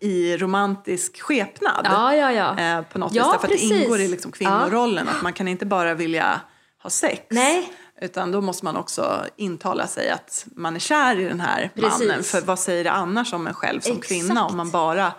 i, 0.00 0.08
I 0.10 0.36
romantisk 0.36 1.20
skepnad. 1.22 1.80
Ja, 1.84 2.14
ja, 2.14 2.32
ja. 2.32 2.58
Eh, 2.78 2.82
på 2.84 2.98
något 2.98 3.14
Ja, 3.14 3.22
vis, 3.24 3.32
därför 3.32 3.54
att 3.54 3.60
det 3.70 3.76
ingår 3.82 4.00
i 4.00 4.08
liksom 4.08 4.32
kvinnorollen. 4.32 5.08
Att 5.08 5.22
man 5.22 5.32
kan 5.32 5.48
inte 5.48 5.66
bara 5.66 5.94
vilja 5.94 6.40
ha 6.82 6.90
sex. 6.90 7.22
Nej. 7.30 7.72
Utan 8.02 8.32
då 8.32 8.40
måste 8.40 8.64
man 8.64 8.76
också 8.76 9.24
intala 9.36 9.86
sig 9.86 10.10
att 10.10 10.46
man 10.56 10.74
är 10.76 10.80
kär 10.80 11.18
i 11.20 11.24
den 11.24 11.40
här 11.40 11.70
Precis. 11.74 11.98
mannen. 12.08 12.22
För 12.24 12.40
vad 12.40 12.58
säger 12.58 12.84
det 12.84 12.90
annars 12.90 13.32
om 13.32 13.46
en 13.46 13.54
själv 13.54 13.80
som 13.80 13.92
Exakt. 13.92 14.08
kvinna 14.08 14.44
om 14.46 14.56
man 14.56 14.70
bara 14.70 15.12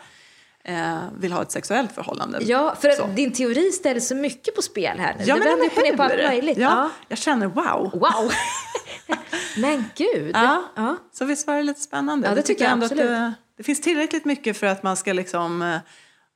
eh, 0.64 0.98
vill 1.20 1.32
ha 1.34 1.42
ett 1.42 1.52
sexuellt 1.52 1.92
förhållande? 1.92 2.40
Ja, 2.42 2.76
för 2.82 2.92
Så. 2.92 3.06
din 3.08 3.34
teori 3.34 3.72
ställer 3.72 4.00
så 4.00 4.16
mycket 4.16 4.56
på 4.56 4.62
spel 4.62 5.00
här 5.00 5.16
nu. 5.20 5.24
Ja, 5.28 5.34
det 5.36 5.40
men 5.40 5.50
vänder 5.50 5.70
på 5.70 5.82
ner 5.82 5.98
på 5.98 6.04
allt 6.04 6.16
möjligt. 6.30 6.58
Ja, 6.58 6.70
Ja. 6.70 6.90
Jag 7.08 7.18
känner 7.18 7.48
wow. 7.48 7.92
Wow! 7.94 8.32
Men 9.58 9.86
gud! 9.96 10.32
Ja. 10.34 10.64
Ja. 10.76 10.98
Så 11.14 11.26
visst 11.26 11.48
var 11.48 11.56
det 11.56 11.64
lite 11.64 11.82
spännande? 11.82 12.28
Ja, 12.28 12.36
det 12.36 12.42
tycker 12.42 12.64
jag 12.64 12.72
ändå 12.72 12.86
att 12.86 12.92
absolut. 12.92 13.34
Det, 13.62 13.66
finns 13.66 13.82
tillräckligt 13.82 14.26
mycket 14.26 14.58
för 14.58 14.68
att 14.68 14.84
man 14.84 14.98
ska 14.98 15.14
liksom 15.14 15.62
eh, 15.62 15.80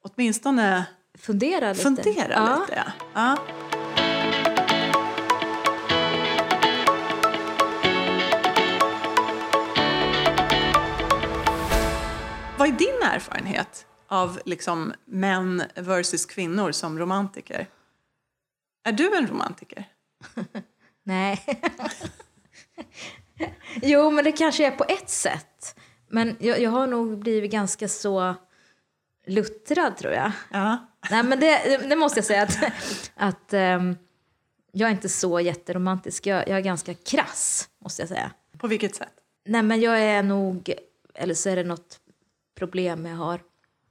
åtminstone 0.01 0.85
Fundera 1.17 1.71
lite. 1.71 1.83
fundera 1.83 2.33
ja. 2.33 2.59
lite. 2.59 2.83
Ja. 3.13 3.37
Vad 12.57 12.67
är 12.67 12.71
din 12.71 13.13
erfarenhet 13.13 13.85
av 14.07 14.39
liksom 14.45 14.93
män 15.05 15.63
versus 15.75 16.25
kvinnor 16.25 16.71
som 16.71 16.99
romantiker? 16.99 17.67
Är 18.83 18.91
du 18.91 19.17
en 19.17 19.27
romantiker? 19.27 19.85
Nej. 21.03 21.45
jo, 23.81 24.11
men 24.11 24.23
det 24.23 24.31
kanske 24.31 24.67
är 24.67 24.71
på 24.71 24.83
ett 24.83 25.09
sätt. 25.09 25.74
Men 26.07 26.35
jag, 26.39 26.61
jag 26.61 26.71
har 26.71 26.87
nog 26.87 27.19
blivit 27.19 27.51
ganska 27.51 27.87
så 27.87 28.35
luttrad, 29.25 29.97
tror 29.97 30.13
jag. 30.13 30.31
Ja. 30.51 30.87
Nej, 31.11 31.23
men 31.23 31.39
det, 31.39 31.77
det 31.89 31.95
måste 31.95 32.17
jag 32.17 32.25
säga 32.25 32.43
att, 32.43 32.57
att 33.15 33.53
ehm, 33.53 33.97
jag 34.71 34.87
är 34.87 34.91
inte 34.91 35.09
så 35.09 35.39
jätteromantisk. 35.39 36.27
Jag, 36.27 36.49
jag 36.49 36.57
är 36.57 36.61
ganska 36.61 36.93
krass, 36.93 37.69
måste 37.79 38.01
jag 38.01 38.09
säga. 38.09 38.31
På 38.57 38.67
vilket 38.67 38.95
sätt? 38.95 39.13
Nej, 39.45 39.63
men 39.63 39.81
jag 39.81 40.01
är 40.01 40.23
nog, 40.23 40.73
eller 41.13 41.33
så 41.33 41.49
är 41.49 41.55
det 41.55 41.63
något 41.63 41.99
problem 42.55 43.05
jag 43.05 43.15
har. 43.15 43.41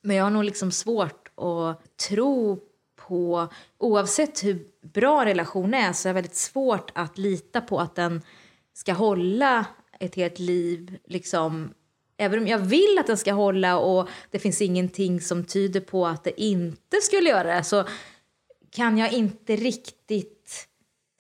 Men 0.03 0.17
jag 0.17 0.25
har 0.25 0.31
nog 0.31 0.45
liksom 0.45 0.73
svårt 0.73 1.29
att 1.35 1.97
tro 1.97 2.61
på, 2.97 3.49
oavsett 3.79 4.45
hur 4.45 4.67
bra 4.83 5.25
relation 5.25 5.75
är, 5.75 5.93
så 5.93 6.09
är 6.09 6.11
det 6.11 6.15
väldigt 6.15 6.37
svårt 6.37 6.91
att 6.95 7.19
lita 7.19 7.61
på 7.61 7.81
att 7.81 7.95
den 7.95 8.23
ska 8.73 8.93
hålla 8.93 9.67
ett 10.01 10.15
helt 10.15 10.39
liv. 10.39 10.99
Liksom, 11.05 11.75
även 12.17 12.39
om 12.39 12.47
jag 12.47 12.59
vill 12.59 12.99
att 13.01 13.07
den 13.07 13.17
ska 13.17 13.33
hålla 13.33 13.79
och 13.79 14.09
det 14.31 14.39
finns 14.39 14.63
ingenting 14.63 15.21
som 15.21 15.45
tyder 15.45 15.81
på 15.81 16.07
att 16.07 16.25
det 16.25 16.41
inte 16.41 16.97
skulle 17.03 17.31
göra 17.31 17.57
det, 17.57 17.65
så 17.65 17.85
kan 18.71 18.99
jag 18.99 19.13
inte 19.13 19.57
riktigt 19.57 20.69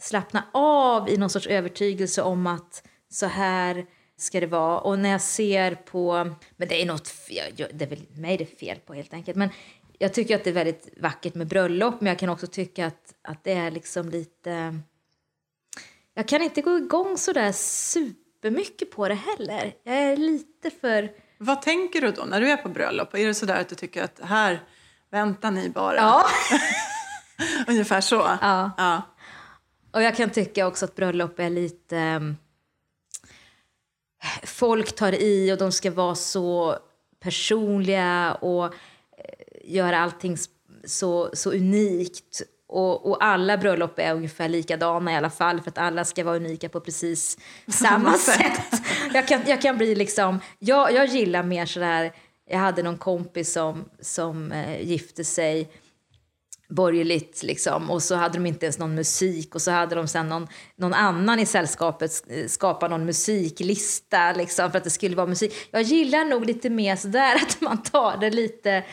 slappna 0.03 0.45
av 0.53 1.09
i 1.09 1.17
någon 1.17 1.31
sorts 1.31 1.47
övertygelse 1.47 2.23
om 2.23 2.47
att 2.47 2.83
så 3.11 3.27
här 3.27 3.87
ska 4.17 4.41
det 4.41 4.47
vara. 4.47 4.81
Och 4.81 4.99
när 4.99 5.11
jag 5.11 5.21
ser 5.21 5.75
på, 5.75 6.31
men 6.57 6.69
det 6.69 6.83
är 6.83 6.87
något, 6.87 7.13
jag- 7.29 7.53
jag- 7.57 7.71
det 7.75 7.85
är 7.85 7.89
väl 7.89 8.03
mig 8.17 8.37
det 8.37 8.45
är 8.45 8.57
fel 8.57 8.79
på 8.87 8.95
helt 8.95 9.13
enkelt, 9.15 9.37
men 9.37 9.49
jag 9.99 10.15
tycker 10.15 10.37
att 10.37 10.45
det 10.45 10.51
är 10.51 10.55
väldigt 10.55 10.89
vackert 11.01 11.35
med 11.35 11.47
bröllop, 11.47 12.01
men 12.01 12.07
jag 12.07 12.19
kan 12.19 12.29
också 12.29 12.47
tycka 12.47 12.87
att, 12.87 13.15
att 13.23 13.45
det 13.45 13.53
är 13.53 13.71
liksom 13.71 14.09
lite, 14.09 14.79
jag 16.15 16.29
kan 16.29 16.43
inte 16.43 16.61
gå 16.63 16.77
igång 16.77 17.19
så 17.19 17.33
där 17.33 17.53
supermycket 18.45 18.91
på 18.91 19.09
det 19.09 19.15
heller. 19.15 19.75
Jag 19.85 19.97
är 19.97 20.17
lite 20.17 20.71
för, 20.71 21.11
Vad 21.39 21.63
tänker 21.63 22.01
du 22.01 22.11
då 22.11 22.25
när 22.25 22.41
du 22.41 22.51
är 22.51 22.57
på 22.57 22.69
bröllop? 22.69 23.15
Är 23.15 23.27
det 23.27 23.35
sådär 23.35 23.61
att 23.61 23.69
du 23.69 23.75
tycker 23.75 24.03
att 24.03 24.21
här 24.23 24.61
väntar 25.11 25.51
ni 25.51 25.69
bara? 25.69 25.97
ja. 25.97 26.27
Ungefär 27.69 28.01
så? 28.01 28.39
Ja. 28.41 28.71
ja. 28.77 29.03
Och 29.93 30.03
jag 30.03 30.17
kan 30.17 30.31
tycka 30.31 30.67
också 30.67 30.85
att 30.85 30.95
bröllop 30.95 31.39
är 31.39 31.51
lite... 31.51 31.97
ehm, 31.99 32.37
Folk 34.43 34.95
tar 34.95 35.13
i 35.13 35.53
och 35.53 35.59
de 35.59 35.73
ska 35.73 35.91
vara 35.91 36.15
så 36.15 36.79
personliga 37.21 38.35
och 38.35 38.65
eh, 38.65 38.71
göra 39.65 39.99
allting 39.99 40.37
så, 40.85 41.31
så 41.33 41.53
unikt. 41.53 42.43
Och, 42.67 43.11
och 43.11 43.25
alla 43.25 43.59
bröllop 43.59 43.99
är 43.99 44.15
ungefär 44.15 44.49
likadana 44.49 45.13
i 45.13 45.17
alla 45.17 45.31
fall 45.31 45.61
för 45.61 45.71
att 45.71 45.79
alla 45.79 46.05
ska 46.05 46.25
vara 46.25 46.37
unika 46.37 46.69
på 46.69 46.81
precis 46.81 47.39
samma 47.69 48.13
sätt. 48.19 48.83
Jag 49.15 49.29
kan, 49.29 49.41
jag 49.47 49.63
kan 49.63 49.77
bli 49.77 49.95
liksom... 49.95 50.41
Jag, 50.59 50.93
jag 50.93 51.07
gillar 51.07 51.43
mer 51.43 51.67
sådär... 51.67 52.13
Jag 52.51 52.59
hade 52.59 52.83
någon 52.83 52.99
kompis 52.99 53.53
som, 53.53 53.85
som 54.01 54.53
eh, 54.53 54.83
gifte 54.83 55.25
sig 55.25 55.69
borgerligt 56.69 57.43
liksom 57.43 57.91
och 57.91 58.03
så 58.03 58.15
hade 58.15 58.39
de 58.39 58.47
inte 58.47 58.67
ens 58.67 58.79
någon 58.79 58.95
musik 58.95 59.55
och 59.55 59.63
så 59.63 59.71
hade 59.71 59.95
de 59.95 60.09
sen 60.09 60.29
någon, 60.29 60.49
någon 60.77 60.95
annan 60.95 61.41
i 61.41 61.47
sällskapet 61.47 62.25
eh, 62.29 62.47
skapat 62.47 62.91
någon 62.91 63.05
musiklista 63.05 64.33
liksom 64.33 64.71
för 64.71 64.79
att 64.79 64.85
det 64.85 64.91
skulle 64.91 65.17
vara 65.17 65.27
musik. 65.27 65.55
Jag 65.71 65.83
gillar 65.83 66.25
nog 66.25 66.47
lite 66.47 66.71
mer 66.71 66.97
sådär 66.97 67.35
att 67.43 67.61
man 67.61 67.83
tar 67.83 68.17
det 68.17 68.31
lite 68.31 68.85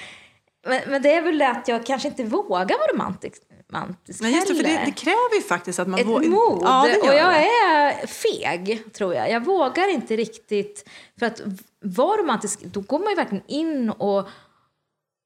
men, 0.67 0.81
men 0.88 1.01
det 1.01 1.13
är 1.13 1.21
väl 1.21 1.41
att 1.41 1.67
jag 1.67 1.86
kanske 1.86 2.07
inte 2.07 2.23
vågar 2.23 2.77
vara 2.77 2.93
romantisk, 2.93 3.41
romantisk 3.71 4.21
Nej, 4.21 4.34
just 4.34 4.47
det, 4.47 4.55
för 4.55 4.63
det, 4.63 4.81
det 4.86 4.91
kräver 4.91 5.36
ju 5.36 5.41
faktiskt 5.41 5.79
att 5.79 5.88
man 5.88 5.99
Ett 5.99 6.07
vågar- 6.07 6.29
mod. 6.29 6.60
Ja, 6.63 6.81
och 7.01 7.13
jag 7.13 7.36
är 7.43 8.07
feg, 8.07 8.93
tror 8.93 9.13
jag. 9.13 9.31
Jag 9.31 9.45
vågar 9.45 9.93
inte 9.93 10.15
riktigt... 10.15 10.89
För 11.19 11.25
att 11.25 11.41
vara 11.79 12.21
romantisk, 12.21 12.62
då 12.62 12.79
går 12.81 12.99
man 12.99 13.10
ju 13.10 13.15
verkligen 13.15 13.43
in 13.47 13.89
och, 13.89 14.27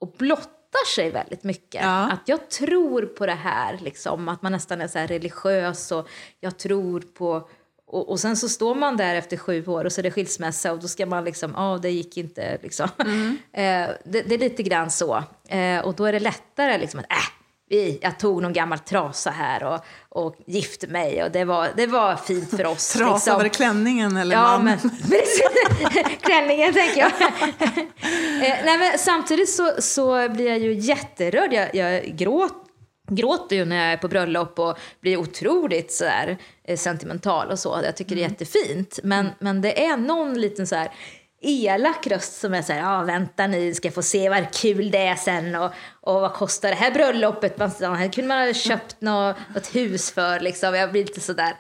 och 0.02 0.12
blottar 0.18 0.96
sig 0.96 1.12
väldigt 1.12 1.44
mycket. 1.44 1.82
Ja. 1.84 2.12
Att 2.12 2.22
jag 2.26 2.50
tror 2.50 3.02
på 3.06 3.26
det 3.26 3.34
här, 3.34 3.80
liksom, 3.82 4.30
att 4.30 4.42
man 4.42 4.52
nästan 4.52 4.82
är 4.82 4.88
så 4.88 5.00
religiös 5.00 5.92
och 5.92 6.10
jag 6.40 6.58
tror 6.58 7.00
på... 7.00 7.50
Och, 7.88 8.10
och 8.10 8.20
sen 8.20 8.38
så 8.38 8.50
står 8.50 8.76
man 8.76 8.98
där 8.98 9.16
efter 9.16 9.38
sju 9.38 9.66
år 9.68 9.86
och 9.86 9.92
så 9.92 10.02
är 10.02 10.04
det 10.04 10.12
skilsmässa 10.12 10.72
och 10.72 10.80
då 10.80 10.88
ska 10.88 11.06
man 11.06 11.24
liksom, 11.24 11.54
ja 11.58 11.80
det 11.82 11.90
gick 11.90 12.18
inte 12.18 12.58
liksom. 12.64 12.90
Mm. 13.00 13.38
Eh, 13.54 13.90
det, 14.06 14.22
det 14.22 14.36
är 14.36 14.40
lite 14.40 14.64
grann 14.64 14.92
så. 14.92 15.24
Eh, 15.48 15.80
och 15.80 15.94
då 15.94 16.06
är 16.06 16.12
det 16.12 16.20
lättare 16.20 16.78
liksom 16.78 17.00
att, 17.00 17.12
äh, 17.12 17.18
vi, 17.70 18.00
jag 18.02 18.20
tog 18.20 18.42
någon 18.42 18.54
gammal 18.54 18.80
trasa 18.80 19.30
här 19.30 19.64
och, 19.64 19.80
och 20.10 20.36
gifte 20.48 20.88
mig 20.88 21.24
och 21.24 21.32
det 21.32 21.46
var, 21.46 21.70
det 21.78 21.88
var 21.88 22.16
fint 22.16 22.50
för 22.50 22.66
oss. 22.66 22.94
Trasa, 22.94 23.14
liksom. 23.14 23.44
det 23.44 23.50
klänningen 23.50 24.18
eller 24.18 24.36
Ja, 24.36 24.60
men 24.60 24.78
klänningen 26.22 26.74
tänker 26.74 27.00
jag. 27.00 27.12
eh, 27.22 28.66
nej, 28.66 28.78
men 28.78 28.98
samtidigt 28.98 29.50
så, 29.50 29.72
så 29.80 30.30
blir 30.30 30.48
jag 30.48 30.60
ju 30.60 30.74
jätterörd. 30.74 31.54
Jag, 31.54 31.76
jag 31.76 32.04
gråt, 32.04 32.54
gråter 33.12 33.56
ju 33.56 33.66
när 33.66 33.76
jag 33.76 33.94
är 33.94 33.98
på 33.98 34.08
bröllop 34.08 34.60
och 34.60 34.78
blir 35.02 35.18
otroligt 35.18 35.92
så 35.92 36.04
där, 36.04 36.38
eh, 36.68 36.78
sentimental 36.78 37.52
och 37.52 37.60
så. 37.60 37.80
Jag 37.84 37.96
tycker 37.96 38.16
det 38.16 38.22
är 38.22 38.30
jättefint. 38.30 39.00
Men, 39.04 39.30
men 39.40 39.62
det 39.62 39.86
är 39.86 39.98
någon 39.98 40.42
liten 40.42 40.68
så 40.68 40.76
här 40.76 40.92
elak 41.46 42.08
röst 42.08 42.40
som 42.40 42.54
är 42.54 42.62
så 42.62 42.74
här, 42.74 42.80
ja 42.80 43.04
vänta 43.04 43.48
nu 43.48 43.74
ska 43.74 43.92
få 43.92 44.02
se 44.02 44.30
vad 44.30 44.54
kul 44.54 44.92
det 44.92 44.98
är 44.98 45.16
sen 45.16 45.56
och, 45.56 45.72
och 46.02 46.22
vad 46.22 46.34
kostar 46.34 46.70
det 46.70 46.76
här 46.76 46.92
bröllopet? 46.92 47.58
Man, 47.58 47.72
så 47.72 47.94
här 47.94 48.12
kunde 48.12 48.28
man 48.28 48.48
ha 48.48 48.54
köpt 48.54 49.02
något, 49.02 49.36
något 49.54 49.76
hus 49.76 50.12
för 50.12 50.40
liksom. 50.40 50.76
Jag 50.76 50.92
blir 50.92 51.06
lite 51.06 51.22
sådär, 51.22 51.58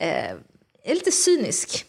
eh, 0.00 0.30
jag 0.82 0.90
är 0.90 0.94
lite 0.94 1.12
cynisk. 1.12 1.84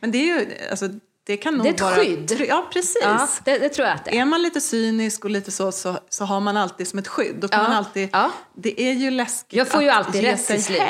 Men 0.00 0.10
det 0.10 0.18
är 0.18 0.24
ju, 0.24 0.46
alltså, 0.70 0.88
det 1.30 1.36
kan 1.36 1.54
nog 1.54 1.66
Det 1.66 1.70
är 1.70 1.74
ett 1.74 1.80
vara... 1.80 1.94
skydd. 1.94 2.44
Ja, 2.48 2.66
precis. 2.72 2.98
Ja, 3.02 3.28
det, 3.44 3.58
det 3.58 3.68
tror 3.68 3.88
jag 3.88 3.94
att 3.94 4.04
det 4.04 4.16
är. 4.16 4.20
Är 4.20 4.24
man 4.24 4.42
lite 4.42 4.60
cynisk 4.60 5.24
och 5.24 5.30
lite 5.30 5.50
så, 5.50 5.72
så, 5.72 5.96
så 6.08 6.24
har 6.24 6.40
man 6.40 6.56
alltid 6.56 6.88
som 6.88 6.98
ett 6.98 7.08
skydd. 7.08 7.36
Då 7.40 7.48
kan 7.48 7.60
Ja. 7.62 7.68
man 7.68 7.76
alltid, 7.76 8.08
Ja. 8.12 8.30
Det 8.54 8.80
är 8.82 8.92
ju 8.92 9.10
läskigt 9.10 9.52
Jag 9.58 9.68
får 9.68 9.82
ju 9.82 9.88
alltid 9.88 10.22
rätt 10.22 10.46
till 10.46 10.64
slut. 10.64 10.80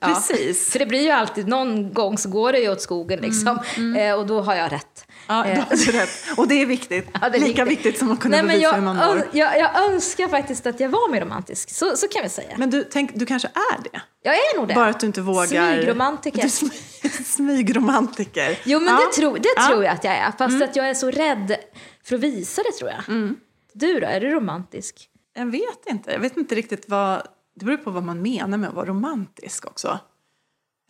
Precis. 0.00 0.72
För 0.72 0.78
det 0.78 0.86
blir 0.86 1.02
ju 1.02 1.10
alltid, 1.10 1.48
någon 1.48 1.92
gång 1.92 2.18
så 2.18 2.28
går 2.28 2.52
det 2.52 2.58
ju 2.58 2.70
åt 2.72 2.80
skogen 2.80 3.20
liksom. 3.20 3.58
Eh, 3.98 4.14
och 4.14 4.26
då 4.26 4.40
har 4.40 4.54
jag 4.54 4.72
rätt. 4.72 4.97
Ja, 5.28 5.42
då 5.54 5.60
har 5.60 5.76
du 5.86 5.92
rätt. 5.98 6.08
Och 6.36 6.48
det 6.48 6.54
är 6.62 6.66
viktigt. 6.66 7.08
Ja, 7.20 7.28
det 7.28 7.38
är 7.38 7.40
Lika 7.40 7.64
viktigt. 7.64 7.86
viktigt 7.86 7.98
som 7.98 8.12
att 8.12 8.20
kunna 8.20 8.36
Nej, 8.36 8.42
bevisa 8.46 8.62
jag, 8.62 8.72
hur 8.72 8.80
man 8.82 8.96
mår. 8.96 9.28
jag, 9.32 9.58
jag 9.58 9.90
önskar 9.92 10.28
faktiskt 10.28 10.66
att 10.66 10.80
jag 10.80 10.88
var 10.88 11.10
mer 11.10 11.20
romantisk. 11.20 11.70
Så, 11.70 11.96
så 11.96 12.08
kan 12.08 12.22
vi 12.22 12.28
säga. 12.28 12.54
Men 12.58 12.70
du, 12.70 12.84
tänk, 12.92 13.10
du 13.14 13.26
kanske 13.26 13.48
är 13.48 13.82
det? 13.92 14.00
jag 14.22 14.34
är 14.34 14.56
nog 14.58 14.68
det. 14.68 14.74
Bara 14.74 14.88
att 14.88 15.00
du 15.00 15.06
inte 15.06 15.20
vågar... 15.20 15.46
Smygromantiker. 15.74 16.42
Du 16.42 16.48
smy- 16.48 17.24
smygromantiker. 17.24 18.58
Jo, 18.64 18.80
men 18.80 18.94
Ja. 18.94 19.00
det, 19.06 19.12
tror, 19.20 19.38
det 19.38 19.48
Ja. 19.56 19.62
Mm. 19.62 19.70
tror 19.72 19.84
jag 19.84 19.94
att 19.94 20.04
jag 20.04 20.14
är. 20.14 20.32
Fast 20.38 20.62
att 20.62 20.76
jag 20.76 20.88
är 20.90 20.94
så 20.94 21.10
rädd 21.10 21.56
för 22.04 22.14
att 22.14 22.20
visa 22.20 22.62
det, 22.62 22.72
tror 22.78 22.90
jag. 22.90 23.34
Du 23.72 24.00
då, 24.00 24.06
är 24.06 24.20
du 24.20 24.30
romantisk? 24.30 25.08
Jag 25.34 25.46
vet 25.46 25.86
inte. 25.86 26.12
Jag 26.12 26.18
vet 26.20 26.36
inte 26.36 26.54
riktigt 26.54 26.84
vad... 26.88 27.22
Det 27.56 27.64
beror 27.64 27.76
på 27.76 27.90
vad 27.90 28.02
man 28.02 28.22
menar 28.22 28.58
med 28.58 28.68
att 28.68 28.74
vara 28.74 28.86
romantisk 28.86 29.66
också. 29.66 29.98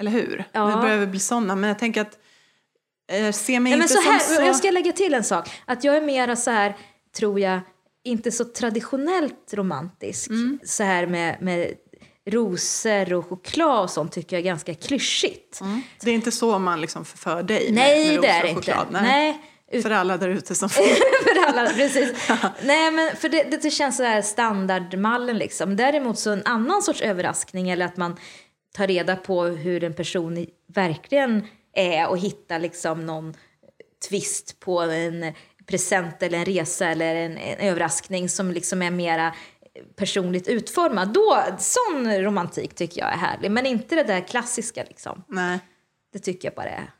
Eller 0.01 0.11
hur? 0.11 0.45
Ja. 0.53 0.67
Det 0.67 0.77
börjar 0.77 0.97
väl 0.99 1.09
bli 1.09 1.21
sådana. 1.21 1.57
Men 1.57 1.69
jag 1.69 1.79
tänker 1.79 2.01
att 2.01 2.19
eh, 3.09 3.33
ser 3.33 3.61
mig 3.61 3.73
Nej, 3.73 3.81
inte 3.83 3.89
så 3.89 4.03
som 4.03 4.13
här, 4.13 4.19
så... 4.19 4.43
Jag 4.43 4.57
ska 4.57 4.71
lägga 4.71 4.93
till 4.93 5.15
en 5.15 5.25
sak. 5.25 5.51
Att 5.65 5.85
jag 5.85 5.97
är 5.97 6.01
mera 6.01 6.37
så 6.37 6.51
här, 6.51 6.77
tror 7.17 7.41
jag, 7.41 7.61
inte 8.05 8.33
så 8.33 8.45
traditionellt 8.45 9.55
romantisk. 9.55 10.31
Mm. 10.31 10.59
Så 10.65 10.83
här 10.83 11.07
med, 11.07 11.43
med 11.43 11.75
rosor 12.27 13.13
och 13.13 13.29
choklad 13.29 13.83
och 13.83 13.91
sånt 13.91 14.13
tycker 14.13 14.37
jag 14.37 14.41
är 14.41 14.45
ganska 14.45 14.75
klyschigt. 14.75 15.61
Det 16.01 16.11
är 16.11 16.15
inte 16.15 16.33
så 16.33 16.59
man 16.59 16.81
liksom 16.81 17.05
förför 17.05 17.43
dig 17.43 17.73
Nej, 17.73 18.05
med, 18.05 18.15
med 18.15 18.23
det 18.23 18.29
är 18.29 18.43
rosor 18.43 18.43
det 18.43 18.43
och 18.43 18.49
inte. 18.49 18.73
choklad. 18.73 19.03
Nej. 19.03 19.43
ut- 19.73 19.83
För 19.83 19.91
alla 19.91 20.17
där 20.17 20.29
ute 20.29 20.55
som... 20.55 20.69
för 20.69 21.49
alla, 21.49 21.71
precis. 21.71 22.29
Nej, 22.63 22.91
men 22.91 23.17
för 23.17 23.29
det, 23.29 23.43
det, 23.63 23.71
känns 23.71 23.97
så 23.97 24.03
här 24.03 24.23
standardmallen 24.23 25.39
liksom. 25.39 25.77
Däremot 25.77 26.19
så 26.19 26.31
en 26.31 26.43
annan 26.45 26.83
sorts 26.83 27.01
överraskning 27.01 27.71
eller 27.71 27.87
att 27.87 27.97
man 27.97 28.17
tar 28.77 28.87
reda 28.87 29.17
på 29.17 29.45
hur 29.45 29.85
en 29.85 29.95
person 29.95 30.47
verkligen 30.75 31.47
är 31.79 32.09
och 32.09 32.19
hittar 32.19 32.59
liksom 32.59 33.07
någon 33.07 33.35
twist 34.09 34.61
på 34.61 34.81
en 34.81 35.33
present 35.67 36.23
eller 36.23 36.39
en 36.39 36.45
resa 36.45 36.87
eller 36.87 37.15
en, 37.15 37.39
en 37.39 37.59
överraskning 37.59 38.29
som 38.29 38.51
liksom 38.51 38.83
är 38.83 38.91
mera 38.91 39.35
personligt 39.97 40.49
utformad. 40.49 41.13
Då, 41.13 41.45
sån 41.59 42.23
romantik 42.23 42.75
tycker 42.75 43.01
jag 43.01 43.13
är 43.13 43.17
härlig. 43.17 43.51
Men 43.51 43.67
inte 43.67 43.95
det 43.95 44.03
där 44.03 44.29
klassiska 44.29 44.85
liksom. 44.89 45.25
Nej. 45.29 45.59
Det 46.13 46.19
tycker 46.19 46.49
jag 46.49 46.55
bara 46.55 46.69
är... 46.69 46.91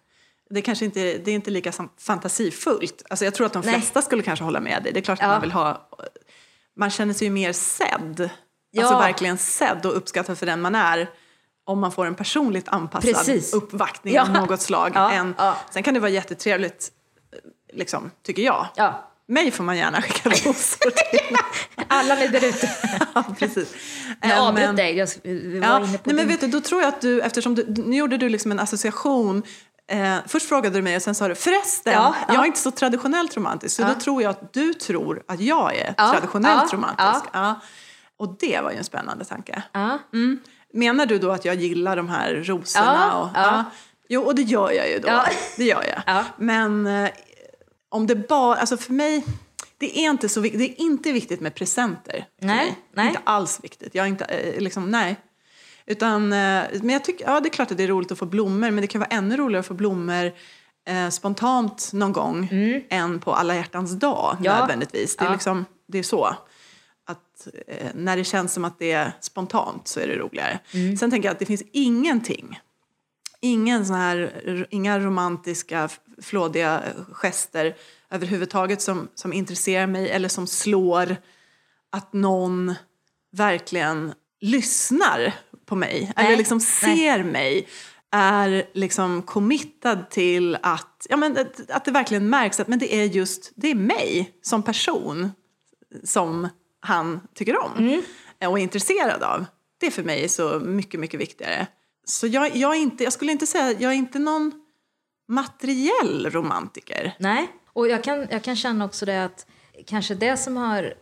Det, 0.51 0.63
kanske 0.63 0.85
inte, 0.85 1.01
det 1.01 1.31
är 1.31 1.35
inte 1.35 1.51
lika 1.51 1.73
fantasifullt. 1.99 3.03
Alltså 3.11 3.25
jag 3.25 3.35
tror 3.35 3.47
att 3.47 3.53
de 3.53 3.63
Nej. 3.65 3.75
flesta 3.75 4.03
skulle 4.03 4.23
kanske 4.23 4.45
hålla 4.45 4.61
med 4.61 4.83
dig. 4.83 4.93
Det 4.93 5.01
är 5.01 5.03
klart 5.03 5.19
att 5.19 5.23
Ja. 5.25 5.29
man 5.29 5.41
vill 5.41 5.53
ha... 5.53 5.89
Man 6.77 6.91
känner 6.91 7.15
sig 7.15 7.27
ju 7.27 7.31
mer 7.33 7.53
sedd. 7.53 8.31
Ja. 8.71 8.83
Alltså 8.83 8.99
verkligen 8.99 9.39
sedd 9.39 9.87
och 9.87 9.97
uppskattad 9.97 10.39
för 10.39 10.47
den 10.47 10.61
man 10.61 10.75
är. 10.75 11.11
Om 11.69 11.81
man 11.81 11.93
får 11.93 12.07
en 12.07 12.15
personligt 12.15 12.69
anpassad 12.69 13.15
Precis. 13.15 13.55
uppvaktning 13.55 14.15
Ja. 14.15 14.23
av 14.23 14.31
något 14.31 14.61
slag. 14.61 14.93
Ja, 14.95 15.11
Än, 15.13 15.35
ja. 15.39 15.57
Sen 15.71 15.83
kan 15.83 15.95
det 15.95 16.01
vara 16.01 16.11
jättetrevligt, 16.11 16.89
liksom, 17.73 18.11
tycker 18.27 18.43
jag. 18.43 18.67
Ja, 18.75 19.05
Mig 19.29 19.51
får 19.51 19.65
man 19.65 19.77
gärna 19.77 20.03
skicka 20.03 20.29
rosor 20.49 20.91
till. 20.91 21.37
alla 21.89 22.15
ni 22.15 22.29
där 22.29 22.45
ute. 22.45 22.71
ja, 23.15 23.25
precis. 23.39 23.75
Jag 24.23 24.39
avbröt 24.39 24.77
dig. 24.77 24.97
Jag, 24.97 25.07
var 25.07 25.79
inne 25.85 25.99
på 25.99 26.11
nej, 26.11 26.15
men 26.17 26.29
vet 26.29 26.41
du, 26.41 26.47
då 26.47 26.61
tror 26.61 26.81
jag 26.81 26.89
att 26.89 27.01
du, 27.01 27.21
eftersom 27.21 27.55
du, 27.55 27.65
nu 27.87 27.97
gjorde 27.97 28.17
du 28.17 28.29
liksom 28.29 28.51
en 28.53 28.59
association. 28.61 29.43
Eh, 29.91 30.17
först 30.27 30.49
frågade 30.49 30.79
du 30.79 30.83
mig 30.83 30.97
och 30.97 31.03
sen 31.03 31.15
sa 31.15 31.29
du 31.29 31.35
förresten, 31.35 31.93
Ja, 31.93 32.15
ja. 32.29 32.35
jag 32.35 32.43
är 32.43 32.47
inte 32.47 32.61
så 32.61 32.71
traditionellt 32.71 33.37
romantisk. 33.37 33.77
Så 33.77 33.83
Ja. 33.83 33.89
då 33.89 33.95
tror 34.01 34.23
jag 34.23 34.31
att 34.31 34.53
du 34.53 34.75
tror 34.75 35.23
att 35.29 35.41
jag 35.41 35.77
är 35.77 35.93
traditionellt 35.93 36.73
romantisk. 36.73 37.25
Och 38.19 38.37
det 38.41 38.61
var 38.61 38.71
ju 38.71 38.77
en 38.77 38.85
spännande 38.85 39.25
tanke. 39.25 39.63
Mm. 40.13 40.39
Menar 40.73 41.07
du 41.07 41.19
då 41.19 41.31
att 41.31 41.45
jag 41.45 41.55
gillar 41.55 41.97
de 41.97 42.09
här 42.09 42.35
rosorna? 42.35 43.09
Ja, 43.13 43.23
och, 43.23 43.29
ja. 43.35 43.65
Jo, 44.09 44.23
och 44.23 44.35
det 44.35 44.43
gör 44.43 44.71
jag 44.71 44.91
ju 44.91 44.99
då. 44.99 45.09
Ja. 45.09 45.25
Det 45.57 45.65
gör 45.65 45.85
jag. 45.85 46.03
Ja. 46.07 46.25
Men 46.39 46.87
eh, 46.87 47.11
om 47.89 48.07
det 48.07 48.17
bara, 48.29 48.57
alltså 48.57 48.77
för 48.77 48.93
mig, 48.93 49.25
det 49.79 49.99
är 49.99 50.11
inte 50.11 50.29
så 50.29 50.41
viktigt. 50.41 50.61
Det 50.61 50.71
är 50.83 50.85
inte 50.85 51.13
viktigt 51.13 51.41
med 51.41 51.55
presenter. 51.55 52.27
Nej, 52.41 52.79
nej. 52.95 53.07
Inte 53.09 53.21
alls 53.25 53.59
viktigt. 53.63 53.95
Jag 53.95 54.05
är 54.05 54.09
inte, 54.09 54.25
eh, 54.25 54.61
liksom, 54.61 54.91
nej. 54.91 55.17
Utan, 55.87 56.33
eh, 56.33 56.63
men 56.73 56.89
jag 56.91 57.05
tycker, 57.05 57.25
ja 57.31 57.41
det 57.41 57.49
är 57.49 57.51
klart 57.51 57.71
att 57.71 57.77
det 57.77 57.85
är 57.85 57.89
roligt 57.89 58.13
att 58.13 58.19
få 58.19 58.27
blommor, 58.27 58.71
men 58.71 58.77
det 58.81 58.87
kan 58.87 58.99
vara 59.01 59.09
ännu 59.11 59.37
roligare 59.37 59.61
att 59.61 59.67
få 59.67 59.75
blommor 59.75 60.33
eh, 60.89 61.09
spontant 61.11 61.91
någon 61.93 62.13
gång 62.13 62.49
än 62.91 63.21
på 63.21 63.35
alla 63.35 63.55
hjärtans 63.55 63.93
dag 63.93 64.31
Mm. 64.33 64.45
Ja. 64.45 64.59
nödvändigtvis. 64.61 65.17
Det 65.17 65.23
är, 65.25 65.27
Ja. 65.27 65.33
liksom, 65.33 65.65
det 65.87 65.99
är 65.99 66.03
så. 66.03 66.37
Att 67.39 67.49
eh, 67.67 67.87
när 67.95 68.17
det 68.17 68.25
känns 68.25 68.53
som 68.53 68.65
att 68.65 68.79
det 68.79 68.93
är 68.93 69.13
spontant 69.21 69.89
så 69.89 70.01
är 70.01 70.07
det 70.07 70.17
roligare. 70.17 70.61
Mm. 70.75 70.97
Sen 70.97 71.11
tänker 71.11 71.29
jag 71.29 71.33
att 71.33 71.39
det 71.39 71.47
finns 71.47 71.63
ingenting 71.73 72.59
Ingen 73.41 73.87
sån 73.87 73.97
här, 73.97 74.67
inga 74.71 75.01
romantiska, 75.01 75.89
flådiga 76.23 76.83
gester 77.13 77.77
överhuvudtaget 78.11 78.83
som, 78.83 79.09
som 79.15 79.33
intresserar 79.33 79.87
mig 79.87 80.11
eller 80.11 80.29
som 80.29 80.47
slår 80.47 81.17
att 81.91 82.13
någon 82.13 82.75
verkligen 83.33 84.13
lyssnar 84.41 85.35
på 85.67 85.77
mig 85.77 86.13
eller 86.17 86.29
Nej, 86.29 86.37
liksom 86.37 86.59
nej. 86.59 86.97
ser 86.97 87.23
mig 87.23 87.69
är 88.11 88.67
liksom 88.73 89.23
committad 89.23 90.11
till 90.11 90.59
att, 90.63 91.07
ja, 91.11 91.17
men 91.17 91.39
att, 91.39 91.71
att 91.71 91.85
det 91.85 91.91
verkligen 91.91 92.29
märks 92.29 92.61
att 92.61 92.69
men 92.69 92.79
det 92.79 92.95
är 92.95 93.05
just 93.05 93.53
det 93.55 93.71
är 93.71 93.75
mig 93.75 94.33
som 94.43 94.63
person 94.63 95.31
som 96.05 96.49
han 96.81 97.21
tycker 97.35 97.59
om 97.65 97.73
Mm. 97.79 98.03
och 98.51 98.59
är 98.59 98.63
intresserad 98.63 99.23
av. 99.23 99.45
Det 99.81 99.87
är 99.87 99.91
för 99.91 100.03
mig 100.03 100.29
så 100.29 100.61
mycket, 100.61 101.01
mycket 101.01 101.21
viktigare. 101.21 101.67
Så 102.05 102.27
jag, 102.27 102.57
jag, 102.57 102.77
är 102.77 102.81
inte, 102.81 103.05
jag 103.05 103.13
skulle 103.13 103.33
inte 103.33 103.47
säga, 103.47 103.77
jag 103.79 103.93
är 103.93 103.97
inte 103.97 104.19
någon 104.19 104.53
materiell 105.29 106.31
romantiker. 106.31 107.17
Nej, 107.19 107.49
och 107.73 107.89
jag 107.89 108.05
kan, 108.05 108.27
jag 108.31 108.43
kan 108.45 108.57
känna 108.57 108.85
också 108.85 109.07
det 109.07 109.25
att 109.25 109.47
kanske 109.87 110.15
det 110.15 110.37
som 110.37 110.57
har 110.57 110.95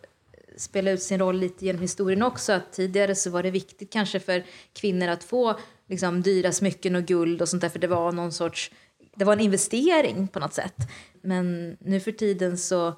spelat 0.56 0.92
ut 0.94 1.02
sin 1.02 1.18
roll 1.18 1.36
lite 1.36 1.66
genom 1.66 1.82
historien 1.82 2.22
också, 2.22 2.52
att 2.52 2.72
tidigare 2.72 3.14
så 3.14 3.30
var 3.30 3.42
det 3.42 3.50
viktigt 3.50 3.92
kanske 3.92 4.20
för 4.20 4.44
kvinnor 4.72 5.08
att 5.08 5.24
få 5.24 5.58
liksom, 5.88 6.22
dyra 6.22 6.52
smycken 6.52 6.96
och 6.96 7.02
guld 7.04 7.42
och 7.42 7.48
sånt 7.48 7.60
där, 7.62 7.68
för 7.68 7.78
det 7.78 7.86
var 7.86 8.12
någon 8.12 8.32
sorts, 8.32 8.70
det 9.16 9.24
var 9.24 9.32
en 9.32 9.40
investering 9.40 10.28
på 10.28 10.38
något 10.40 10.54
sätt. 10.54 10.76
Men 11.22 11.76
nu 11.80 12.00
för 12.00 12.12
tiden 12.12 12.58
så, 12.58 12.94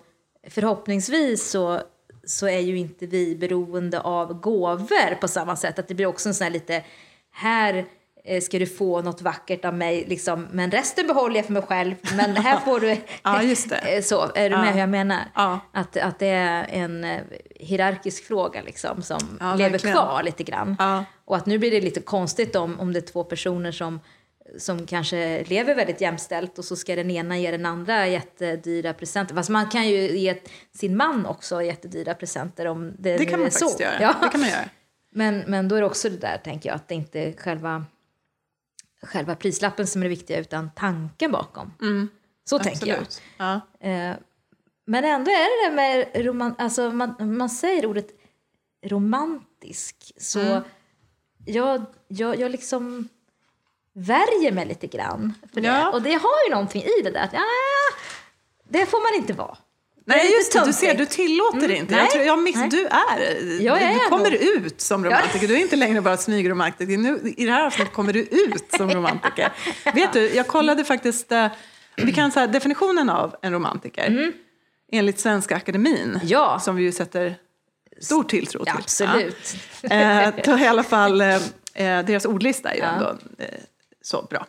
förhoppningsvis 0.49 1.51
så, 1.51 1.83
så 2.29 2.47
är 2.49 2.59
ju 2.61 2.79
inte 2.79 3.07
vi 3.07 3.37
beroende 3.37 4.01
av 4.01 4.41
gåvor 4.41 5.15
på 5.15 5.29
samma 5.29 5.57
sätt, 5.57 5.79
att 5.79 5.89
det 5.89 5.95
blir 5.95 6.07
också 6.07 6.29
en 6.29 6.35
sån 6.35 6.45
här 6.45 6.51
lite, 6.53 6.85
här 7.33 7.85
eh, 8.25 8.41
ska 8.41 8.59
du 8.59 8.67
få 8.67 9.03
något 9.03 9.23
vackert 9.23 9.65
av 9.65 9.75
mig, 9.75 10.05
liksom, 10.09 10.47
men 10.53 10.71
resten 10.71 11.07
behåller 11.07 11.37
jag 11.37 11.45
för 11.45 11.53
mig 11.53 11.63
själv. 11.63 11.95
Men 12.17 12.37
här 12.37 12.61
får 12.65 12.81
du... 12.81 12.97
Ja, 13.23 13.43
just 13.43 13.71
det. 13.71 14.03
Så, 14.07 14.31
är 14.35 14.51
du 14.51 14.57
med 14.57 14.67
Ja. 14.67 14.71
hur 14.73 14.81
jag 14.81 14.89
menar? 14.89 15.21
Ja. 15.35 15.61
Att, 15.73 15.97
att 15.97 16.19
det 16.19 16.27
är 16.27 16.67
en 16.71 17.05
eh, 17.05 17.21
hierarkisk 17.57 18.25
fråga 18.25 18.63
liksom, 18.63 19.03
som 19.03 19.19
Ja, 19.41 19.55
lever 19.55 19.71
verkligen. 19.71 19.97
kvar 19.97 20.23
lite 20.23 20.43
grann. 20.45 20.77
Ja. 20.79 21.05
Och 21.25 21.37
att 21.37 21.47
nu 21.47 21.59
blir 21.59 21.71
det 21.71 21.81
lite 21.81 22.01
konstigt 22.01 22.57
om, 22.57 22.81
om 22.81 22.93
det 22.93 22.99
är 22.99 23.13
två 23.13 23.25
personer 23.25 23.73
som, 23.73 24.01
som 24.59 24.87
kanske 24.87 25.45
lever 25.45 25.75
väldigt 25.75 26.01
jämställt 26.01 26.59
och 26.59 26.65
så 26.65 26.77
ska 26.77 26.97
den 26.97 27.11
ena 27.11 27.39
ge 27.39 27.51
den 27.51 27.67
andra 27.67 28.09
jättedyra 28.09 28.95
presenter. 28.95 29.35
Fast 29.35 29.49
man 29.51 29.69
kan 29.69 29.89
ju 29.89 30.19
ge 30.19 30.39
sin 30.75 30.97
man 30.97 31.27
också 31.27 31.63
jättedyra 31.63 32.15
presenter 32.15 32.67
om 32.67 32.93
det, 32.99 33.17
Det 33.19 33.25
kan 33.27 33.41
man 33.41 33.47
är 33.47 33.51
faktiskt 33.51 33.77
så. 33.77 33.83
göra. 33.83 34.03
Ja. 34.03 34.15
Det 34.23 34.29
kan 34.29 34.41
man 34.41 34.51
göra. 34.51 34.65
Men, 35.11 35.39
men 35.47 35.69
då 35.69 35.77
är 35.77 35.81
det 35.81 35.87
också 35.87 36.11
det 36.11 36.17
där, 36.17 36.39
tänker 36.45 36.69
jag, 36.69 36.77
att 36.77 36.89
det 36.89 36.95
inte 36.95 37.21
är 37.21 37.33
själva, 37.33 37.85
själva 39.03 39.35
prislappen 39.35 39.87
som 39.87 40.03
är 40.03 40.05
det 40.05 40.09
viktiga 40.11 40.39
utan 40.39 40.71
tanken 40.77 41.33
bakom. 41.33 41.73
Så 42.51 42.59
tänker 42.59 42.87
jag. 42.87 42.97
Mm. 42.97 43.03
Absolut. 43.07 43.23
Ja. 43.39 43.55
Eh, 43.89 44.17
men 44.87 45.05
ändå 45.05 45.31
är 45.31 45.69
det 45.69 45.69
där 45.69 45.77
med 45.77 46.27
roman, 46.27 46.55
alltså 46.59 46.91
man, 46.91 47.37
man 47.37 47.51
säger 47.51 47.87
ordet 47.87 48.09
romantisk 48.87 50.13
så 50.17 50.41
Mm. 50.41 50.63
jag, 51.47 51.85
jag, 52.09 52.39
jag 52.41 52.51
liksom 52.51 53.09
värjer 53.99 54.53
mig 54.53 54.67
lite 54.67 54.87
grann 54.87 55.35
för 55.55 55.61
det. 55.61 55.67
Ja. 55.67 55.91
Och 55.91 56.03
det 56.03 56.13
har 56.15 56.45
ju 56.49 56.51
någonting 56.51 56.83
i 56.83 57.03
det 57.05 57.11
där 57.11 57.21
att 57.25 57.33
ja, 57.33 57.41
det 58.69 58.87
får 58.87 59.13
man 59.13 59.23
inte 59.23 59.33
vara. 59.33 59.57
Det 60.07 60.17
Nej, 60.17 60.33
just 60.33 60.53
det. 60.53 60.63
Du 60.67 60.73
ser, 60.73 60.95
du 60.95 61.07
tillåter 61.07 61.59
Mm, 61.59 61.71
inte. 61.77 61.95
nej, 61.95 62.03
Jag 62.05 62.11
tror, 62.11 62.25
jag 62.25 62.39
miss, 62.39 62.57
nej. 62.57 62.69
du 62.69 62.87
är, 62.87 63.61
Ja, 63.61 63.81
jag 63.81 63.81
du 63.81 63.85
är 63.85 64.09
kommer 64.09 64.31
nog. 64.31 64.41
ut 64.41 64.81
som 64.81 65.05
romantiker. 65.05 65.49
Du 65.49 65.55
är 65.55 65.59
inte 65.61 65.77
längre 65.77 66.01
bara 66.01 66.17
smygromantiker. 66.17 66.97
Nu, 66.99 67.35
I 67.37 67.45
det 67.47 67.53
här 67.53 67.67
avsnittet 67.67 67.95
kommer 67.95 68.13
du 68.13 68.21
ut 68.21 68.65
som 68.77 68.91
romantiker. 68.91 69.53
Vet 69.95 70.13
du, 70.13 70.35
jag 70.35 70.47
kollade 70.47 70.85
faktiskt, 70.85 71.33
eh, 71.33 71.47
vi 71.97 72.13
kan 72.13 72.31
säga 72.33 72.47
definitionen 72.47 73.11
av 73.11 73.35
en 73.43 73.53
romantiker. 73.53 74.33
Enligt 74.93 75.19
Svenska 75.21 75.57
Akademin, 75.57 75.97
Mm. 76.09 76.21
Ja. 76.23 76.61
som 76.61 76.77
vi 76.77 76.83
ju 76.83 76.93
sätter 76.93 77.37
stor 78.01 78.25
tilltro 78.25 78.59
till. 78.65 78.73
Ja, 78.75 78.81
absolut. 78.81 79.55
Ja. 79.83 79.91
Eh, 79.91 80.35
då 80.45 80.59
i 80.59 80.67
alla 80.67 80.83
fall, 80.83 81.21
eh, 81.21 81.35
eh, 81.75 82.05
deras 82.05 82.25
ordlista 82.25 82.71
är 82.71 82.75
ju 82.75 82.81
Ja. 82.81 82.87
ändå 82.89 83.09
eh, 83.39 83.49
så 84.09 84.23
bra. 84.23 84.47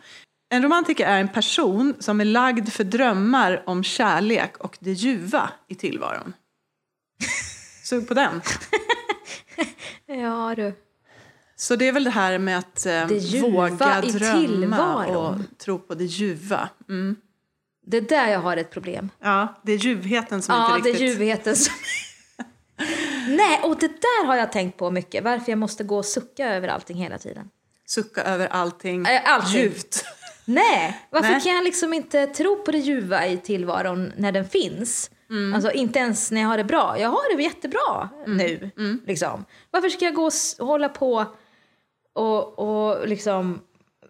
En 0.49 0.63
romantiker 0.63 1.05
är 1.05 1.19
en 1.19 1.27
person 1.27 1.95
som 1.99 2.21
är 2.21 2.25
lagd 2.25 2.69
för 2.69 2.83
drömmar 2.83 3.63
om 3.65 3.83
kärlek 3.83 4.57
och 4.57 4.77
det 4.79 4.91
ljuva 4.91 5.49
i 5.67 5.75
tillvaron. 5.75 6.33
Sug 7.83 8.07
på 8.07 8.13
den. 8.13 8.41
Ja, 10.05 10.53
du. 10.55 10.73
Så 11.55 11.75
det 11.75 11.87
är 11.87 11.91
väl 11.91 12.03
det 12.03 12.09
här 12.09 12.37
med 12.37 12.57
att 12.57 12.85
eh, 12.85 13.07
våga 13.41 14.01
drömma 14.01 14.47
tillvaron. 14.47 15.15
och 15.15 15.57
tro 15.57 15.79
på 15.79 15.95
det 15.95 16.05
ljuva. 16.05 16.69
Mm. 16.89 17.15
Det 17.85 17.97
är 17.97 18.01
där 18.01 18.27
jag 18.27 18.39
har 18.39 18.57
ett 18.57 18.71
problem. 18.71 19.09
Ja, 19.19 19.61
det 19.63 19.71
är 19.71 19.77
ljuvheten 19.77 20.41
som 20.41 20.55
Ja, 20.55 20.75
inte 20.75 20.89
det 20.89 20.89
är 20.89 20.93
riktigt... 20.93 21.09
ljuvheten 21.09 21.55
som... 21.55 21.73
Nej, 23.27 23.61
och 23.63 23.79
det 23.79 23.87
där 23.87 24.25
har 24.25 24.35
jag 24.35 24.51
tänkt 24.51 24.77
på 24.77 24.91
mycket. 24.91 25.23
Varför 25.23 25.51
jag 25.51 25.59
måste 25.59 25.83
gå 25.83 25.97
och 25.97 26.05
sucka 26.05 26.55
över 26.55 26.67
allting 26.67 26.97
hela 26.97 27.17
tiden. 27.17 27.49
Sucka 27.89 28.23
över 28.23 28.47
allting, 28.47 29.05
Äh, 29.05 29.21
allting. 29.25 29.61
ljuvt. 29.61 30.05
Nej, 30.45 31.01
varför 31.09 31.29
Nej. 31.31 31.41
kan 31.41 31.51
jag 31.55 31.63
liksom 31.63 31.93
inte 31.93 32.27
tro 32.27 32.63
på 32.63 32.71
det 32.71 32.77
ljuva 32.77 33.27
i 33.27 33.37
tillvaron 33.37 34.13
när 34.17 34.31
den 34.31 34.45
finns? 34.49 35.11
Mm. 35.29 35.53
Alltså 35.53 35.71
inte 35.71 35.99
ens 35.99 36.31
när 36.31 36.41
jag 36.41 36.47
har 36.47 36.57
det 36.57 36.63
bra. 36.63 36.95
Jag 36.99 37.09
har 37.09 37.37
det 37.37 37.43
jättebra 37.43 38.09
Mm. 38.25 38.37
nu. 38.37 38.69
Liksom. 39.07 39.45
Varför 39.71 39.89
ska 39.89 40.05
jag 40.05 40.13
gå 40.13 40.29
och 40.59 40.67
hålla 40.67 40.89
på 40.89 41.25
och, 42.15 42.59
och 42.59 43.07
liksom 43.07 43.61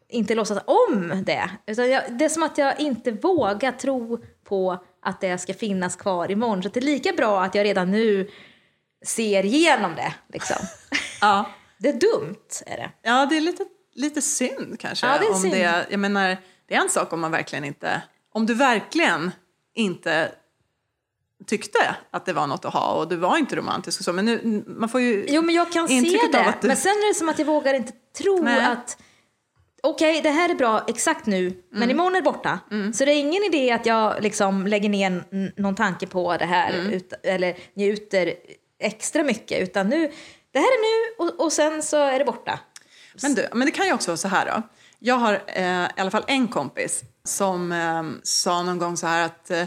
inte 0.10 0.36
låtsas 0.36 0.60
om 0.66 1.24
det. 1.26 1.50
Jag, 1.66 2.04
det 2.10 2.26
är 2.26 2.30
som 2.30 2.44
att 2.44 2.58
jag 2.58 2.80
inte 2.80 3.12
vågar 3.12 3.72
tro 3.72 4.24
på 4.44 4.84
att 5.02 5.22
det 5.22 5.38
ska 5.38 5.54
finnas 5.54 5.96
kvar 5.96 6.32
imorgon. 6.32 6.64
Så 6.64 6.70
det 6.70 6.80
är 6.80 6.82
lika 6.82 7.12
bra 7.14 7.44
att 7.44 7.56
jag 7.56 7.66
redan 7.66 7.92
nu 7.92 8.30
ser 9.06 9.46
igenom 9.46 9.96
det. 9.96 10.14
Liksom. 10.34 10.58
Ja. 11.22 11.46
Det 11.80 11.90
är 11.90 11.94
dumt, 11.94 12.36
är 12.66 12.78
det. 12.78 12.92
Ja, 13.02 13.26
det 13.26 13.38
är 13.38 13.42
lite, 13.42 13.66
lite 13.96 14.22
synd 14.22 14.80
kanske. 14.80 15.08
Ja, 15.08 15.18
det 15.20 15.26
är 15.26 15.32
om 15.34 15.40
synd. 15.42 15.54
Det, 15.54 15.86
jag 15.90 16.00
menar, 16.00 16.38
det 16.68 16.74
är 16.76 16.82
en 16.82 16.90
sak 16.90 17.14
om 17.14 17.20
man 17.20 17.32
verkligen 17.32 17.64
inte... 17.66 18.02
Om 18.34 18.46
du 18.46 18.54
verkligen 18.54 19.32
inte 19.74 20.32
tyckte 21.48 21.96
att 22.12 22.26
det 22.26 22.34
var 22.34 22.48
något 22.48 22.66
att 22.66 22.74
ha 22.74 22.94
och 22.94 23.08
du 23.10 23.16
var 23.16 23.38
inte 23.38 23.56
romantisk 23.56 24.00
och 24.00 24.06
så. 24.06 24.14
Men 24.14 24.26
nu, 24.26 24.64
man 24.68 24.90
får 24.90 25.02
ju 25.02 25.26
Jo, 25.30 25.42
men 25.42 25.56
jag 25.56 25.72
kan 25.72 25.88
se 25.88 26.00
det. 26.32 26.54
du... 26.62 26.68
Men 26.68 26.78
sen 26.78 26.92
är 26.92 27.08
det 27.10 27.14
som 27.18 27.30
att 27.30 27.40
jag 27.40 27.46
vågar 27.46 27.74
inte 27.74 27.92
tro 28.18 28.42
Nej. 28.42 28.66
att 28.66 28.98
okej, 29.84 30.22
det 30.22 30.30
här 30.30 30.50
är 30.50 30.56
bra 30.56 30.86
exakt 30.88 31.26
nu, 31.26 31.48
Mm. 31.48 31.56
men 31.70 31.92
imorgon 31.92 32.16
är 32.16 32.20
det 32.22 32.26
borta. 32.26 32.60
Så 32.94 33.06
det 33.06 33.12
är 33.14 33.20
ingen 33.20 33.44
idé 33.44 33.72
att 33.72 33.86
jag 33.86 34.24
liksom 34.24 34.68
lägger 34.68 34.90
ner 34.90 35.24
någon 35.62 35.76
tanke 35.76 36.08
på 36.08 36.38
det 36.38 36.46
här 36.46 36.74
Mm. 36.74 36.94
ut, 36.94 37.14
eller 37.24 37.58
njuter 37.74 38.34
extra 38.80 39.24
mycket, 39.24 39.62
utan 39.62 39.90
nu, 39.90 40.12
det 40.60 40.64
här 40.64 40.72
är 40.72 40.82
nu 40.82 41.16
och, 41.24 41.45
och 41.45 41.53
sen 41.53 41.84
så 41.84 41.97
är 41.97 42.20
det 42.20 42.26
borta. 42.26 42.60
Men, 43.22 43.36
du, 43.36 43.47
men 43.53 43.66
det 43.66 43.72
kan 43.72 43.86
ju 43.86 43.93
också 43.93 44.12
vara 44.12 44.18
så 44.18 44.28
här 44.28 44.45
då. 44.45 44.62
Jag 44.99 45.16
har 45.16 45.41
eh, 45.47 45.84
i 45.84 46.01
alla 46.01 46.12
fall 46.12 46.24
en 46.28 46.47
kompis 46.47 47.03
som 47.24 47.72
eh, 47.72 48.03
sa 48.24 48.64
någon 48.64 48.78
gång 48.78 48.97
så 48.97 49.07
här 49.07 49.26
att 49.26 49.51
eh, 49.51 49.66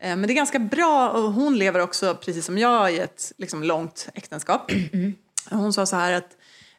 men 0.00 0.22
det 0.22 0.32
är 0.32 0.34
ganska 0.34 0.58
bra, 0.58 1.10
och 1.10 1.32
hon 1.32 1.58
lever 1.58 1.80
också 1.80 2.14
precis 2.14 2.46
som 2.46 2.58
jag 2.58 2.92
i 2.92 2.98
ett 2.98 3.32
liksom, 3.38 3.62
långt 3.62 4.08
äktenskap. 4.14 4.72
Hon 5.50 5.72
sa 5.72 5.86
så 5.86 5.96
här 5.96 6.12
att 6.12 6.36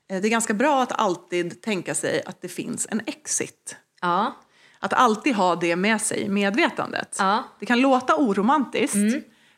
eh, 0.10 0.22
det 0.22 0.28
är 0.28 0.30
ganska 0.30 0.54
bra 0.54 0.84
att 0.84 0.92
alltid 0.92 1.62
tänka 1.62 1.96
sig 1.96 2.22
att 2.26 2.42
det 2.42 2.48
finns 2.48 2.88
en 2.92 3.02
exit. 3.06 3.76
Ja, 4.02 4.36
Att 4.80 4.94
alltid 4.94 5.36
ha 5.36 5.56
det 5.56 5.76
med 5.76 6.02
sig 6.02 6.22
i 6.22 6.30
medvetandet. 6.30 7.16
Ja. 7.20 7.44
Det 7.60 7.66
kan 7.66 7.82
låta 7.82 8.16
oromantiskt, 8.16 8.96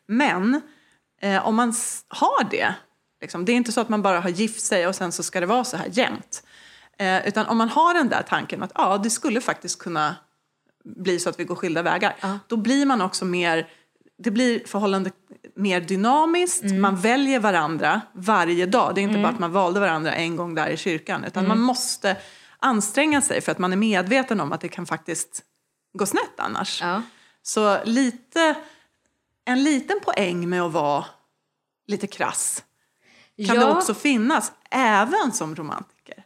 men 0.08 0.62
eh, 1.22 1.48
om 1.48 1.56
man 1.56 1.74
har 2.08 2.50
det, 2.52 2.76
liksom, 3.22 3.46
det 3.46 3.52
är 3.52 3.56
inte 3.56 3.72
så 3.72 3.82
att 3.82 3.90
man 3.90 4.02
bara 4.02 4.20
har 4.20 4.30
gift 4.30 4.64
sig 4.64 4.88
och 4.88 4.96
sen 4.96 5.12
så 5.12 5.24
ska 5.24 5.40
det 5.40 5.46
vara 5.46 5.64
så 5.64 5.78
här 5.78 5.90
jämt. 5.92 6.44
Eh, 7.00 7.28
utan 7.28 7.46
om 7.46 7.58
man 7.58 7.70
har 7.70 7.94
den 7.94 8.10
där 8.10 8.22
tanken 8.22 8.64
att 8.64 8.72
ja, 8.76 8.98
det 8.98 9.10
skulle 9.10 9.42
faktiskt 9.42 9.80
kunna 9.80 10.16
bli 10.84 11.20
så 11.20 11.30
att 11.30 11.40
vi 11.40 11.44
går 11.44 11.56
skilda 11.56 11.82
vägar, 11.82 12.16
då 12.48 12.58
blir 12.58 12.86
man 12.86 13.02
också 13.02 13.26
mer 13.26 13.68
det 14.18 14.32
blir 14.32 14.68
förhållandet 14.68 15.14
mer 15.56 15.82
dynamiskt, 15.82 16.64
man 16.64 16.96
väljer 16.96 17.40
varandra 17.40 18.02
varje 18.14 18.66
dag. 18.66 18.96
Det 18.96 19.02
är 19.02 19.04
inte 19.04 19.20
bara 19.20 19.34
att 19.34 19.40
man 19.40 19.52
valde 19.52 19.80
varandra 19.80 20.16
en 20.16 20.36
gång 20.36 20.56
där 20.56 20.68
i 20.68 20.78
kyrkan, 20.78 21.24
utan 21.24 21.48
man 21.48 21.60
måste 21.60 22.18
anstränga 22.60 23.22
sig 23.22 23.42
för 23.42 23.52
att 23.52 23.58
man 23.58 23.74
är 23.74 23.78
medveten 23.78 24.40
om 24.40 24.52
att 24.52 24.62
det 24.62 24.70
kan 24.70 24.86
faktiskt 24.86 25.44
gå 25.98 26.06
snett 26.06 26.34
annars. 26.38 26.82
ja. 26.82 27.02
Så 27.42 27.84
lite, 27.84 28.56
en 29.46 29.64
liten 29.64 30.00
poäng 30.00 30.50
med 30.50 30.62
att 30.62 30.72
vara 30.72 31.06
lite 31.88 32.08
krass 32.08 32.64
kan 33.46 33.56
ja. 33.56 33.66
det 33.66 33.72
också 33.72 33.94
finnas, 33.94 34.52
även 34.72 35.32
som 35.32 35.56
romantiker. 35.56 36.24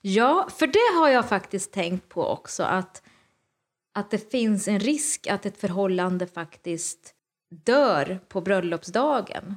Ja, 0.00 0.48
för 0.56 0.66
det 0.66 0.98
har 0.98 1.08
jag 1.08 1.28
faktiskt 1.28 1.72
tänkt 1.72 2.08
på 2.08 2.26
också. 2.26 2.62
Att, 2.62 3.02
att 3.94 4.10
det 4.10 4.30
finns 4.30 4.68
en 4.68 4.80
risk 4.80 5.26
att 5.26 5.46
ett 5.46 5.60
förhållande 5.60 6.26
faktiskt 6.26 7.14
dör 7.64 8.20
på 8.28 8.40
bröllopsdagen. 8.40 9.54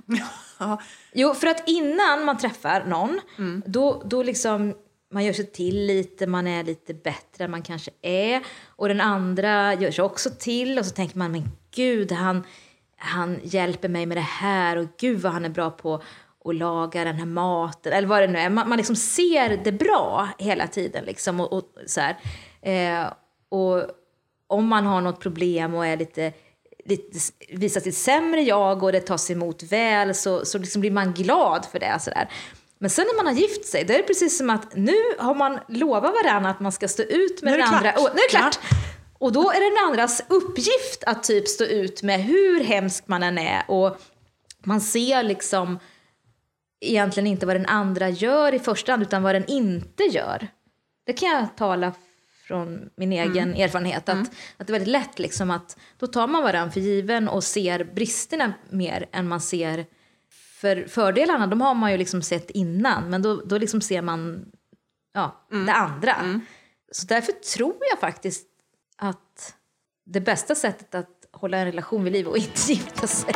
Ja, 0.60 0.82
Jo, 1.14 1.34
för 1.34 1.48
att 1.48 1.70
innan 1.70 2.26
man 2.26 2.38
träffar 2.38 2.86
någon, 2.86 3.20
då, 3.66 4.02
då 4.06 4.24
liksom 4.24 4.74
man 5.14 5.24
gör 5.26 5.34
sig 5.34 5.52
till 5.52 5.86
lite, 5.86 6.28
man 6.28 6.48
är 6.48 6.64
lite 6.64 6.94
bättre 6.94 7.44
än 7.44 7.52
man 7.52 7.62
kanske 7.62 7.91
är. 8.02 8.44
Och 8.66 8.88
den 8.88 9.02
andra 9.02 9.74
gör 9.74 9.91
sig 9.91 10.04
också 10.04 10.30
till 10.39 10.80
och 10.80 10.86
så 10.86 10.91
tänker 10.91 11.18
man, 11.18 11.32
men 11.32 11.50
gud, 11.76 12.12
han, 12.12 12.44
han 12.98 13.39
hjälper 13.44 13.89
mig 13.89 14.06
med 14.06 14.18
det 14.18 14.22
här 14.22 14.78
och 14.78 14.88
gud 14.98 15.20
vad 15.20 15.32
han 15.32 15.46
är 15.46 15.50
bra 15.50 15.72
på 15.72 16.04
att 16.46 16.56
laga 16.56 17.04
den 17.04 17.16
här 17.16 17.26
maten, 17.26 17.94
eller 17.94 18.08
vad 18.08 18.22
det 18.22 18.28
nu 18.28 18.39
är. 18.39 18.50
Man, 18.50 18.70
man 18.70 18.78
liksom 18.78 18.96
ser 18.96 19.58
det 19.64 19.72
bra 19.72 20.30
hela 20.38 20.68
tiden 20.68 21.06
liksom 21.06 21.39
och, 21.39 21.54
och 21.54 21.64
så. 21.86 22.02
Eh, 22.62 23.06
och 23.50 23.84
om 24.48 24.68
man 24.68 24.86
har 24.86 25.02
något 25.02 25.20
problem 25.20 25.74
och 25.74 25.86
är 25.86 25.98
lite, 25.98 26.34
lite, 26.86 27.20
visar 27.50 27.82
sitt 27.82 27.98
sämre 27.98 28.41
jag 28.41 28.84
och 28.84 28.91
det 28.91 29.00
tas 29.00 29.32
emot 29.32 29.64
väl 29.64 30.16
så, 30.16 30.46
så 30.46 30.58
liksom 30.58 30.82
blir 30.82 30.91
man 30.91 31.14
glad 31.14 31.66
för 31.72 31.80
det. 31.80 32.00
Så 32.02 32.10
där. 32.10 32.30
Men 32.80 32.89
sen 32.89 33.06
när 33.08 33.24
man 33.24 33.34
har 33.34 33.41
gift 33.41 33.66
sig, 33.66 33.84
då 33.84 33.94
är 33.94 33.98
det 33.98 34.04
precis 34.04 34.38
som 34.38 34.50
att 34.50 34.76
nu 34.76 34.96
har 35.20 35.36
man 35.36 35.60
lovat 35.68 36.14
varandra 36.24 36.50
att 36.50 36.60
man 36.60 36.72
ska 36.72 36.88
stå 36.88 37.04
ut 37.04 37.44
med 37.44 37.54
den 37.54 37.62
andra. 37.62 37.91
Och, 37.91 38.10
nu 38.14 38.20
är 38.20 38.34
det 38.34 38.38
klart! 38.38 38.60
Och 39.18 39.32
då 39.32 39.52
är 39.52 39.60
det 39.60 39.76
den 39.76 39.88
andras 39.88 40.22
uppgift 40.28 41.04
att 41.06 41.24
typ 41.24 41.48
stå 41.48 41.64
ut 41.64 42.04
med 42.04 42.24
hur 42.24 42.64
hemsk 42.64 43.08
man 43.08 43.24
än 43.24 43.38
är. 43.38 43.64
Och 43.68 43.98
man 44.64 44.82
ser 44.82 45.24
liksom 45.24 45.80
egentligen 46.90 47.28
inte 47.28 47.46
vad 47.46 47.56
den 47.56 47.66
andra 47.66 48.10
gör 48.10 48.54
i 48.54 48.60
första 48.60 48.92
hand 48.92 49.02
utan 49.02 49.24
vad 49.24 49.36
den 49.36 49.46
inte 49.46 50.04
gör. 50.04 50.48
Det 51.06 51.14
kan 51.14 51.30
jag 51.30 51.58
tala 51.58 51.94
från 52.48 52.90
min 52.96 53.12
egen 53.12 53.56
erfarenhet. 53.56 54.10
Att, 54.10 54.32
att 54.58 54.68
det 54.68 54.72
är 54.72 54.80
väldigt 54.80 54.92
lätt 54.92 55.20
liksom 55.20 55.52
att 55.52 55.78
då 55.98 56.08
tar 56.08 56.28
man 56.28 56.44
varandra 56.44 56.72
för 56.72 56.80
given 56.80 57.28
och 57.28 57.44
ser 57.44 57.84
bristerna 57.84 58.54
mer 58.70 59.10
än 59.12 59.28
man 59.28 59.42
ser 59.42 59.86
för 60.62 60.88
fördelarna. 60.88 61.48
De 61.48 61.62
har 61.62 61.74
man 61.74 61.92
ju 61.92 61.98
liksom 61.98 62.22
sett 62.22 62.50
innan 62.50 63.10
men 63.10 63.22
då, 63.22 63.36
då 63.36 63.58
liksom 63.58 63.82
ser 63.82 64.02
man 64.02 64.46
ja, 65.14 65.48
det 65.66 65.74
andra. 65.74 66.42
Så 66.92 67.08
därför 67.08 67.32
tror 67.32 67.78
jag 67.92 68.00
faktiskt 68.00 68.48
att 68.98 69.56
det 70.06 70.22
bästa 70.22 70.56
sättet 70.56 70.96
att 70.96 71.28
hålla 71.32 71.58
en 71.58 71.66
relation 71.66 72.04
vid 72.04 72.14
liv 72.14 72.28
och 72.28 72.38
inte 72.38 72.62
gifta 72.72 73.08
sig. 73.08 73.34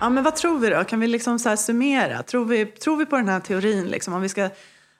Ja, 0.00 0.08
men 0.08 0.24
vad 0.24 0.36
tror 0.36 0.58
vi 0.58 0.70
då? 0.70 0.84
Kan 0.84 1.00
vi 1.00 1.06
liksom 1.06 1.38
så 1.38 1.56
summera? 1.56 2.22
Tror 2.22 2.44
vi, 2.44 2.66
tror 2.66 2.96
vi 2.96 3.06
på 3.06 3.16
den 3.16 3.28
här 3.28 3.40
teorin? 3.40 3.84
Liksom? 3.86 4.14
Om 4.14 4.22
vi 4.22 4.28
ska 4.28 4.50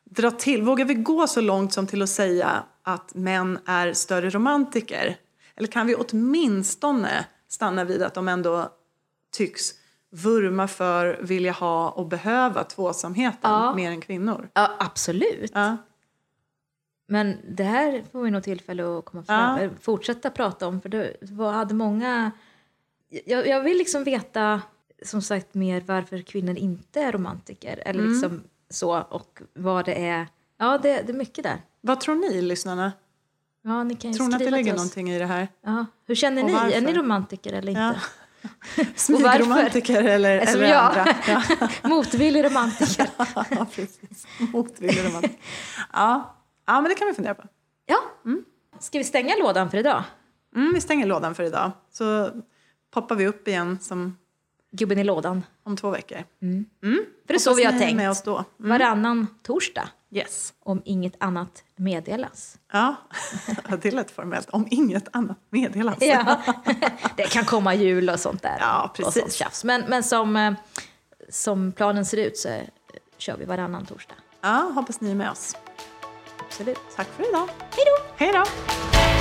dra 0.04 0.30
till, 0.30 0.62
vågar 0.62 0.84
vi 0.84 0.94
gå 0.94 1.26
så 1.26 1.40
långt 1.40 1.72
som 1.72 1.86
till 1.86 2.02
att 2.02 2.08
säga 2.08 2.62
att 2.82 3.14
män 3.14 3.58
är 3.66 3.92
större 3.92 4.30
romantiker? 4.30 5.16
Eller 5.56 5.68
kan 5.68 5.86
vi 5.86 5.94
åtminstone 5.94 7.24
stanna 7.48 7.84
vid 7.84 8.02
att 8.02 8.14
de 8.14 8.28
ändå 8.28 8.68
tycks 9.32 9.70
vurma 10.12 10.68
för, 10.68 11.18
vilja 11.22 11.52
ha 11.52 11.90
och 11.90 12.06
behöva 12.06 12.64
tvåsamheten 12.64 13.50
Ja. 13.50 13.74
mer 13.74 13.90
än 13.90 14.00
kvinnor? 14.00 14.48
Ja, 14.54 14.70
absolut. 14.78 15.50
Ja. 15.54 15.76
Men 17.08 17.36
det 17.48 17.64
här 17.64 18.04
får 18.12 18.22
vi 18.22 18.30
nog 18.30 18.42
tillfälle 18.42 18.98
att 18.98 19.04
komma 19.04 19.22
fram, 19.22 19.62
Ja. 19.62 19.70
fortsätta 19.80 20.30
prata 20.30 20.66
om. 20.66 20.80
För 20.80 20.88
det 20.88 21.16
hade 21.52 21.74
många... 21.74 22.30
Jag, 23.26 23.46
jag 23.48 23.60
vill 23.62 23.78
liksom 23.78 24.04
veta, 24.04 24.60
som 25.02 25.22
sagt, 25.22 25.54
mer 25.54 25.82
varför 25.86 26.22
kvinnor 26.22 26.56
inte 26.56 27.00
är 27.00 27.12
romantiker. 27.12 27.82
Eller 27.86 28.00
Mm. 28.00 28.12
liksom 28.12 28.42
så, 28.70 28.98
och 29.00 29.42
vad 29.54 29.84
det 29.84 30.06
är. 30.08 30.26
Ja, 30.58 30.78
det, 30.78 31.02
det 31.02 31.12
är 31.12 31.16
mycket 31.16 31.44
där. 31.44 31.60
Vad 31.80 32.00
tror 32.00 32.14
ni, 32.14 32.42
lyssnarna? 32.42 32.92
Ja, 33.62 33.84
ni 33.84 33.94
kan 33.94 34.10
ju 34.12 34.16
Tror 34.16 34.28
ni 34.28 34.34
att 34.34 34.38
det 34.40 34.50
ligger 34.50 34.72
någonting 34.74 35.10
i 35.10 35.18
det 35.18 35.26
här? 35.26 35.48
Ja. 35.64 35.86
Hur 36.06 36.14
känner 36.14 36.42
ni? 36.42 36.52
Är 36.52 36.80
ni 36.80 36.94
romantiker 36.94 37.52
eller 37.52 37.68
inte? 37.70 37.80
Ja. 37.80 38.84
Smygromantiker 38.96 40.02
eller, 40.04 40.46
Som 40.46 40.54
eller 40.54 40.68
jag. 40.68 40.84
andra? 40.98 41.14
Ja. 41.28 41.42
Motvillig 41.88 42.44
romantiker. 42.44 43.10
ja, 43.34 43.66
precis. 43.74 44.26
Motvillig 44.52 45.04
romantiker. 45.04 45.36
Ja. 45.92 46.36
ja, 46.66 46.80
men 46.80 46.84
det 46.88 46.94
kan 46.94 47.06
vi 47.08 47.14
fundera 47.14 47.34
på. 47.34 47.42
Ja. 47.86 47.98
Ska 48.78 48.98
vi 48.98 49.04
stänga 49.04 49.36
lådan 49.36 49.70
för 49.70 49.78
idag? 49.78 50.02
Mm, 50.56 50.74
vi 50.74 50.80
stänger 50.80 51.06
lådan 51.06 51.34
för 51.34 51.42
idag. 51.42 51.70
Så 51.90 52.30
poppar 52.90 53.14
vi 53.16 53.26
upp 53.26 53.48
igen 53.48 53.78
som 53.80 54.16
Gubben 54.72 54.98
i 54.98 55.04
lådan. 55.04 55.42
om 55.64 55.76
två 55.76 55.90
veckor. 55.90 56.16
För 56.16 57.04
det 57.26 57.34
är 57.34 57.38
så 57.38 57.54
vi 57.54 57.64
har 57.64 57.78
tänkt. 57.78 57.96
med 57.96 58.10
oss 58.10 58.22
då. 58.22 58.44
Varannan 58.56 59.26
torsdag. 59.42 59.88
Yes. 60.12 60.52
Om 60.64 60.82
inget 60.84 61.14
annat 61.18 61.64
meddelas. 61.76 62.58
Ja, 62.72 62.96
det 63.82 63.90
lät 63.90 64.10
formellt. 64.10 64.50
Om 64.50 64.66
inget 64.70 65.08
annat 65.12 65.38
meddelas. 65.50 65.96
Ja. 66.00 66.42
det 67.16 67.22
kan 67.22 67.44
komma 67.44 67.74
jul 67.74 68.10
och 68.10 68.20
sånt 68.20 68.42
där. 68.42 68.56
Ja, 68.60 68.92
precis. 68.96 69.06
Och 69.16 69.22
sånt 69.22 69.32
tjafs. 69.32 69.64
Men, 69.64 69.84
men 69.88 70.02
som, 70.02 70.36
eh, 70.36 70.52
som 71.28 71.72
planen 71.72 72.06
ser 72.06 72.16
ut 72.16 72.38
så 72.38 72.60
kör 73.18 73.36
vi 73.36 73.44
varannan 73.44 73.86
torsdag. 73.86 74.14
ja, 74.40 74.72
hoppas 74.74 75.00
ni 75.00 75.10
är 75.10 75.14
med 75.14 75.30
oss. 75.30 75.56
Absolut. 76.38 76.78
Tack 76.96 77.08
för 77.16 77.28
idag. 77.28 77.48
Hej 77.70 77.84
då! 77.86 78.14
Hej 78.16 78.32
då! 78.32 79.19